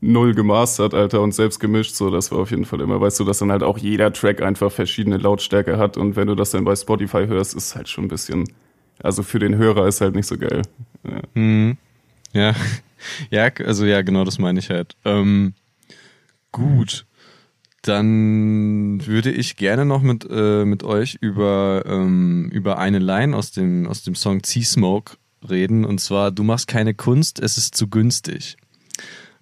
null 0.00 0.34
gemastert, 0.34 0.94
Alter, 0.94 1.20
und 1.20 1.32
selbst 1.32 1.60
gemischt, 1.60 1.94
so, 1.94 2.10
das 2.10 2.32
war 2.32 2.38
auf 2.38 2.50
jeden 2.50 2.64
Fall 2.64 2.80
immer, 2.80 3.00
weißt 3.00 3.20
du, 3.20 3.24
dass 3.24 3.38
dann 3.38 3.52
halt 3.52 3.62
auch 3.62 3.78
jeder 3.78 4.12
Track 4.12 4.42
einfach 4.42 4.72
verschiedene 4.72 5.18
Lautstärke 5.18 5.78
hat 5.78 5.96
und 5.96 6.16
wenn 6.16 6.26
du 6.26 6.34
das 6.34 6.50
dann 6.50 6.64
bei 6.64 6.74
Spotify 6.74 7.26
hörst, 7.26 7.54
ist 7.54 7.76
halt 7.76 7.88
schon 7.88 8.04
ein 8.04 8.08
bisschen, 8.08 8.50
also 9.02 9.22
für 9.22 9.38
den 9.38 9.56
Hörer 9.56 9.86
ist 9.86 10.00
halt 10.00 10.14
nicht 10.14 10.26
so 10.26 10.38
geil. 10.38 10.62
Ja, 11.04 11.20
mhm. 11.34 11.76
ja. 12.32 12.54
ja 13.30 13.50
also 13.64 13.84
ja, 13.84 14.02
genau 14.02 14.24
das 14.24 14.38
meine 14.38 14.58
ich 14.58 14.70
halt. 14.70 14.96
Ähm, 15.04 15.54
gut. 16.52 17.06
Dann 17.82 19.06
würde 19.06 19.30
ich 19.30 19.56
gerne 19.56 19.86
noch 19.86 20.02
mit, 20.02 20.26
äh, 20.30 20.66
mit 20.66 20.82
euch 20.82 21.16
über, 21.22 21.82
ähm, 21.86 22.50
über 22.52 22.78
eine 22.78 22.98
Line 22.98 23.34
aus 23.34 23.52
dem, 23.52 23.86
aus 23.86 24.02
dem 24.02 24.14
Song 24.14 24.42
Sea 24.44 24.62
Smoke 24.62 25.16
reden. 25.48 25.86
Und 25.86 25.98
zwar, 25.98 26.30
du 26.30 26.42
machst 26.42 26.68
keine 26.68 26.92
Kunst, 26.92 27.40
es 27.40 27.56
ist 27.56 27.74
zu 27.74 27.88
günstig. 27.88 28.58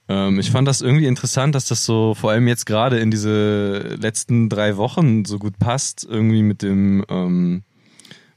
Ähm, 0.08 0.38
ich 0.38 0.50
fand 0.50 0.66
das 0.66 0.80
irgendwie 0.80 1.06
interessant, 1.06 1.54
dass 1.54 1.66
das 1.66 1.84
so 1.84 2.14
vor 2.14 2.30
allem 2.30 2.48
jetzt 2.48 2.66
gerade 2.66 2.98
in 2.98 3.10
diese 3.10 3.96
letzten 4.00 4.48
drei 4.48 4.76
Wochen 4.76 5.24
so 5.24 5.38
gut 5.38 5.58
passt, 5.58 6.06
irgendwie 6.08 6.42
mit 6.42 6.62
dem, 6.62 7.04
ähm, 7.08 7.62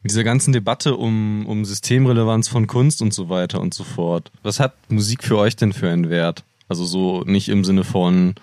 mit 0.03 0.11
dieser 0.11 0.23
ganzen 0.23 0.51
Debatte 0.51 0.95
um, 0.95 1.45
um 1.45 1.63
Systemrelevanz 1.63 2.47
von 2.47 2.67
Kunst 2.67 3.01
und 3.01 3.13
so 3.13 3.29
weiter 3.29 3.61
und 3.61 3.73
so 3.73 3.83
fort. 3.83 4.31
Was 4.43 4.59
hat 4.59 4.73
Musik 4.89 5.23
für 5.23 5.37
euch 5.37 5.55
denn 5.55 5.73
für 5.73 5.89
einen 5.89 6.09
Wert? 6.09 6.43
Also 6.67 6.85
so 6.85 7.23
nicht 7.25 7.49
im 7.49 7.63
Sinne 7.63 7.83
von, 7.83 8.35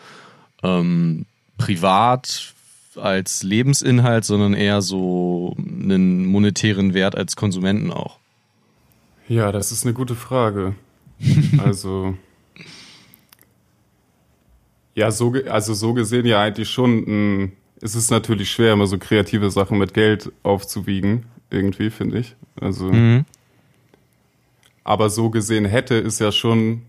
ähm, 0.62 1.26
privat 1.56 2.54
als 2.96 3.42
Lebensinhalt, 3.42 4.24
sondern 4.24 4.54
eher 4.54 4.82
so 4.82 5.54
einen 5.58 6.26
monetären 6.26 6.94
Wert 6.94 7.16
als 7.16 7.36
Konsumenten 7.36 7.92
auch? 7.92 8.18
Ja, 9.28 9.52
das 9.52 9.72
ist 9.72 9.84
eine 9.84 9.94
gute 9.94 10.14
Frage. 10.14 10.74
also 11.58 12.16
ja, 14.98 15.12
so 15.12 15.32
also 15.48 15.74
so 15.74 15.94
gesehen 15.94 16.26
ja 16.26 16.42
eigentlich 16.42 16.68
schon. 16.68 17.04
Ein, 17.06 17.52
es 17.80 17.94
ist 17.94 18.10
natürlich 18.10 18.50
schwer, 18.50 18.72
immer 18.72 18.88
so 18.88 18.98
kreative 18.98 19.52
Sachen 19.52 19.78
mit 19.78 19.94
Geld 19.94 20.32
aufzuwiegen, 20.42 21.26
irgendwie 21.50 21.90
finde 21.90 22.18
ich. 22.18 22.34
Also, 22.60 22.86
mhm. 22.86 23.24
aber 24.82 25.10
so 25.10 25.30
gesehen 25.30 25.64
hätte 25.64 25.96
es 25.96 26.18
ja 26.18 26.32
schon 26.32 26.82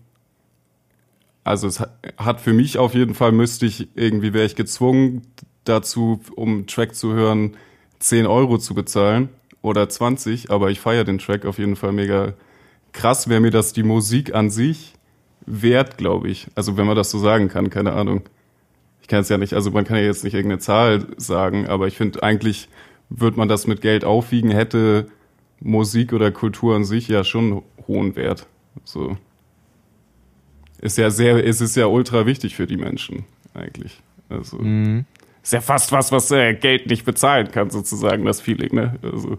also 1.44 1.68
es 1.68 1.80
hat 2.18 2.40
für 2.40 2.52
mich 2.52 2.76
auf 2.76 2.94
jeden 2.94 3.14
Fall 3.14 3.32
müsste 3.32 3.66
ich 3.66 3.88
irgendwie 3.94 4.34
wäre 4.34 4.44
ich 4.44 4.56
gezwungen 4.56 5.22
dazu, 5.64 6.20
um 6.36 6.48
einen 6.50 6.66
Track 6.66 6.94
zu 6.94 7.14
hören, 7.14 7.56
10 8.00 8.26
Euro 8.26 8.58
zu 8.58 8.74
bezahlen 8.74 9.30
oder 9.62 9.88
20, 9.88 10.50
aber 10.50 10.70
ich 10.70 10.80
feiere 10.80 11.04
den 11.04 11.18
Track 11.18 11.46
auf 11.46 11.58
jeden 11.58 11.76
Fall 11.76 11.92
mega 11.92 12.34
krass, 12.92 13.28
wäre 13.28 13.40
mir 13.40 13.50
das 13.50 13.72
die 13.72 13.84
Musik 13.84 14.34
an 14.34 14.50
sich 14.50 14.94
wert, 15.46 15.98
glaube 15.98 16.28
ich. 16.28 16.48
Also 16.54 16.76
wenn 16.76 16.86
man 16.86 16.96
das 16.96 17.10
so 17.10 17.18
sagen 17.18 17.48
kann, 17.48 17.70
keine 17.70 17.92
Ahnung. 17.92 18.22
Ich 19.02 19.08
kann 19.08 19.20
es 19.20 19.28
ja 19.28 19.38
nicht, 19.38 19.54
also 19.54 19.70
man 19.70 19.84
kann 19.84 19.96
ja 19.96 20.04
jetzt 20.04 20.24
nicht 20.24 20.34
irgendeine 20.34 20.60
Zahl 20.60 21.06
sagen, 21.16 21.66
aber 21.66 21.88
ich 21.88 21.96
finde 21.96 22.22
eigentlich 22.22 22.68
würde 23.08 23.36
man 23.36 23.48
das 23.48 23.66
mit 23.66 23.80
Geld 23.80 24.04
aufwiegen, 24.04 24.50
hätte 24.50 25.08
Musik 25.58 26.12
oder 26.12 26.30
Kultur 26.30 26.76
an 26.76 26.84
sich 26.84 27.08
ja 27.08 27.24
schon 27.24 27.62
hohen 27.88 28.14
Wert. 28.14 28.46
So 28.84 29.16
ist 30.80 30.98
ja 30.98 31.10
sehr, 31.10 31.44
es 31.46 31.60
ist 31.60 31.76
ja 31.76 31.86
ultra 31.86 32.26
wichtig 32.26 32.56
für 32.56 32.66
die 32.66 32.76
Menschen 32.76 33.24
eigentlich. 33.54 34.00
Also 34.28 34.58
mhm. 34.58 35.04
ist 35.42 35.52
ja 35.52 35.60
fast 35.60 35.92
was, 35.92 36.12
was 36.12 36.30
äh, 36.30 36.54
Geld 36.54 36.86
nicht 36.86 37.04
bezahlen 37.04 37.50
kann, 37.50 37.70
sozusagen, 37.70 38.24
das 38.24 38.40
Feeling, 38.40 38.74
ne? 38.74 38.96
Also. 39.02 39.38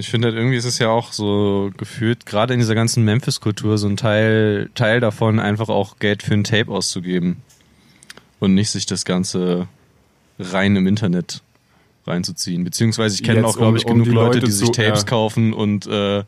Ich 0.00 0.08
finde 0.08 0.28
halt 0.28 0.36
irgendwie 0.36 0.56
ist 0.56 0.64
es 0.64 0.78
ja 0.78 0.88
auch 0.88 1.12
so 1.12 1.70
gefühlt, 1.76 2.24
gerade 2.24 2.54
in 2.54 2.60
dieser 2.60 2.74
ganzen 2.74 3.04
Memphis-Kultur, 3.04 3.76
so 3.76 3.86
ein 3.86 3.98
Teil, 3.98 4.70
Teil 4.74 4.98
davon, 5.00 5.38
einfach 5.38 5.68
auch 5.68 5.98
Geld 5.98 6.22
für 6.22 6.32
ein 6.32 6.42
Tape 6.42 6.70
auszugeben. 6.70 7.42
Und 8.38 8.54
nicht 8.54 8.70
sich 8.70 8.86
das 8.86 9.04
Ganze 9.04 9.68
rein 10.38 10.74
im 10.74 10.86
Internet 10.86 11.42
reinzuziehen. 12.06 12.64
Beziehungsweise 12.64 13.14
ich 13.14 13.22
kenne 13.22 13.46
auch, 13.46 13.58
glaube 13.58 13.76
ich, 13.76 13.84
um, 13.84 13.92
genug 13.92 14.08
um 14.08 14.14
Leute, 14.14 14.38
Leute, 14.38 14.46
die 14.46 14.52
sich 14.52 14.70
Tapes 14.70 15.02
ja. 15.02 15.06
kaufen 15.06 15.52
und 15.52 15.86
äh, 15.86 16.24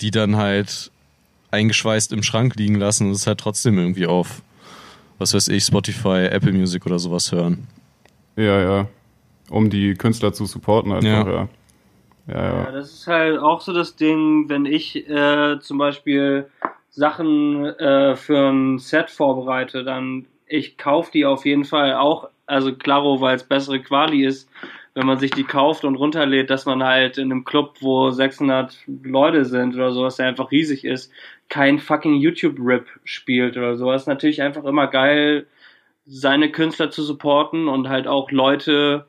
die 0.00 0.10
dann 0.10 0.36
halt 0.36 0.90
eingeschweißt 1.52 2.12
im 2.12 2.24
Schrank 2.24 2.56
liegen 2.56 2.74
lassen 2.74 3.06
und 3.06 3.12
es 3.12 3.28
halt 3.28 3.38
trotzdem 3.38 3.78
irgendwie 3.78 4.06
auf, 4.06 4.42
was 5.18 5.32
weiß 5.32 5.46
ich, 5.48 5.62
Spotify, 5.62 6.26
Apple 6.26 6.52
Music 6.52 6.84
oder 6.86 6.98
sowas 6.98 7.30
hören. 7.30 7.68
Ja, 8.34 8.60
ja. 8.60 8.88
Um 9.48 9.70
die 9.70 9.94
Künstler 9.94 10.32
zu 10.32 10.44
supporten 10.44 10.90
einfach, 10.90 11.26
ja. 11.26 11.32
ja. 11.32 11.48
Ja, 12.26 12.34
ja. 12.34 12.64
ja, 12.64 12.70
das 12.72 12.92
ist 12.92 13.06
halt 13.06 13.38
auch 13.38 13.60
so 13.60 13.72
das 13.72 13.96
Ding, 13.96 14.48
wenn 14.48 14.66
ich 14.66 15.08
äh, 15.08 15.58
zum 15.60 15.78
Beispiel 15.78 16.50
Sachen 16.90 17.64
äh, 17.64 18.16
für 18.16 18.50
ein 18.50 18.78
Set 18.78 19.10
vorbereite, 19.10 19.84
dann 19.84 20.26
ich 20.46 20.78
kaufe 20.78 21.10
die 21.12 21.26
auf 21.26 21.44
jeden 21.44 21.64
Fall 21.64 21.94
auch, 21.94 22.28
also 22.46 22.74
klaro, 22.74 23.20
weil 23.20 23.36
es 23.36 23.44
bessere 23.44 23.80
Quali 23.80 24.24
ist, 24.24 24.48
wenn 24.94 25.06
man 25.06 25.18
sich 25.18 25.30
die 25.30 25.44
kauft 25.44 25.84
und 25.84 25.96
runterlädt, 25.96 26.48
dass 26.48 26.64
man 26.64 26.82
halt 26.82 27.18
in 27.18 27.30
einem 27.30 27.44
Club, 27.44 27.76
wo 27.80 28.10
600 28.10 28.78
Leute 29.02 29.44
sind 29.44 29.74
oder 29.74 29.92
sowas, 29.92 30.16
der 30.16 30.28
einfach 30.28 30.50
riesig 30.50 30.84
ist, 30.84 31.12
kein 31.48 31.78
fucking 31.78 32.14
YouTube-Rip 32.14 32.86
spielt 33.04 33.56
oder 33.56 33.76
sowas. 33.76 34.06
Natürlich 34.06 34.40
einfach 34.40 34.64
immer 34.64 34.86
geil, 34.86 35.46
seine 36.06 36.50
Künstler 36.50 36.90
zu 36.90 37.02
supporten 37.02 37.68
und 37.68 37.88
halt 37.88 38.06
auch 38.06 38.30
Leute, 38.30 39.06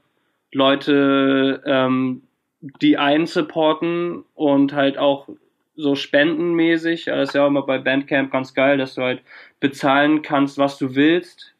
Leute, 0.51 1.63
ähm, 1.65 2.23
die 2.61 2.97
einen 2.97 3.27
supporten 3.27 4.23
und 4.35 4.73
halt 4.73 4.97
auch 4.97 5.27
so 5.75 5.95
spendenmäßig. 5.95 7.05
Das 7.05 7.29
ist 7.29 7.35
ja 7.35 7.43
auch 7.43 7.47
immer 7.47 7.61
bei 7.61 7.77
Bandcamp 7.77 8.31
ganz 8.31 8.53
geil, 8.53 8.77
dass 8.77 8.95
du 8.95 9.03
halt 9.03 9.21
bezahlen 9.59 10.21
kannst, 10.21 10.57
was 10.57 10.77
du 10.77 10.95
willst. 10.95 11.53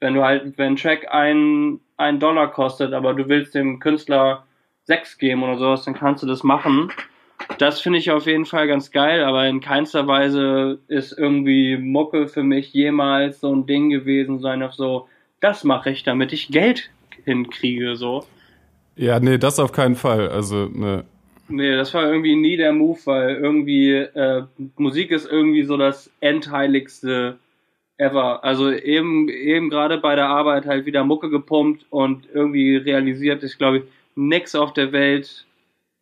Wenn 0.00 0.14
du 0.14 0.24
halt, 0.24 0.56
wenn 0.56 0.72
ein 0.72 0.76
Track 0.76 1.12
ein, 1.12 1.80
ein 1.96 2.18
Dollar 2.18 2.50
kostet, 2.50 2.94
aber 2.94 3.14
du 3.14 3.28
willst 3.28 3.54
dem 3.54 3.78
Künstler 3.78 4.44
sechs 4.84 5.18
geben 5.18 5.42
oder 5.42 5.58
sowas, 5.58 5.84
dann 5.84 5.94
kannst 5.94 6.22
du 6.22 6.26
das 6.26 6.42
machen. 6.42 6.90
Das 7.58 7.80
finde 7.80 7.98
ich 7.98 8.10
auf 8.10 8.26
jeden 8.26 8.46
Fall 8.46 8.66
ganz 8.66 8.90
geil, 8.90 9.22
aber 9.22 9.46
in 9.46 9.60
keinster 9.60 10.06
Weise 10.06 10.80
ist 10.88 11.12
irgendwie 11.12 11.76
Mucke 11.76 12.26
für 12.26 12.42
mich 12.42 12.72
jemals 12.72 13.40
so 13.40 13.54
ein 13.54 13.66
Ding 13.66 13.90
gewesen, 13.90 14.40
sein 14.40 14.62
auf 14.62 14.74
so, 14.74 15.08
das 15.40 15.62
mache 15.62 15.90
ich, 15.90 16.02
damit 16.02 16.32
ich 16.32 16.48
Geld 16.48 16.90
hinkriege, 17.24 17.96
so. 17.96 18.24
Ja, 18.98 19.20
nee, 19.20 19.38
das 19.38 19.60
auf 19.60 19.72
keinen 19.72 19.94
Fall. 19.94 20.28
Also, 20.28 20.66
ne. 20.66 21.04
Nee, 21.48 21.76
das 21.76 21.94
war 21.94 22.04
irgendwie 22.04 22.34
nie 22.34 22.56
der 22.56 22.72
Move, 22.72 22.98
weil 23.04 23.36
irgendwie 23.36 23.92
äh, 23.92 24.42
Musik 24.76 25.12
ist 25.12 25.30
irgendwie 25.30 25.62
so 25.62 25.76
das 25.76 26.10
Endheiligste 26.20 27.38
ever. 27.96 28.44
Also 28.44 28.70
eben, 28.70 29.28
eben 29.28 29.70
gerade 29.70 29.98
bei 29.98 30.14
der 30.14 30.28
Arbeit 30.28 30.66
halt 30.66 30.84
wieder 30.84 31.04
Mucke 31.04 31.30
gepumpt 31.30 31.86
und 31.90 32.28
irgendwie 32.34 32.76
realisiert, 32.76 33.44
ich 33.44 33.56
glaube, 33.56 33.86
nix 34.14 34.54
auf 34.54 34.72
der 34.74 34.92
Welt 34.92 35.46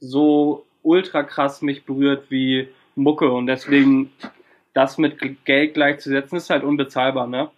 so 0.01 0.65
ultra 0.83 1.23
krass 1.23 1.63
mich 1.63 1.85
berührt 1.85 2.25
wie 2.31 2.69
Mucke 2.97 3.31
und 3.31 3.47
deswegen 3.47 4.11
das 4.75 4.99
mit 4.99 5.45
Geld 5.45 5.75
gleichzusetzen 5.75 6.37
ist 6.39 6.51
halt 6.51 6.65
unbezahlbar, 6.65 7.27
ne? 7.27 7.51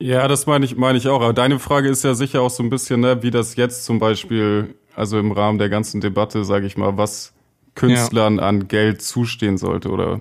Ja, 0.00 0.28
das 0.28 0.46
meine 0.46 0.64
ich, 0.64 0.76
meine 0.76 0.96
ich 0.98 1.08
auch. 1.08 1.20
Aber 1.20 1.34
deine 1.34 1.58
Frage 1.58 1.88
ist 1.88 2.02
ja 2.04 2.14
sicher 2.14 2.40
auch 2.40 2.50
so 2.50 2.62
ein 2.62 2.70
bisschen, 2.70 3.00
ne, 3.00 3.22
wie 3.22 3.30
das 3.30 3.56
jetzt 3.56 3.84
zum 3.84 3.98
Beispiel, 3.98 4.74
also 4.96 5.18
im 5.18 5.30
Rahmen 5.30 5.58
der 5.58 5.68
ganzen 5.68 6.00
Debatte, 6.00 6.44
sage 6.44 6.66
ich 6.66 6.76
mal, 6.76 6.96
was 6.96 7.34
Künstlern 7.74 8.36
ja. 8.36 8.42
an 8.42 8.66
Geld 8.66 9.02
zustehen 9.02 9.58
sollte 9.58 9.90
oder 9.90 10.20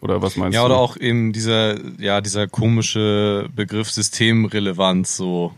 oder 0.00 0.22
was 0.22 0.36
meinst 0.36 0.54
ja, 0.54 0.62
du? 0.62 0.68
Ja, 0.68 0.74
oder 0.74 0.80
auch 0.80 0.96
eben 0.96 1.32
dieser, 1.32 1.76
ja, 2.00 2.20
dieser 2.20 2.46
komische 2.46 3.48
Begriff 3.54 3.90
Systemrelevanz 3.90 5.16
so. 5.16 5.52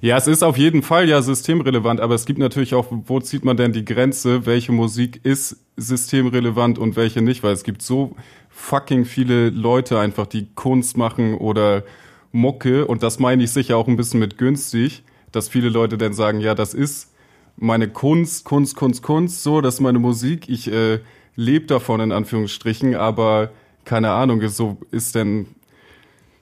Ja, 0.00 0.16
es 0.16 0.26
ist 0.26 0.44
auf 0.44 0.56
jeden 0.56 0.82
Fall 0.82 1.08
ja 1.08 1.22
systemrelevant, 1.22 2.00
aber 2.00 2.14
es 2.14 2.24
gibt 2.24 2.38
natürlich 2.38 2.74
auch, 2.74 2.86
wo 2.90 3.20
zieht 3.20 3.44
man 3.44 3.56
denn 3.56 3.72
die 3.72 3.84
Grenze, 3.84 4.46
welche 4.46 4.70
Musik 4.70 5.20
ist 5.24 5.56
systemrelevant 5.76 6.78
und 6.78 6.96
welche 6.96 7.20
nicht, 7.20 7.42
weil 7.42 7.52
es 7.52 7.64
gibt 7.64 7.82
so 7.82 8.14
fucking 8.48 9.04
viele 9.04 9.50
Leute 9.50 9.98
einfach, 9.98 10.26
die 10.26 10.48
Kunst 10.54 10.96
machen 10.96 11.34
oder 11.34 11.84
Mucke 12.32 12.86
und 12.86 13.02
das 13.02 13.18
meine 13.18 13.44
ich 13.44 13.50
sicher 13.50 13.76
auch 13.76 13.88
ein 13.88 13.96
bisschen 13.96 14.20
mit 14.20 14.38
günstig, 14.38 15.02
dass 15.32 15.48
viele 15.48 15.68
Leute 15.68 15.98
dann 15.98 16.14
sagen, 16.14 16.40
ja, 16.40 16.54
das 16.54 16.74
ist 16.74 17.12
meine 17.56 17.88
Kunst, 17.88 18.44
Kunst, 18.44 18.76
Kunst, 18.76 19.02
Kunst, 19.02 19.42
so, 19.42 19.60
das 19.60 19.74
ist 19.74 19.80
meine 19.80 19.98
Musik, 19.98 20.48
ich 20.48 20.70
äh, 20.70 21.00
lebe 21.36 21.66
davon 21.66 22.00
in 22.00 22.12
Anführungsstrichen, 22.12 22.94
aber 22.94 23.50
keine 23.84 24.10
Ahnung, 24.10 24.46
so 24.48 24.78
ist 24.90 25.14
denn 25.14 25.46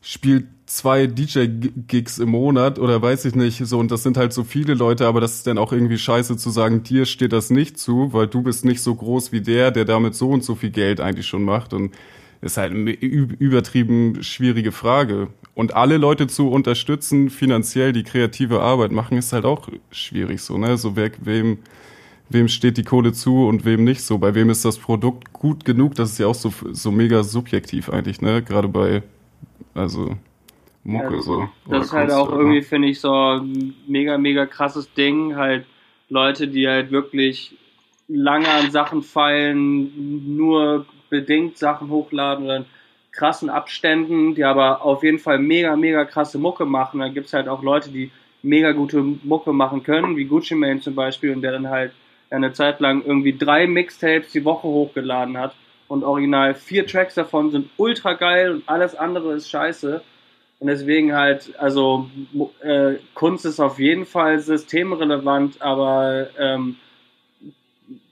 spielt 0.00 0.46
zwei 0.66 1.06
DJ-Gigs 1.06 2.18
im 2.18 2.30
Monat 2.30 2.78
oder 2.78 3.00
weiß 3.00 3.24
ich 3.24 3.34
nicht, 3.34 3.64
so 3.64 3.78
und 3.78 3.90
das 3.90 4.02
sind 4.02 4.16
halt 4.16 4.32
so 4.32 4.44
viele 4.44 4.74
Leute, 4.74 5.06
aber 5.06 5.20
das 5.20 5.36
ist 5.36 5.46
dann 5.46 5.58
auch 5.58 5.72
irgendwie 5.72 5.98
scheiße 5.98 6.36
zu 6.36 6.50
sagen, 6.50 6.82
dir 6.82 7.06
steht 7.06 7.32
das 7.32 7.50
nicht 7.50 7.78
zu, 7.78 8.12
weil 8.12 8.26
du 8.26 8.42
bist 8.42 8.64
nicht 8.64 8.82
so 8.82 8.94
groß 8.94 9.32
wie 9.32 9.40
der, 9.40 9.70
der 9.70 9.84
damit 9.84 10.14
so 10.14 10.30
und 10.30 10.44
so 10.44 10.54
viel 10.54 10.70
Geld 10.70 11.00
eigentlich 11.00 11.26
schon 11.26 11.44
macht 11.44 11.72
und 11.72 11.94
ist 12.40 12.56
halt 12.56 12.72
eine 12.72 12.92
übertrieben 12.92 14.22
schwierige 14.22 14.72
Frage. 14.72 15.28
Und 15.56 15.74
alle 15.74 15.96
Leute 15.96 16.26
zu 16.26 16.50
unterstützen, 16.50 17.30
finanziell 17.30 17.94
die 17.94 18.02
kreative 18.02 18.60
Arbeit 18.60 18.92
machen, 18.92 19.16
ist 19.16 19.32
halt 19.32 19.46
auch 19.46 19.68
schwierig 19.90 20.42
so, 20.42 20.58
ne? 20.58 20.76
So 20.76 20.96
wer, 20.96 21.10
wem, 21.22 21.60
wem 22.28 22.48
steht 22.48 22.76
die 22.76 22.84
Kohle 22.84 23.14
zu 23.14 23.46
und 23.46 23.64
wem 23.64 23.82
nicht 23.82 24.02
so? 24.02 24.18
Bei 24.18 24.34
wem 24.34 24.50
ist 24.50 24.66
das 24.66 24.76
Produkt 24.76 25.32
gut 25.32 25.64
genug? 25.64 25.94
Das 25.94 26.12
ist 26.12 26.18
ja 26.18 26.26
auch 26.26 26.34
so, 26.34 26.52
so 26.72 26.90
mega 26.90 27.22
subjektiv 27.22 27.88
eigentlich, 27.88 28.20
ne? 28.20 28.42
Gerade 28.42 28.68
bei, 28.68 29.02
also 29.72 30.18
Mucke 30.84 31.06
also, 31.06 31.20
so. 31.22 31.48
Das 31.70 31.86
ist 31.86 31.92
halt 31.94 32.12
auch 32.12 32.30
ne? 32.30 32.36
irgendwie, 32.36 32.62
finde 32.62 32.88
ich, 32.88 33.00
so 33.00 33.10
ein 33.10 33.72
mega, 33.88 34.18
mega 34.18 34.44
krasses 34.44 34.92
Ding. 34.92 35.36
Halt 35.36 35.64
Leute, 36.10 36.48
die 36.48 36.68
halt 36.68 36.90
wirklich 36.90 37.56
lange 38.08 38.50
an 38.50 38.70
Sachen 38.70 39.00
feilen, 39.00 40.36
nur 40.36 40.84
bedingt 41.08 41.56
Sachen 41.56 41.88
hochladen 41.88 42.50
in 42.50 42.64
krassen 43.16 43.50
Abständen, 43.50 44.34
die 44.34 44.44
aber 44.44 44.82
auf 44.82 45.02
jeden 45.02 45.18
Fall 45.18 45.38
mega, 45.38 45.74
mega 45.76 46.04
krasse 46.04 46.38
Mucke 46.38 46.64
machen. 46.64 47.00
Da 47.00 47.08
gibt 47.08 47.26
es 47.26 47.32
halt 47.32 47.48
auch 47.48 47.62
Leute, 47.62 47.90
die 47.90 48.10
mega 48.42 48.72
gute 48.72 49.02
Mucke 49.02 49.52
machen 49.52 49.82
können, 49.82 50.16
wie 50.16 50.26
Gucci 50.26 50.54
Mane 50.54 50.80
zum 50.80 50.94
Beispiel, 50.94 51.32
und 51.32 51.42
der 51.42 51.52
dann 51.52 51.68
halt 51.68 51.92
eine 52.30 52.52
Zeit 52.52 52.80
lang 52.80 53.02
irgendwie 53.04 53.36
drei 53.36 53.66
Mixtapes 53.66 54.32
die 54.32 54.44
Woche 54.44 54.68
hochgeladen 54.68 55.38
hat 55.38 55.54
und 55.88 56.04
original 56.04 56.54
vier 56.54 56.86
Tracks 56.86 57.14
davon 57.14 57.50
sind 57.50 57.70
ultra 57.76 58.14
geil 58.14 58.52
und 58.52 58.68
alles 58.68 58.94
andere 58.94 59.34
ist 59.34 59.48
scheiße. 59.48 60.02
Und 60.58 60.68
deswegen 60.68 61.14
halt, 61.14 61.52
also 61.58 62.08
äh, 62.62 62.94
Kunst 63.14 63.44
ist 63.44 63.60
auf 63.60 63.78
jeden 63.78 64.06
Fall 64.06 64.38
systemrelevant, 64.38 65.60
aber 65.60 66.28
ähm, 66.38 66.76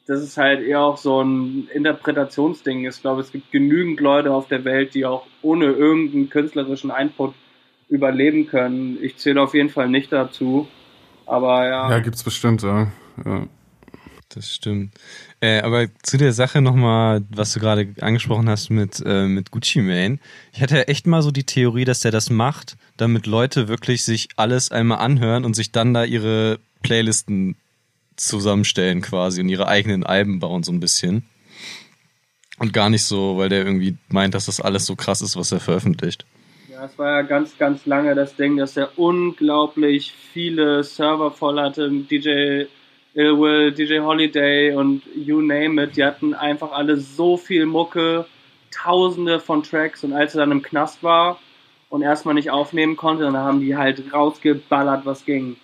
das 0.06 0.22
ist 0.22 0.36
halt 0.36 0.62
eher 0.62 0.80
auch 0.80 0.98
so 0.98 1.22
ein 1.22 1.68
Interpretationsding. 1.72 2.86
Ich 2.86 3.00
glaube, 3.00 3.22
es 3.22 3.32
gibt 3.32 3.50
genügend 3.50 4.00
Leute 4.00 4.32
auf 4.32 4.48
der 4.48 4.64
Welt, 4.64 4.94
die 4.94 5.06
auch 5.06 5.26
ohne 5.42 5.66
irgendeinen 5.66 6.28
künstlerischen 6.28 6.90
Input 6.90 7.34
überleben 7.88 8.46
können. 8.46 8.98
Ich 9.02 9.16
zähle 9.16 9.40
auf 9.40 9.54
jeden 9.54 9.70
Fall 9.70 9.88
nicht 9.88 10.12
dazu. 10.12 10.68
Aber 11.26 11.66
ja. 11.66 11.90
Ja, 11.90 11.98
gibt's 12.00 12.22
bestimmt, 12.22 12.62
ja. 12.62 12.88
ja. 13.24 13.46
Das 14.34 14.52
stimmt. 14.52 14.92
Äh, 15.40 15.60
aber 15.60 15.86
zu 16.02 16.16
der 16.16 16.32
Sache 16.32 16.60
nochmal, 16.60 17.22
was 17.30 17.52
du 17.52 17.60
gerade 17.60 17.94
angesprochen 18.00 18.48
hast 18.48 18.68
mit, 18.68 19.02
äh, 19.06 19.26
mit 19.26 19.50
Gucci 19.52 19.80
Mane. 19.80 20.18
Ich 20.52 20.60
hatte 20.60 20.88
echt 20.88 21.06
mal 21.06 21.22
so 21.22 21.30
die 21.30 21.44
Theorie, 21.44 21.84
dass 21.84 22.00
der 22.00 22.10
das 22.10 22.30
macht, 22.30 22.76
damit 22.96 23.26
Leute 23.26 23.68
wirklich 23.68 24.02
sich 24.02 24.28
alles 24.36 24.70
einmal 24.72 24.98
anhören 24.98 25.44
und 25.44 25.54
sich 25.54 25.72
dann 25.72 25.94
da 25.94 26.04
ihre 26.04 26.58
Playlisten 26.82 27.56
zusammenstellen 28.16 29.00
quasi 29.00 29.40
und 29.40 29.48
ihre 29.48 29.68
eigenen 29.68 30.04
Alben 30.04 30.38
bauen 30.38 30.62
so 30.62 30.72
ein 30.72 30.80
bisschen. 30.80 31.24
Und 32.58 32.72
gar 32.72 32.88
nicht 32.88 33.04
so, 33.04 33.36
weil 33.36 33.48
der 33.48 33.64
irgendwie 33.64 33.96
meint, 34.08 34.34
dass 34.34 34.46
das 34.46 34.60
alles 34.60 34.86
so 34.86 34.94
krass 34.94 35.20
ist, 35.20 35.36
was 35.36 35.50
er 35.50 35.60
veröffentlicht. 35.60 36.24
Ja, 36.70 36.84
es 36.84 36.98
war 36.98 37.10
ja 37.10 37.22
ganz, 37.22 37.58
ganz 37.58 37.84
lange 37.86 38.14
das 38.14 38.36
Ding, 38.36 38.56
dass 38.56 38.76
er 38.76 38.96
unglaublich 38.98 40.12
viele 40.32 40.84
Server 40.84 41.30
voll 41.30 41.60
hatte. 41.60 41.90
DJ 41.90 42.66
Ill 43.14 43.38
Will, 43.38 43.72
DJ 43.72 44.00
Holiday 44.00 44.74
und 44.74 45.02
you 45.14 45.40
name 45.40 45.82
it, 45.82 45.96
die 45.96 46.04
hatten 46.04 46.34
einfach 46.34 46.72
alle 46.72 46.96
so 46.96 47.36
viel 47.36 47.64
Mucke, 47.64 48.26
tausende 48.72 49.38
von 49.38 49.62
Tracks 49.62 50.02
und 50.02 50.12
als 50.12 50.34
er 50.34 50.40
dann 50.40 50.50
im 50.50 50.62
Knast 50.62 51.02
war 51.04 51.38
und 51.90 52.02
erstmal 52.02 52.34
nicht 52.34 52.50
aufnehmen 52.50 52.96
konnte, 52.96 53.22
dann 53.22 53.36
haben 53.36 53.60
die 53.60 53.76
halt 53.76 54.12
rausgeballert, 54.12 55.06
was 55.06 55.24
ging. 55.24 55.56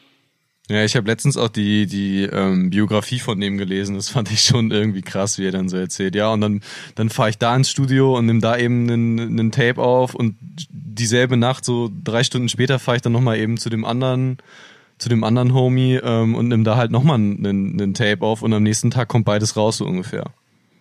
Ja, 0.71 0.85
ich 0.85 0.95
habe 0.95 1.09
letztens 1.09 1.37
auch 1.37 1.49
die, 1.49 1.87
die 1.87 2.23
ähm, 2.23 2.71
Biografie 2.71 3.18
von 3.18 3.41
dem 3.41 3.59
gelesen. 3.59 3.97
Das 3.97 4.09
fand 4.09 4.31
ich 4.31 4.43
schon 4.43 4.71
irgendwie 4.71 5.03
krass, 5.03 5.37
wie 5.37 5.47
er 5.47 5.51
dann 5.51 5.68
so 5.68 5.77
erzählt. 5.77 6.14
Ja, 6.14 6.33
und 6.33 6.41
dann, 6.41 6.61
dann 6.95 7.11
fahre 7.11 7.31
ich 7.31 7.39
da 7.39 7.57
ins 7.57 7.68
Studio 7.68 8.16
und 8.16 8.27
nehme 8.27 8.39
da 8.39 8.57
eben 8.57 8.89
einen, 8.89 9.51
Tape 9.51 9.83
auf 9.83 10.14
und 10.14 10.37
dieselbe 10.71 11.37
Nacht, 11.37 11.64
so 11.64 11.91
drei 12.05 12.23
Stunden 12.23 12.49
später, 12.49 12.79
fahre 12.79 12.97
ich 12.99 13.03
dann 13.03 13.11
nochmal 13.11 13.39
eben 13.39 13.57
zu 13.57 13.68
dem 13.68 13.85
anderen 13.85 14.39
zu 14.99 15.09
dem 15.09 15.25
anderen 15.25 15.55
Homie 15.55 15.95
ähm, 15.95 16.35
und 16.35 16.49
nimm 16.49 16.62
da 16.62 16.77
halt 16.77 16.91
nochmal 16.91 17.16
einen, 17.16 17.81
einen 17.81 17.95
Tape 17.95 18.25
auf 18.25 18.43
und 18.43 18.53
am 18.53 18.62
nächsten 18.62 18.91
Tag 18.91 19.09
kommt 19.09 19.25
beides 19.25 19.57
raus 19.57 19.79
so 19.79 19.87
ungefähr. 19.87 20.25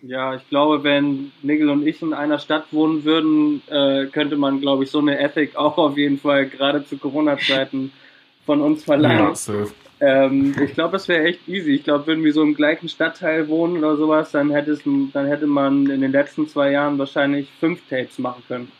Ja, 0.02 0.34
ich 0.34 0.46
glaube, 0.50 0.84
wenn 0.84 1.32
Nigel 1.42 1.70
und 1.70 1.86
ich 1.86 2.00
in 2.02 2.12
einer 2.12 2.38
Stadt 2.38 2.66
wohnen 2.70 3.04
würden, 3.04 3.62
äh, 3.68 4.06
könnte 4.06 4.36
man, 4.36 4.60
glaube 4.60 4.84
ich, 4.84 4.90
so 4.90 4.98
eine 4.98 5.18
Ethic 5.18 5.56
auch 5.56 5.78
auf 5.78 5.96
jeden 5.96 6.18
Fall 6.18 6.46
gerade 6.46 6.84
zu 6.84 6.98
Corona-Zeiten 6.98 7.92
von 8.46 8.60
uns 8.60 8.84
verlangen. 8.84 9.34
Ja, 9.46 9.66
ähm, 10.00 10.54
ich 10.62 10.72
glaube, 10.74 10.92
das 10.92 11.08
wäre 11.08 11.24
echt 11.24 11.46
easy. 11.46 11.72
Ich 11.72 11.84
glaube, 11.84 12.06
würden 12.06 12.24
wir 12.24 12.32
so 12.32 12.42
im 12.42 12.54
gleichen 12.54 12.88
Stadtteil 12.88 13.48
wohnen 13.48 13.76
oder 13.78 13.96
sowas, 13.96 14.30
dann, 14.30 14.50
hätte 14.50 14.72
es, 14.72 14.82
dann 14.84 15.26
hätte 15.26 15.46
man 15.46 15.90
in 15.90 16.00
den 16.00 16.12
letzten 16.12 16.48
zwei 16.48 16.70
Jahren 16.70 16.98
wahrscheinlich 16.98 17.48
fünf 17.60 17.86
Tapes 17.88 18.18
machen 18.18 18.42
können. 18.48 18.72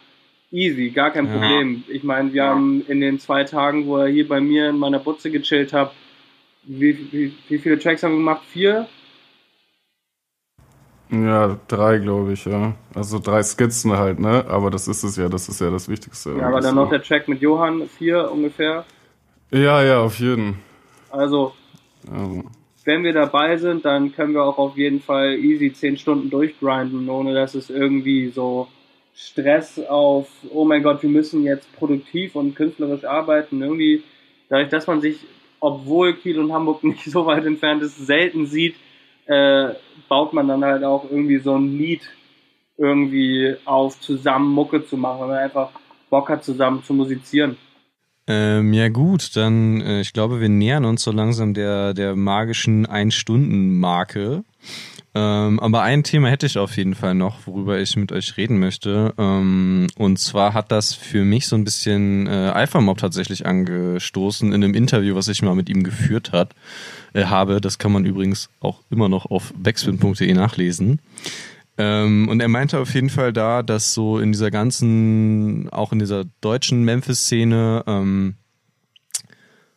Easy, 0.51 0.91
gar 0.91 1.11
kein 1.11 1.27
ja. 1.27 1.33
Problem. 1.33 1.85
Ich 1.89 2.03
meine, 2.03 2.33
wir 2.33 2.43
ja. 2.45 2.49
haben 2.49 2.85
in 2.89 3.01
den 3.01 3.21
zwei 3.21 3.45
Tagen, 3.45 3.87
wo 3.87 3.99
er 3.99 4.09
hier 4.09 4.27
bei 4.27 4.41
mir 4.41 4.71
in 4.71 4.79
meiner 4.79 4.99
Butze 4.99 5.31
gechillt 5.31 5.73
hat, 5.73 5.93
wie, 6.65 7.13
wie, 7.13 7.35
wie 7.49 7.59
viele 7.59 7.79
Tracks 7.79 8.03
haben 8.03 8.13
wir 8.13 8.19
gemacht? 8.19 8.43
Vier? 8.51 8.89
Ja, 11.11 11.59
drei, 11.67 11.99
glaube 11.99 12.33
ich, 12.33 12.45
ja. 12.45 12.75
Also 12.95 13.19
drei 13.19 13.43
Skizzen 13.43 13.97
halt, 13.97 14.21
ne? 14.21 14.45
Aber 14.49 14.71
das 14.71 14.87
ist 14.87 15.03
es 15.03 15.17
ja, 15.17 15.29
das 15.29 15.49
ist 15.49 15.61
ja 15.61 15.71
das 15.71 15.89
Wichtigste. 15.89 16.37
Ja, 16.39 16.49
aber 16.49 16.61
dann 16.61 16.77
noch 16.77 16.89
der 16.89 17.03
Track 17.03 17.27
mit 17.29 17.41
Johann, 17.41 17.89
vier 17.89 18.31
ungefähr. 18.31 18.85
Ja, 19.51 19.83
ja, 19.83 20.01
auf 20.01 20.19
jeden. 20.21 20.59
Also, 21.11 21.53
also, 22.11 22.45
wenn 22.85 23.03
wir 23.03 23.13
dabei 23.13 23.57
sind, 23.57 23.85
dann 23.85 24.13
können 24.15 24.35
wir 24.35 24.45
auch 24.45 24.59
auf 24.59 24.77
jeden 24.77 25.01
Fall 25.01 25.35
easy 25.35 25.73
zehn 25.73 25.97
Stunden 25.97 26.31
durchgrinden, 26.31 27.09
ohne 27.09 27.35
dass 27.35 27.55
es 27.55 27.69
irgendwie 27.69 28.29
so 28.29 28.69
Stress 29.15 29.79
auf, 29.89 30.29
oh 30.51 30.65
mein 30.65 30.83
Gott, 30.83 31.03
wir 31.03 31.11
müssen 31.11 31.45
jetzt 31.45 31.71
produktiv 31.77 32.37
und 32.37 32.55
künstlerisch 32.55 33.05
arbeiten. 33.05 33.61
Irgendwie, 33.61 34.03
dadurch, 34.49 34.71
dass 34.71 34.87
man 34.87 35.01
sich, 35.01 35.19
obwohl 35.59 36.15
Kiel 36.15 36.39
und 36.39 36.53
Hamburg 36.53 36.85
nicht 36.85 37.05
so 37.05 37.27
weit 37.27 37.45
entfernt 37.45 37.83
ist, 37.83 37.99
selten 37.99 38.47
sieht, 38.47 38.77
äh, 39.27 39.71
baut 40.09 40.33
man 40.33 40.49
dann 40.49 40.65
halt 40.65 40.85
auch 40.85 41.05
irgendwie 41.11 41.39
so 41.39 41.57
ein 41.57 41.77
Lied 41.77 42.09
irgendwie 42.77 43.57
auf, 43.67 44.01
zusammen 44.01 44.51
Mucke 44.53 44.87
zu 44.87 44.97
machen, 44.97 45.21
wenn 45.23 45.29
man 45.29 45.39
einfach 45.39 45.71
Bock 46.09 46.31
hat, 46.31 46.45
zusammen 46.45 46.83
zu 46.83 46.95
musizieren. 46.95 47.57
Ähm, 48.33 48.73
ja 48.73 48.89
gut, 48.91 49.35
dann 49.35 49.81
äh, 49.81 50.03
ich 50.03 50.13
glaube, 50.13 50.41
wir 50.41 50.49
nähern 50.49 50.85
uns 50.85 51.03
so 51.03 51.11
langsam 51.11 51.53
der, 51.53 51.95
der 51.95 52.15
magischen 52.15 52.87
Ein-Stunden-Marke. 52.87 54.45
Ähm, 55.17 55.59
aber 55.59 55.83
ein 55.83 56.05
Thema 56.05 56.29
hätte 56.29 56.47
ich 56.47 56.57
auf 56.57 56.77
jeden 56.77 56.95
Fall 56.95 57.17
noch, 57.17 57.49
worüber 57.49 57.81
ich 57.81 57.97
mit 57.97 58.13
euch 58.13 58.37
reden 58.37 58.61
möchte. 58.61 59.15
Ähm, 59.19 59.89
und 59.97 60.21
zwar 60.21 60.55
hat 60.55 60.71
das 60.71 60.95
für 60.95 61.25
mich 61.25 61.49
so 61.49 61.57
ein 61.57 61.65
bisschen 61.65 62.29
äh, 62.29 62.53
Alpha 62.55 62.81
Mob 62.81 62.99
tatsächlich 62.99 63.47
angestoßen 63.47 64.53
in 64.53 64.63
einem 64.63 64.75
Interview, 64.75 65.17
was 65.17 65.27
ich 65.27 65.43
mal 65.43 65.57
mit 65.57 65.69
ihm 65.69 65.83
geführt 65.83 66.31
hat, 66.31 66.55
äh, 67.15 67.25
habe. 67.25 67.61
Das 67.61 67.79
kann 67.79 67.91
man 67.91 68.05
übrigens 68.05 68.49
auch 68.61 68.79
immer 68.91 69.09
noch 69.09 69.27
auf 69.29 69.53
backspin.de 69.57 70.33
nachlesen. 70.35 71.01
Ähm, 71.83 72.29
und 72.29 72.41
er 72.41 72.49
meinte 72.49 72.79
auf 72.79 72.93
jeden 72.93 73.09
Fall 73.09 73.33
da, 73.33 73.63
dass 73.63 73.95
so 73.95 74.19
in 74.19 74.33
dieser 74.33 74.51
ganzen, 74.51 75.71
auch 75.71 75.93
in 75.93 75.99
dieser 75.99 76.25
deutschen 76.43 76.85
Memphis-Szene, 76.85 77.85
ähm, 77.87 78.35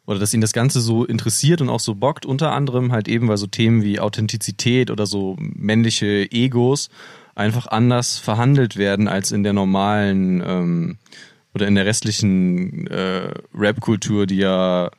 oder 0.05 0.19
dass 0.19 0.33
ihn 0.33 0.41
das 0.41 0.51
Ganze 0.51 0.81
so 0.81 1.05
interessiert 1.05 1.61
und 1.61 1.69
auch 1.69 1.79
so 1.79 1.95
bockt, 1.95 2.25
unter 2.25 2.51
anderem 2.51 2.91
halt 2.91 3.07
eben, 3.07 3.29
weil 3.29 3.37
so 3.37 3.47
Themen 3.47 3.83
wie 3.83 4.01
Authentizität 4.01 4.91
oder 4.91 5.05
so 5.05 5.37
männliche 5.39 6.29
Egos 6.29 6.89
einfach 7.35 7.67
anders 7.67 8.19
verhandelt 8.19 8.75
werden 8.75 9.07
als 9.07 9.31
in 9.31 9.43
der 9.43 9.53
normalen 9.53 10.43
ähm, 10.45 10.97
oder 11.53 11.69
in 11.69 11.75
der 11.75 11.85
restlichen 11.85 12.85
äh, 12.87 13.33
Rap-Kultur, 13.55 14.27
die 14.27 14.37
ja 14.37 14.91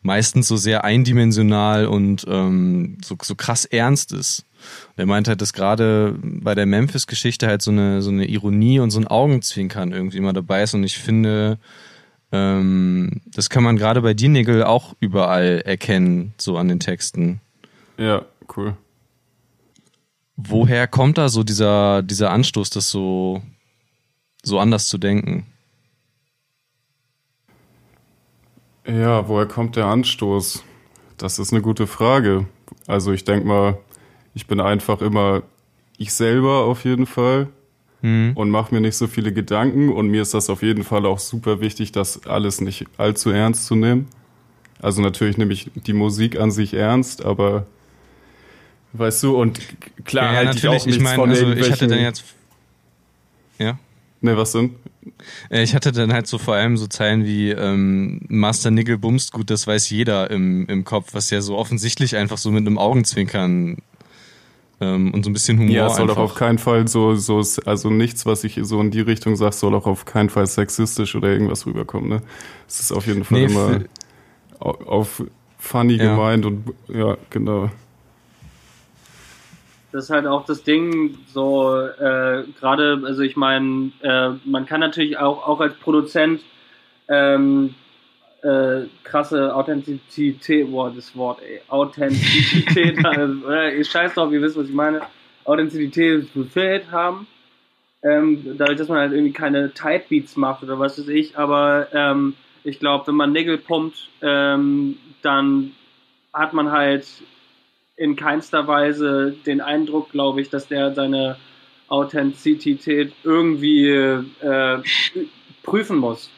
meistens 0.00 0.48
so 0.48 0.56
sehr 0.56 0.82
eindimensional 0.82 1.86
und 1.86 2.24
ähm, 2.26 2.96
so, 3.04 3.18
so 3.20 3.34
krass 3.34 3.66
ernst 3.66 4.14
ist. 4.14 4.46
Und 4.88 4.98
er 4.98 5.06
meint 5.06 5.28
halt, 5.28 5.40
dass 5.40 5.52
gerade 5.52 6.14
bei 6.22 6.54
der 6.54 6.66
Memphis-Geschichte 6.66 7.46
halt 7.46 7.62
so 7.62 7.70
eine, 7.70 8.02
so 8.02 8.10
eine 8.10 8.26
Ironie 8.26 8.80
und 8.80 8.90
so 8.90 9.00
ein 9.00 9.06
Augenzwinkern 9.06 9.92
irgendwie 9.92 10.18
immer 10.18 10.32
dabei 10.32 10.62
ist. 10.62 10.74
Und 10.74 10.84
ich 10.84 10.98
finde, 10.98 11.58
ähm, 12.32 13.20
das 13.26 13.50
kann 13.50 13.62
man 13.62 13.76
gerade 13.76 14.02
bei 14.02 14.14
dir, 14.14 14.28
Nigel, 14.28 14.64
auch 14.64 14.94
überall 15.00 15.62
erkennen, 15.64 16.34
so 16.36 16.56
an 16.56 16.68
den 16.68 16.80
Texten. 16.80 17.40
Ja, 17.96 18.24
cool. 18.56 18.76
Woher 20.36 20.86
kommt 20.86 21.18
da 21.18 21.28
so 21.28 21.42
dieser, 21.42 22.02
dieser 22.02 22.30
Anstoß, 22.30 22.70
das 22.70 22.90
so, 22.90 23.42
so 24.42 24.58
anders 24.60 24.86
zu 24.86 24.98
denken? 24.98 25.46
Ja, 28.86 29.28
woher 29.28 29.46
kommt 29.46 29.76
der 29.76 29.86
Anstoß? 29.86 30.62
Das 31.16 31.38
ist 31.38 31.52
eine 31.52 31.60
gute 31.60 31.86
Frage. 31.86 32.46
Also 32.86 33.12
ich 33.12 33.24
denke 33.24 33.46
mal, 33.46 33.78
ich 34.38 34.46
bin 34.46 34.60
einfach 34.60 35.02
immer 35.02 35.42
ich 35.96 36.12
selber 36.12 36.62
auf 36.62 36.84
jeden 36.84 37.06
Fall 37.06 37.48
mhm. 38.02 38.34
und 38.36 38.50
mache 38.50 38.72
mir 38.72 38.80
nicht 38.80 38.94
so 38.94 39.08
viele 39.08 39.32
Gedanken. 39.32 39.88
Und 39.88 40.06
mir 40.10 40.22
ist 40.22 40.32
das 40.32 40.48
auf 40.48 40.62
jeden 40.62 40.84
Fall 40.84 41.06
auch 41.06 41.18
super 41.18 41.60
wichtig, 41.60 41.90
das 41.90 42.24
alles 42.24 42.60
nicht 42.60 42.86
allzu 42.98 43.30
ernst 43.30 43.66
zu 43.66 43.74
nehmen. 43.74 44.06
Also 44.80 45.02
natürlich 45.02 45.38
nehme 45.38 45.52
ich 45.52 45.72
die 45.74 45.92
Musik 45.92 46.38
an 46.38 46.52
sich 46.52 46.72
ernst, 46.72 47.24
aber 47.24 47.66
weißt 48.92 49.24
du, 49.24 49.36
und 49.36 49.58
klar 50.04 50.32
ja, 50.32 50.38
halte 50.38 50.58
ich 50.58 50.68
auch 50.68 50.72
nichts 50.72 50.86
ich 50.86 51.00
mein, 51.00 51.16
von 51.16 51.30
also 51.30 51.50
ich 51.50 51.72
hatte 51.72 51.88
dann 51.88 51.98
jetzt 51.98 52.22
ja. 53.58 53.76
Ne, 54.20 54.36
was 54.36 54.52
denn? 54.52 54.76
Äh, 55.50 55.64
ich 55.64 55.74
hatte 55.74 55.90
dann 55.90 56.12
halt 56.12 56.28
so 56.28 56.38
vor 56.38 56.54
allem 56.54 56.76
so 56.76 56.86
Zeilen 56.86 57.24
wie 57.24 57.50
ähm, 57.50 58.20
Master 58.28 58.70
Nickel 58.70 58.98
bumst 58.98 59.32
gut, 59.32 59.50
das 59.50 59.66
weiß 59.66 59.90
jeder 59.90 60.30
im, 60.30 60.66
im 60.66 60.84
Kopf, 60.84 61.08
was 61.12 61.30
ja 61.30 61.40
so 61.40 61.56
offensichtlich 61.56 62.14
einfach 62.14 62.38
so 62.38 62.52
mit 62.52 62.66
einem 62.66 62.78
Augenzwinkern 62.78 63.78
ähm, 64.80 65.12
und 65.14 65.24
so 65.24 65.30
ein 65.30 65.32
bisschen 65.32 65.58
Humor. 65.58 65.74
Ja, 65.74 65.90
soll 65.90 66.06
doch 66.06 66.18
auf 66.18 66.34
keinen 66.34 66.58
Fall 66.58 66.88
so, 66.88 67.14
so, 67.14 67.42
also 67.64 67.90
nichts, 67.90 68.26
was 68.26 68.44
ich 68.44 68.58
so 68.62 68.80
in 68.80 68.90
die 68.90 69.00
Richtung 69.00 69.36
sage, 69.36 69.52
soll 69.52 69.74
auch 69.74 69.86
auf 69.86 70.04
keinen 70.04 70.30
Fall 70.30 70.46
sexistisch 70.46 71.14
oder 71.14 71.28
irgendwas 71.28 71.66
rüberkommen. 71.66 72.08
Ne? 72.08 72.22
Es 72.66 72.80
ist 72.80 72.92
auf 72.92 73.06
jeden 73.06 73.24
Fall 73.24 73.38
nee, 73.38 73.44
immer 73.46 73.84
auf 74.60 75.22
funny 75.58 75.94
ja. 75.94 76.10
gemeint 76.10 76.46
und 76.46 76.64
ja, 76.88 77.16
genau 77.30 77.70
das 79.92 80.04
ist 80.04 80.10
halt 80.10 80.26
auch 80.26 80.44
das 80.44 80.62
Ding, 80.62 81.16
so 81.26 81.80
äh, 81.80 82.44
gerade, 82.58 83.02
also 83.04 83.22
ich 83.22 83.36
meine, 83.36 83.90
äh, 84.02 84.30
man 84.44 84.66
kann 84.66 84.80
natürlich 84.80 85.18
auch, 85.18 85.46
auch 85.46 85.60
als 85.60 85.74
Produzent 85.74 86.42
ähm, 87.08 87.74
äh, 88.48 88.86
krasse 89.04 89.54
Authentizität, 89.54 90.70
boah, 90.70 90.90
das 90.90 91.14
Wort, 91.14 91.40
ey, 91.42 91.60
Authentizität, 91.68 92.98
äh, 93.48 93.80
ich 93.80 93.90
scheiß 93.90 94.14
drauf, 94.14 94.32
ihr 94.32 94.40
wisst, 94.40 94.56
was 94.56 94.68
ich 94.68 94.74
meine, 94.74 95.02
Authentizität 95.44 96.32
befähigt 96.32 96.90
haben, 96.90 97.26
ähm, 98.02 98.56
dadurch, 98.56 98.78
dass 98.78 98.88
man 98.88 98.98
halt 98.98 99.12
irgendwie 99.12 99.32
keine 99.32 99.74
Tight 99.74 100.08
Beats 100.08 100.36
macht 100.36 100.62
oder 100.62 100.78
was 100.78 100.98
weiß 100.98 101.08
ich, 101.08 101.36
aber 101.36 101.88
ähm, 101.92 102.34
ich 102.64 102.78
glaube, 102.78 103.08
wenn 103.08 103.16
man 103.16 103.32
Nägel 103.32 103.58
pumpt, 103.58 104.08
ähm, 104.22 104.96
dann 105.22 105.72
hat 106.32 106.52
man 106.52 106.70
halt 106.70 107.06
in 107.96 108.16
keinster 108.16 108.66
Weise 108.66 109.34
den 109.44 109.60
Eindruck, 109.60 110.10
glaube 110.10 110.40
ich, 110.40 110.48
dass 110.48 110.68
der 110.68 110.94
seine 110.94 111.36
Authentizität 111.88 113.12
irgendwie 113.24 113.88
äh, 113.88 114.78
prüfen 115.62 115.98
muss. 115.98 116.30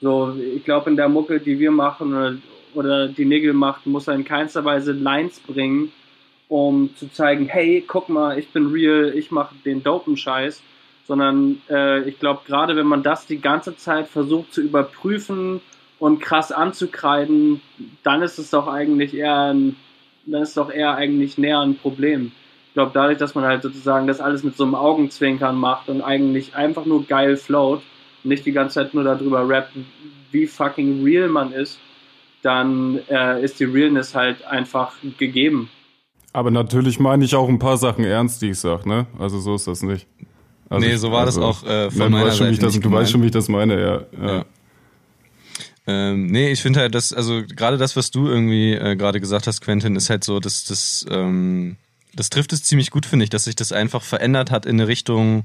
So, 0.00 0.34
ich 0.34 0.64
glaube, 0.64 0.90
in 0.90 0.96
der 0.96 1.08
Mucke, 1.08 1.40
die 1.40 1.58
wir 1.58 1.70
machen 1.70 2.14
oder, 2.14 2.36
oder 2.74 3.08
die 3.08 3.24
Nägel 3.24 3.52
macht, 3.52 3.86
muss 3.86 4.08
er 4.08 4.14
in 4.14 4.24
keinster 4.24 4.64
Weise 4.64 4.92
Lines 4.92 5.40
bringen, 5.40 5.92
um 6.48 6.94
zu 6.96 7.10
zeigen, 7.10 7.46
hey, 7.46 7.84
guck 7.86 8.08
mal, 8.08 8.38
ich 8.38 8.48
bin 8.50 8.66
real, 8.66 9.12
ich 9.14 9.30
mache 9.30 9.54
den 9.64 9.82
dopen 9.82 10.16
Scheiß, 10.16 10.62
sondern 11.06 11.60
äh, 11.68 12.08
ich 12.08 12.18
glaube, 12.18 12.42
gerade 12.46 12.76
wenn 12.76 12.86
man 12.86 13.02
das 13.02 13.26
die 13.26 13.40
ganze 13.40 13.76
Zeit 13.76 14.08
versucht 14.08 14.52
zu 14.52 14.60
überprüfen 14.60 15.60
und 15.98 16.20
krass 16.20 16.52
anzukreiden, 16.52 17.60
dann 18.02 18.22
ist 18.22 18.38
es 18.38 18.50
doch 18.50 18.68
eigentlich 18.68 19.14
eher 19.14 19.52
ein 19.52 19.76
dann 20.30 20.42
ist 20.42 20.56
doch 20.56 20.70
eher 20.70 20.94
eigentlich 20.94 21.38
näher 21.38 21.60
ein 21.60 21.76
Problem. 21.76 22.32
Ich 22.68 22.74
glaube, 22.74 22.90
dadurch, 22.94 23.18
dass 23.18 23.34
man 23.34 23.44
halt 23.44 23.62
sozusagen 23.62 24.06
das 24.06 24.20
alles 24.20 24.42
mit 24.42 24.56
so 24.56 24.64
einem 24.64 24.74
Augenzwinkern 24.74 25.56
macht 25.56 25.88
und 25.88 26.02
eigentlich 26.02 26.54
einfach 26.54 26.84
nur 26.84 27.06
geil 27.06 27.36
float 27.36 27.82
nicht 28.28 28.46
die 28.46 28.52
ganze 28.52 28.74
Zeit 28.74 28.94
nur 28.94 29.04
darüber 29.04 29.48
rappt, 29.48 29.72
wie 30.30 30.46
fucking 30.46 31.02
real 31.02 31.28
man 31.28 31.52
ist, 31.52 31.78
dann 32.42 33.00
äh, 33.08 33.42
ist 33.42 33.58
die 33.60 33.64
Realness 33.64 34.14
halt 34.14 34.44
einfach 34.44 34.94
gegeben. 35.18 35.70
Aber 36.32 36.50
natürlich 36.50 37.00
meine 37.00 37.24
ich 37.24 37.34
auch 37.34 37.48
ein 37.48 37.58
paar 37.58 37.78
Sachen 37.78 38.04
ernst, 38.04 38.42
die 38.42 38.50
ich 38.50 38.60
sage, 38.60 38.88
ne? 38.88 39.06
Also 39.18 39.40
so 39.40 39.54
ist 39.54 39.66
das 39.66 39.82
nicht. 39.82 40.06
Also 40.68 40.86
nee, 40.86 40.96
so 40.96 41.10
war 41.10 41.24
also, 41.24 41.40
das 41.40 41.48
auch 41.48 41.66
äh, 41.66 41.90
von 41.90 42.12
meiner 42.12 42.30
Seite. 42.30 42.60
Das, 42.60 42.78
du 42.78 42.92
weißt 42.92 43.10
schon, 43.10 43.22
wie 43.22 43.26
ich 43.26 43.32
das 43.32 43.48
meine, 43.48 43.80
ja. 43.80 44.02
ja. 44.20 44.36
ja. 44.36 44.44
Ähm, 45.86 46.26
nee, 46.26 46.52
ich 46.52 46.60
finde 46.60 46.80
halt, 46.80 46.94
dass, 46.94 47.14
also 47.14 47.42
gerade 47.48 47.78
das, 47.78 47.96
was 47.96 48.10
du 48.10 48.28
irgendwie 48.28 48.74
äh, 48.74 48.94
gerade 48.94 49.20
gesagt 49.20 49.46
hast, 49.46 49.62
Quentin, 49.62 49.96
ist 49.96 50.10
halt 50.10 50.22
so, 50.22 50.38
dass 50.38 50.64
das, 50.64 51.06
ähm, 51.10 51.76
das 52.14 52.28
trifft 52.28 52.52
es 52.52 52.62
ziemlich 52.62 52.90
gut, 52.90 53.06
finde 53.06 53.24
ich, 53.24 53.30
dass 53.30 53.44
sich 53.44 53.56
das 53.56 53.72
einfach 53.72 54.02
verändert 54.02 54.50
hat 54.50 54.66
in 54.66 54.78
eine 54.78 54.86
Richtung, 54.86 55.44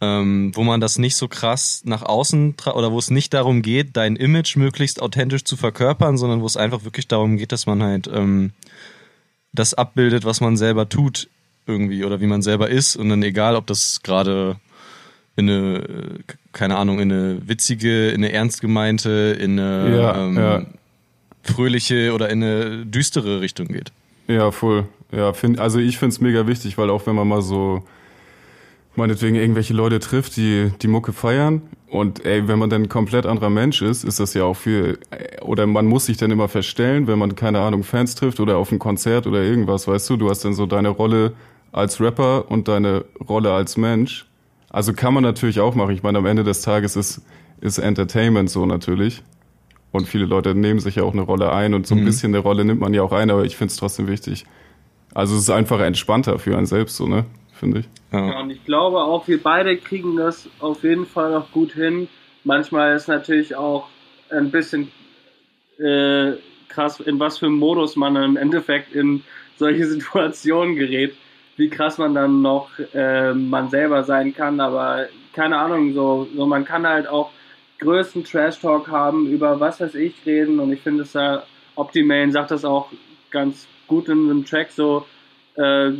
ähm, 0.00 0.52
wo 0.54 0.62
man 0.62 0.80
das 0.80 0.98
nicht 0.98 1.16
so 1.16 1.28
krass 1.28 1.82
nach 1.84 2.02
außen 2.02 2.54
oder 2.74 2.92
wo 2.92 2.98
es 2.98 3.10
nicht 3.10 3.34
darum 3.34 3.62
geht, 3.62 3.96
dein 3.96 4.16
Image 4.16 4.56
möglichst 4.56 5.02
authentisch 5.02 5.44
zu 5.44 5.56
verkörpern, 5.56 6.16
sondern 6.16 6.40
wo 6.40 6.46
es 6.46 6.56
einfach 6.56 6.84
wirklich 6.84 7.08
darum 7.08 7.36
geht, 7.36 7.52
dass 7.52 7.66
man 7.66 7.82
halt 7.82 8.08
ähm, 8.12 8.52
das 9.52 9.74
abbildet, 9.74 10.24
was 10.24 10.40
man 10.40 10.56
selber 10.56 10.88
tut 10.88 11.28
irgendwie 11.66 12.04
oder 12.04 12.20
wie 12.20 12.26
man 12.26 12.42
selber 12.42 12.68
ist 12.68 12.96
und 12.96 13.08
dann 13.08 13.22
egal, 13.22 13.56
ob 13.56 13.66
das 13.66 14.02
gerade 14.02 14.56
in 15.36 15.48
eine, 15.48 16.20
keine 16.52 16.76
Ahnung, 16.76 16.98
in 16.98 17.12
eine 17.12 17.48
witzige, 17.48 18.08
in 18.08 18.24
eine 18.24 18.32
ernst 18.32 18.60
gemeinte, 18.60 19.36
in 19.38 19.58
eine 19.58 19.96
ja, 19.96 20.24
ähm, 20.24 20.36
ja. 20.36 20.66
fröhliche 21.42 22.12
oder 22.12 22.28
in 22.28 22.42
eine 22.42 22.86
düstere 22.86 23.40
Richtung 23.40 23.68
geht. 23.68 23.92
Ja, 24.26 24.50
voll. 24.50 24.88
Ja, 25.12 25.32
find, 25.32 25.58
also 25.58 25.78
ich 25.78 25.98
finde 25.98 26.14
es 26.14 26.20
mega 26.20 26.46
wichtig, 26.46 26.76
weil 26.76 26.90
auch 26.90 27.06
wenn 27.06 27.14
man 27.14 27.28
mal 27.28 27.42
so 27.42 27.84
meinetwegen 28.98 29.36
irgendwelche 29.36 29.72
Leute 29.72 29.98
trifft, 29.98 30.36
die 30.36 30.70
die 30.82 30.88
Mucke 30.88 31.12
feiern 31.12 31.62
und 31.88 32.24
ey, 32.26 32.46
wenn 32.48 32.58
man 32.58 32.68
dann 32.68 32.82
ein 32.82 32.88
komplett 32.88 33.24
anderer 33.24 33.48
Mensch 33.48 33.80
ist, 33.80 34.04
ist 34.04 34.20
das 34.20 34.34
ja 34.34 34.44
auch 34.44 34.56
viel, 34.56 34.98
oder 35.40 35.66
man 35.66 35.86
muss 35.86 36.06
sich 36.06 36.18
dann 36.18 36.30
immer 36.30 36.48
verstellen, 36.48 37.06
wenn 37.06 37.18
man, 37.18 37.34
keine 37.34 37.60
Ahnung, 37.60 37.82
Fans 37.82 38.14
trifft 38.14 38.40
oder 38.40 38.58
auf 38.58 38.70
ein 38.72 38.78
Konzert 38.78 39.26
oder 39.26 39.42
irgendwas, 39.42 39.88
weißt 39.88 40.10
du, 40.10 40.16
du 40.18 40.28
hast 40.28 40.44
dann 40.44 40.52
so 40.52 40.66
deine 40.66 40.90
Rolle 40.90 41.32
als 41.72 42.00
Rapper 42.00 42.50
und 42.50 42.68
deine 42.68 43.04
Rolle 43.26 43.52
als 43.52 43.76
Mensch 43.78 44.28
also 44.70 44.92
kann 44.92 45.14
man 45.14 45.22
natürlich 45.22 45.60
auch 45.60 45.74
machen. 45.74 45.94
Ich 45.94 46.02
meine, 46.02 46.18
am 46.18 46.26
Ende 46.26 46.44
des 46.44 46.62
Tages 46.62 46.96
ist, 46.96 47.22
ist 47.60 47.78
Entertainment 47.78 48.50
so 48.50 48.66
natürlich. 48.66 49.22
Und 49.90 50.06
viele 50.06 50.26
Leute 50.26 50.54
nehmen 50.54 50.80
sich 50.80 50.96
ja 50.96 51.02
auch 51.04 51.14
eine 51.14 51.22
Rolle 51.22 51.52
ein 51.52 51.72
und 51.72 51.86
so 51.86 51.94
ein 51.94 52.02
mhm. 52.02 52.04
bisschen 52.04 52.34
eine 52.34 52.42
Rolle 52.42 52.64
nimmt 52.64 52.80
man 52.80 52.92
ja 52.92 53.02
auch 53.02 53.12
ein, 53.12 53.30
aber 53.30 53.44
ich 53.44 53.56
finde 53.56 53.72
es 53.72 53.78
trotzdem 53.78 54.06
wichtig. 54.06 54.44
Also 55.14 55.34
es 55.34 55.42
ist 55.42 55.50
einfach 55.50 55.80
entspannter 55.80 56.38
für 56.38 56.56
einen 56.56 56.66
selbst, 56.66 56.96
so, 56.96 57.06
ne? 57.06 57.24
Finde 57.58 57.80
ich. 57.80 57.86
Ja. 58.12 58.30
ja, 58.30 58.40
und 58.40 58.50
ich 58.50 58.64
glaube 58.64 58.98
auch, 58.98 59.26
wir 59.28 59.42
beide 59.42 59.76
kriegen 59.76 60.16
das 60.16 60.48
auf 60.60 60.82
jeden 60.84 61.06
Fall 61.06 61.32
noch 61.32 61.50
gut 61.52 61.72
hin. 61.72 62.08
Manchmal 62.44 62.94
ist 62.94 63.08
natürlich 63.08 63.54
auch 63.56 63.88
ein 64.30 64.50
bisschen 64.50 64.90
äh, 65.78 66.32
krass, 66.68 67.00
in 67.00 67.18
was 67.18 67.38
für 67.38 67.46
einem 67.46 67.56
Modus 67.56 67.96
man 67.96 68.16
im 68.16 68.36
Endeffekt 68.36 68.94
in 68.94 69.22
solche 69.56 69.86
Situationen 69.88 70.76
gerät 70.76 71.14
wie 71.58 71.68
krass 71.68 71.98
man 71.98 72.14
dann 72.14 72.40
noch 72.40 72.70
äh, 72.94 73.34
man 73.34 73.68
selber 73.68 74.04
sein 74.04 74.32
kann, 74.34 74.60
aber 74.60 75.08
keine 75.32 75.58
Ahnung, 75.58 75.92
so, 75.92 76.28
so 76.34 76.46
man 76.46 76.64
kann 76.64 76.86
halt 76.86 77.08
auch 77.08 77.30
größten 77.80 78.24
Trash-Talk 78.24 78.88
haben, 78.88 79.26
über 79.26 79.58
was 79.60 79.80
weiß 79.80 79.96
ich 79.96 80.14
reden 80.24 80.60
und 80.60 80.72
ich 80.72 80.80
finde 80.80 81.02
es 81.02 81.12
ja, 81.12 81.42
Optimane 81.74 82.32
sagt 82.32 82.52
das 82.52 82.64
auch 82.64 82.90
ganz 83.30 83.66
gut 83.88 84.08
in 84.08 84.30
einem 84.30 84.44
Track, 84.44 84.70
so 84.70 85.04
äh, 85.56 85.92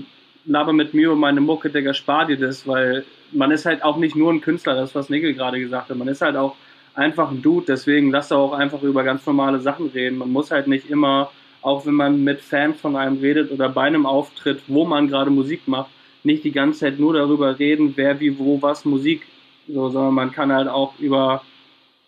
laber 0.49 0.73
mit 0.73 0.95
mir 0.95 1.13
und 1.13 1.21
meine 1.21 1.41
Mucke, 1.41 1.71
Digga, 1.71 1.95
spar 1.95 2.27
dir 2.27 2.39
das, 2.39 2.67
weil 2.67 3.05
man 3.33 3.51
ist 3.51 3.67
halt 3.67 3.83
auch 3.83 3.97
nicht 3.97 4.17
nur 4.17 4.33
ein 4.33 4.41
Künstler, 4.41 4.75
das 4.75 4.95
was 4.95 5.11
Nickel 5.11 5.35
gerade 5.35 5.61
gesagt 5.61 5.91
hat, 5.91 5.97
man 5.97 6.09
ist 6.09 6.23
halt 6.23 6.37
auch 6.37 6.57
einfach 6.95 7.31
ein 7.31 7.43
Dude, 7.43 7.67
deswegen 7.69 8.11
lass 8.11 8.29
doch 8.29 8.39
auch 8.39 8.53
einfach 8.53 8.83
über 8.83 9.05
ganz 9.05 9.25
normale 9.27 9.61
Sachen 9.61 9.89
reden, 9.89 10.19
man 10.19 10.33
muss 10.33 10.51
halt 10.51 10.67
nicht 10.67 10.91
immer 10.91 11.31
auch 11.61 11.87
wenn 11.87 11.95
man 11.95 12.23
mit 12.23 12.41
Fans 12.41 12.81
von 12.81 12.97
einem 12.97 13.19
redet 13.19 13.51
oder 13.51 13.69
bei 13.69 13.83
einem 13.83 14.07
Auftritt, 14.07 14.63
wo 14.69 14.85
man 14.85 15.09
gerade 15.09 15.31
Musik 15.31 15.67
macht, 15.67 15.91
nicht 16.23 16.45
die 16.45 16.53
ganze 16.53 16.81
Zeit 16.81 16.99
nur 16.99 17.15
darüber 17.15 17.59
reden, 17.59 17.93
wer 17.97 18.21
wie 18.21 18.39
wo 18.39 18.61
was 18.63 18.85
Musik, 18.85 19.27
so, 19.67 19.89
sondern 19.89 20.15
man 20.15 20.33
kann 20.33 20.53
halt 20.53 20.69
auch 20.69 20.99
über, 20.99 21.43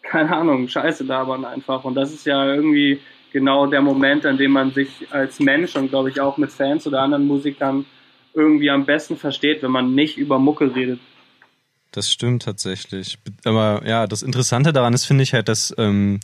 keine 0.02 0.36
Ahnung, 0.36 0.68
Scheiße 0.68 1.04
labern 1.04 1.44
einfach. 1.44 1.84
Und 1.84 1.94
das 1.94 2.12
ist 2.12 2.26
ja 2.26 2.54
irgendwie 2.54 3.00
genau 3.32 3.66
der 3.66 3.82
Moment, 3.82 4.26
an 4.26 4.36
dem 4.36 4.52
man 4.52 4.72
sich 4.72 5.06
als 5.10 5.40
Mensch 5.40 5.76
und 5.76 5.90
glaube 5.90 6.10
ich 6.10 6.20
auch 6.20 6.36
mit 6.36 6.50
Fans 6.50 6.86
oder 6.86 7.02
anderen 7.02 7.26
Musikern 7.26 7.84
irgendwie 8.34 8.70
am 8.70 8.86
besten 8.86 9.16
versteht, 9.16 9.62
wenn 9.62 9.70
man 9.70 9.94
nicht 9.94 10.16
über 10.16 10.38
Mucke 10.38 10.74
redet. 10.74 11.00
Das 11.92 12.10
stimmt 12.10 12.42
tatsächlich. 12.42 13.18
Aber 13.44 13.82
ja, 13.84 14.06
das 14.06 14.22
Interessante 14.22 14.72
daran 14.72 14.94
ist, 14.94 15.06
finde 15.06 15.24
ich 15.24 15.34
halt, 15.34 15.48
dass 15.48 15.74
ähm, 15.76 16.20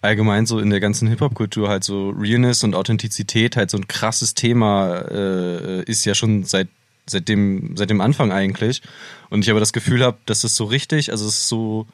allgemein 0.00 0.46
so 0.46 0.58
in 0.58 0.70
der 0.70 0.80
ganzen 0.80 1.08
Hip-Hop-Kultur 1.08 1.68
halt 1.68 1.84
so 1.84 2.10
Realness 2.10 2.64
und 2.64 2.74
Authentizität 2.74 3.56
halt 3.56 3.70
so 3.70 3.78
ein 3.78 3.88
krasses 3.88 4.34
Thema 4.34 4.98
äh, 5.10 5.82
ist 5.84 6.04
ja 6.04 6.14
schon 6.14 6.44
seit 6.44 6.68
seit 7.06 7.28
dem 7.28 7.76
seit 7.76 7.90
dem 7.90 8.00
Anfang 8.00 8.32
eigentlich. 8.32 8.82
Und 9.30 9.44
ich 9.44 9.50
aber 9.50 9.60
das 9.60 9.72
Gefühl 9.72 10.02
habe, 10.02 10.18
dass 10.26 10.44
es 10.44 10.56
so 10.56 10.64
richtig, 10.64 11.10
also 11.10 11.26
es 11.26 11.38
ist 11.38 11.48
so 11.48 11.86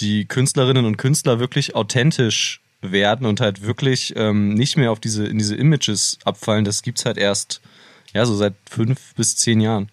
die 0.00 0.26
Künstlerinnen 0.26 0.84
und 0.84 0.96
Künstler 0.96 1.38
wirklich 1.38 1.74
authentisch 1.74 2.60
werden 2.80 3.26
und 3.26 3.40
halt 3.40 3.62
wirklich 3.62 4.14
ähm, 4.16 4.54
nicht 4.54 4.76
mehr 4.76 4.90
auf 4.90 5.00
diese 5.00 5.26
in 5.26 5.38
diese 5.38 5.56
Images 5.56 6.18
abfallen. 6.24 6.64
Das 6.64 6.82
gibt's 6.82 7.04
halt 7.04 7.18
erst 7.18 7.60
ja 8.14 8.24
so 8.24 8.34
seit 8.34 8.54
fünf 8.68 9.14
bis 9.14 9.36
zehn 9.36 9.60
Jahren. 9.60 9.90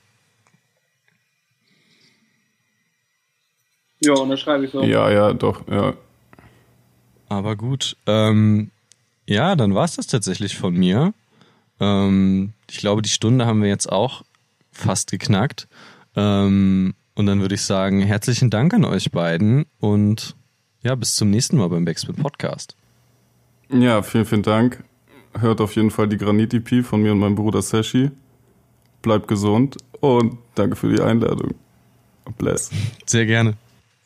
Ja, 3.99 4.13
und 4.13 4.29
das 4.29 4.39
schreibe 4.39 4.65
ich 4.65 4.71
so. 4.71 4.81
Ja, 4.81 5.11
ja, 5.11 5.33
doch, 5.33 5.67
ja. 5.67 5.93
Aber 7.29 7.55
gut, 7.55 7.97
ähm, 8.07 8.71
ja, 9.27 9.55
dann 9.55 9.75
war 9.75 9.85
es 9.85 9.95
das 9.95 10.07
tatsächlich 10.07 10.57
von 10.57 10.73
mir. 10.73 11.13
Ähm, 11.79 12.53
ich 12.69 12.77
glaube, 12.77 13.01
die 13.01 13.09
Stunde 13.09 13.45
haben 13.45 13.61
wir 13.61 13.69
jetzt 13.69 13.91
auch 13.91 14.23
fast 14.71 15.11
geknackt. 15.11 15.67
Ähm, 16.15 16.93
und 17.13 17.25
dann 17.25 17.41
würde 17.41 17.55
ich 17.55 17.61
sagen, 17.61 18.01
herzlichen 18.01 18.49
Dank 18.49 18.73
an 18.73 18.85
euch 18.85 19.11
beiden 19.11 19.65
und 19.79 20.35
ja, 20.81 20.95
bis 20.95 21.15
zum 21.15 21.29
nächsten 21.29 21.57
Mal 21.57 21.69
beim 21.69 21.85
Backspin 21.85 22.15
Podcast. 22.15 22.75
Ja, 23.69 24.01
vielen, 24.01 24.25
vielen 24.25 24.43
Dank. 24.43 24.83
Hört 25.39 25.61
auf 25.61 25.75
jeden 25.75 25.91
Fall 25.91 26.07
die 26.07 26.17
Granit-EP 26.17 26.83
von 26.83 27.01
mir 27.01 27.13
und 27.13 27.19
meinem 27.19 27.35
Bruder 27.35 27.61
Seshi. 27.61 28.11
Bleibt 29.01 29.27
gesund 29.27 29.77
und 29.99 30.37
danke 30.55 30.75
für 30.75 30.93
die 30.93 31.01
Einladung. 31.01 31.55
Bless. 32.37 32.71
Sehr 33.05 33.25
gerne. 33.25 33.55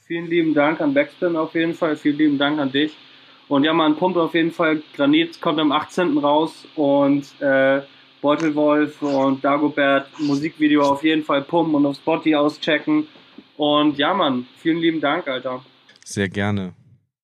Vielen 0.05 0.27
lieben 0.27 0.53
Dank 0.53 0.81
an 0.81 0.93
Backspin 0.93 1.35
auf 1.35 1.55
jeden 1.55 1.73
Fall. 1.73 1.95
Vielen 1.95 2.17
lieben 2.17 2.37
Dank 2.37 2.59
an 2.59 2.71
dich. 2.71 2.95
Und 3.47 3.63
ja, 3.63 3.73
man 3.73 3.95
pumpt 3.95 4.17
auf 4.17 4.33
jeden 4.33 4.51
Fall. 4.51 4.81
Granit 4.95 5.41
kommt 5.41 5.59
am 5.59 5.71
18. 5.71 6.17
raus 6.17 6.67
und 6.75 7.25
äh, 7.41 7.81
Beutelwolf 8.21 9.01
und 9.01 9.43
Dagobert 9.43 10.07
Musikvideo 10.19 10.81
auf 10.81 11.03
jeden 11.03 11.23
Fall 11.23 11.41
pumpen 11.43 11.75
und 11.75 11.85
auf 11.85 11.95
Spotify 11.97 12.35
auschecken. 12.35 13.07
Und 13.57 13.97
ja, 13.97 14.13
Mann, 14.13 14.47
vielen 14.57 14.77
lieben 14.77 15.01
Dank, 15.01 15.27
Alter. 15.27 15.63
Sehr 16.03 16.29
gerne. 16.29 16.73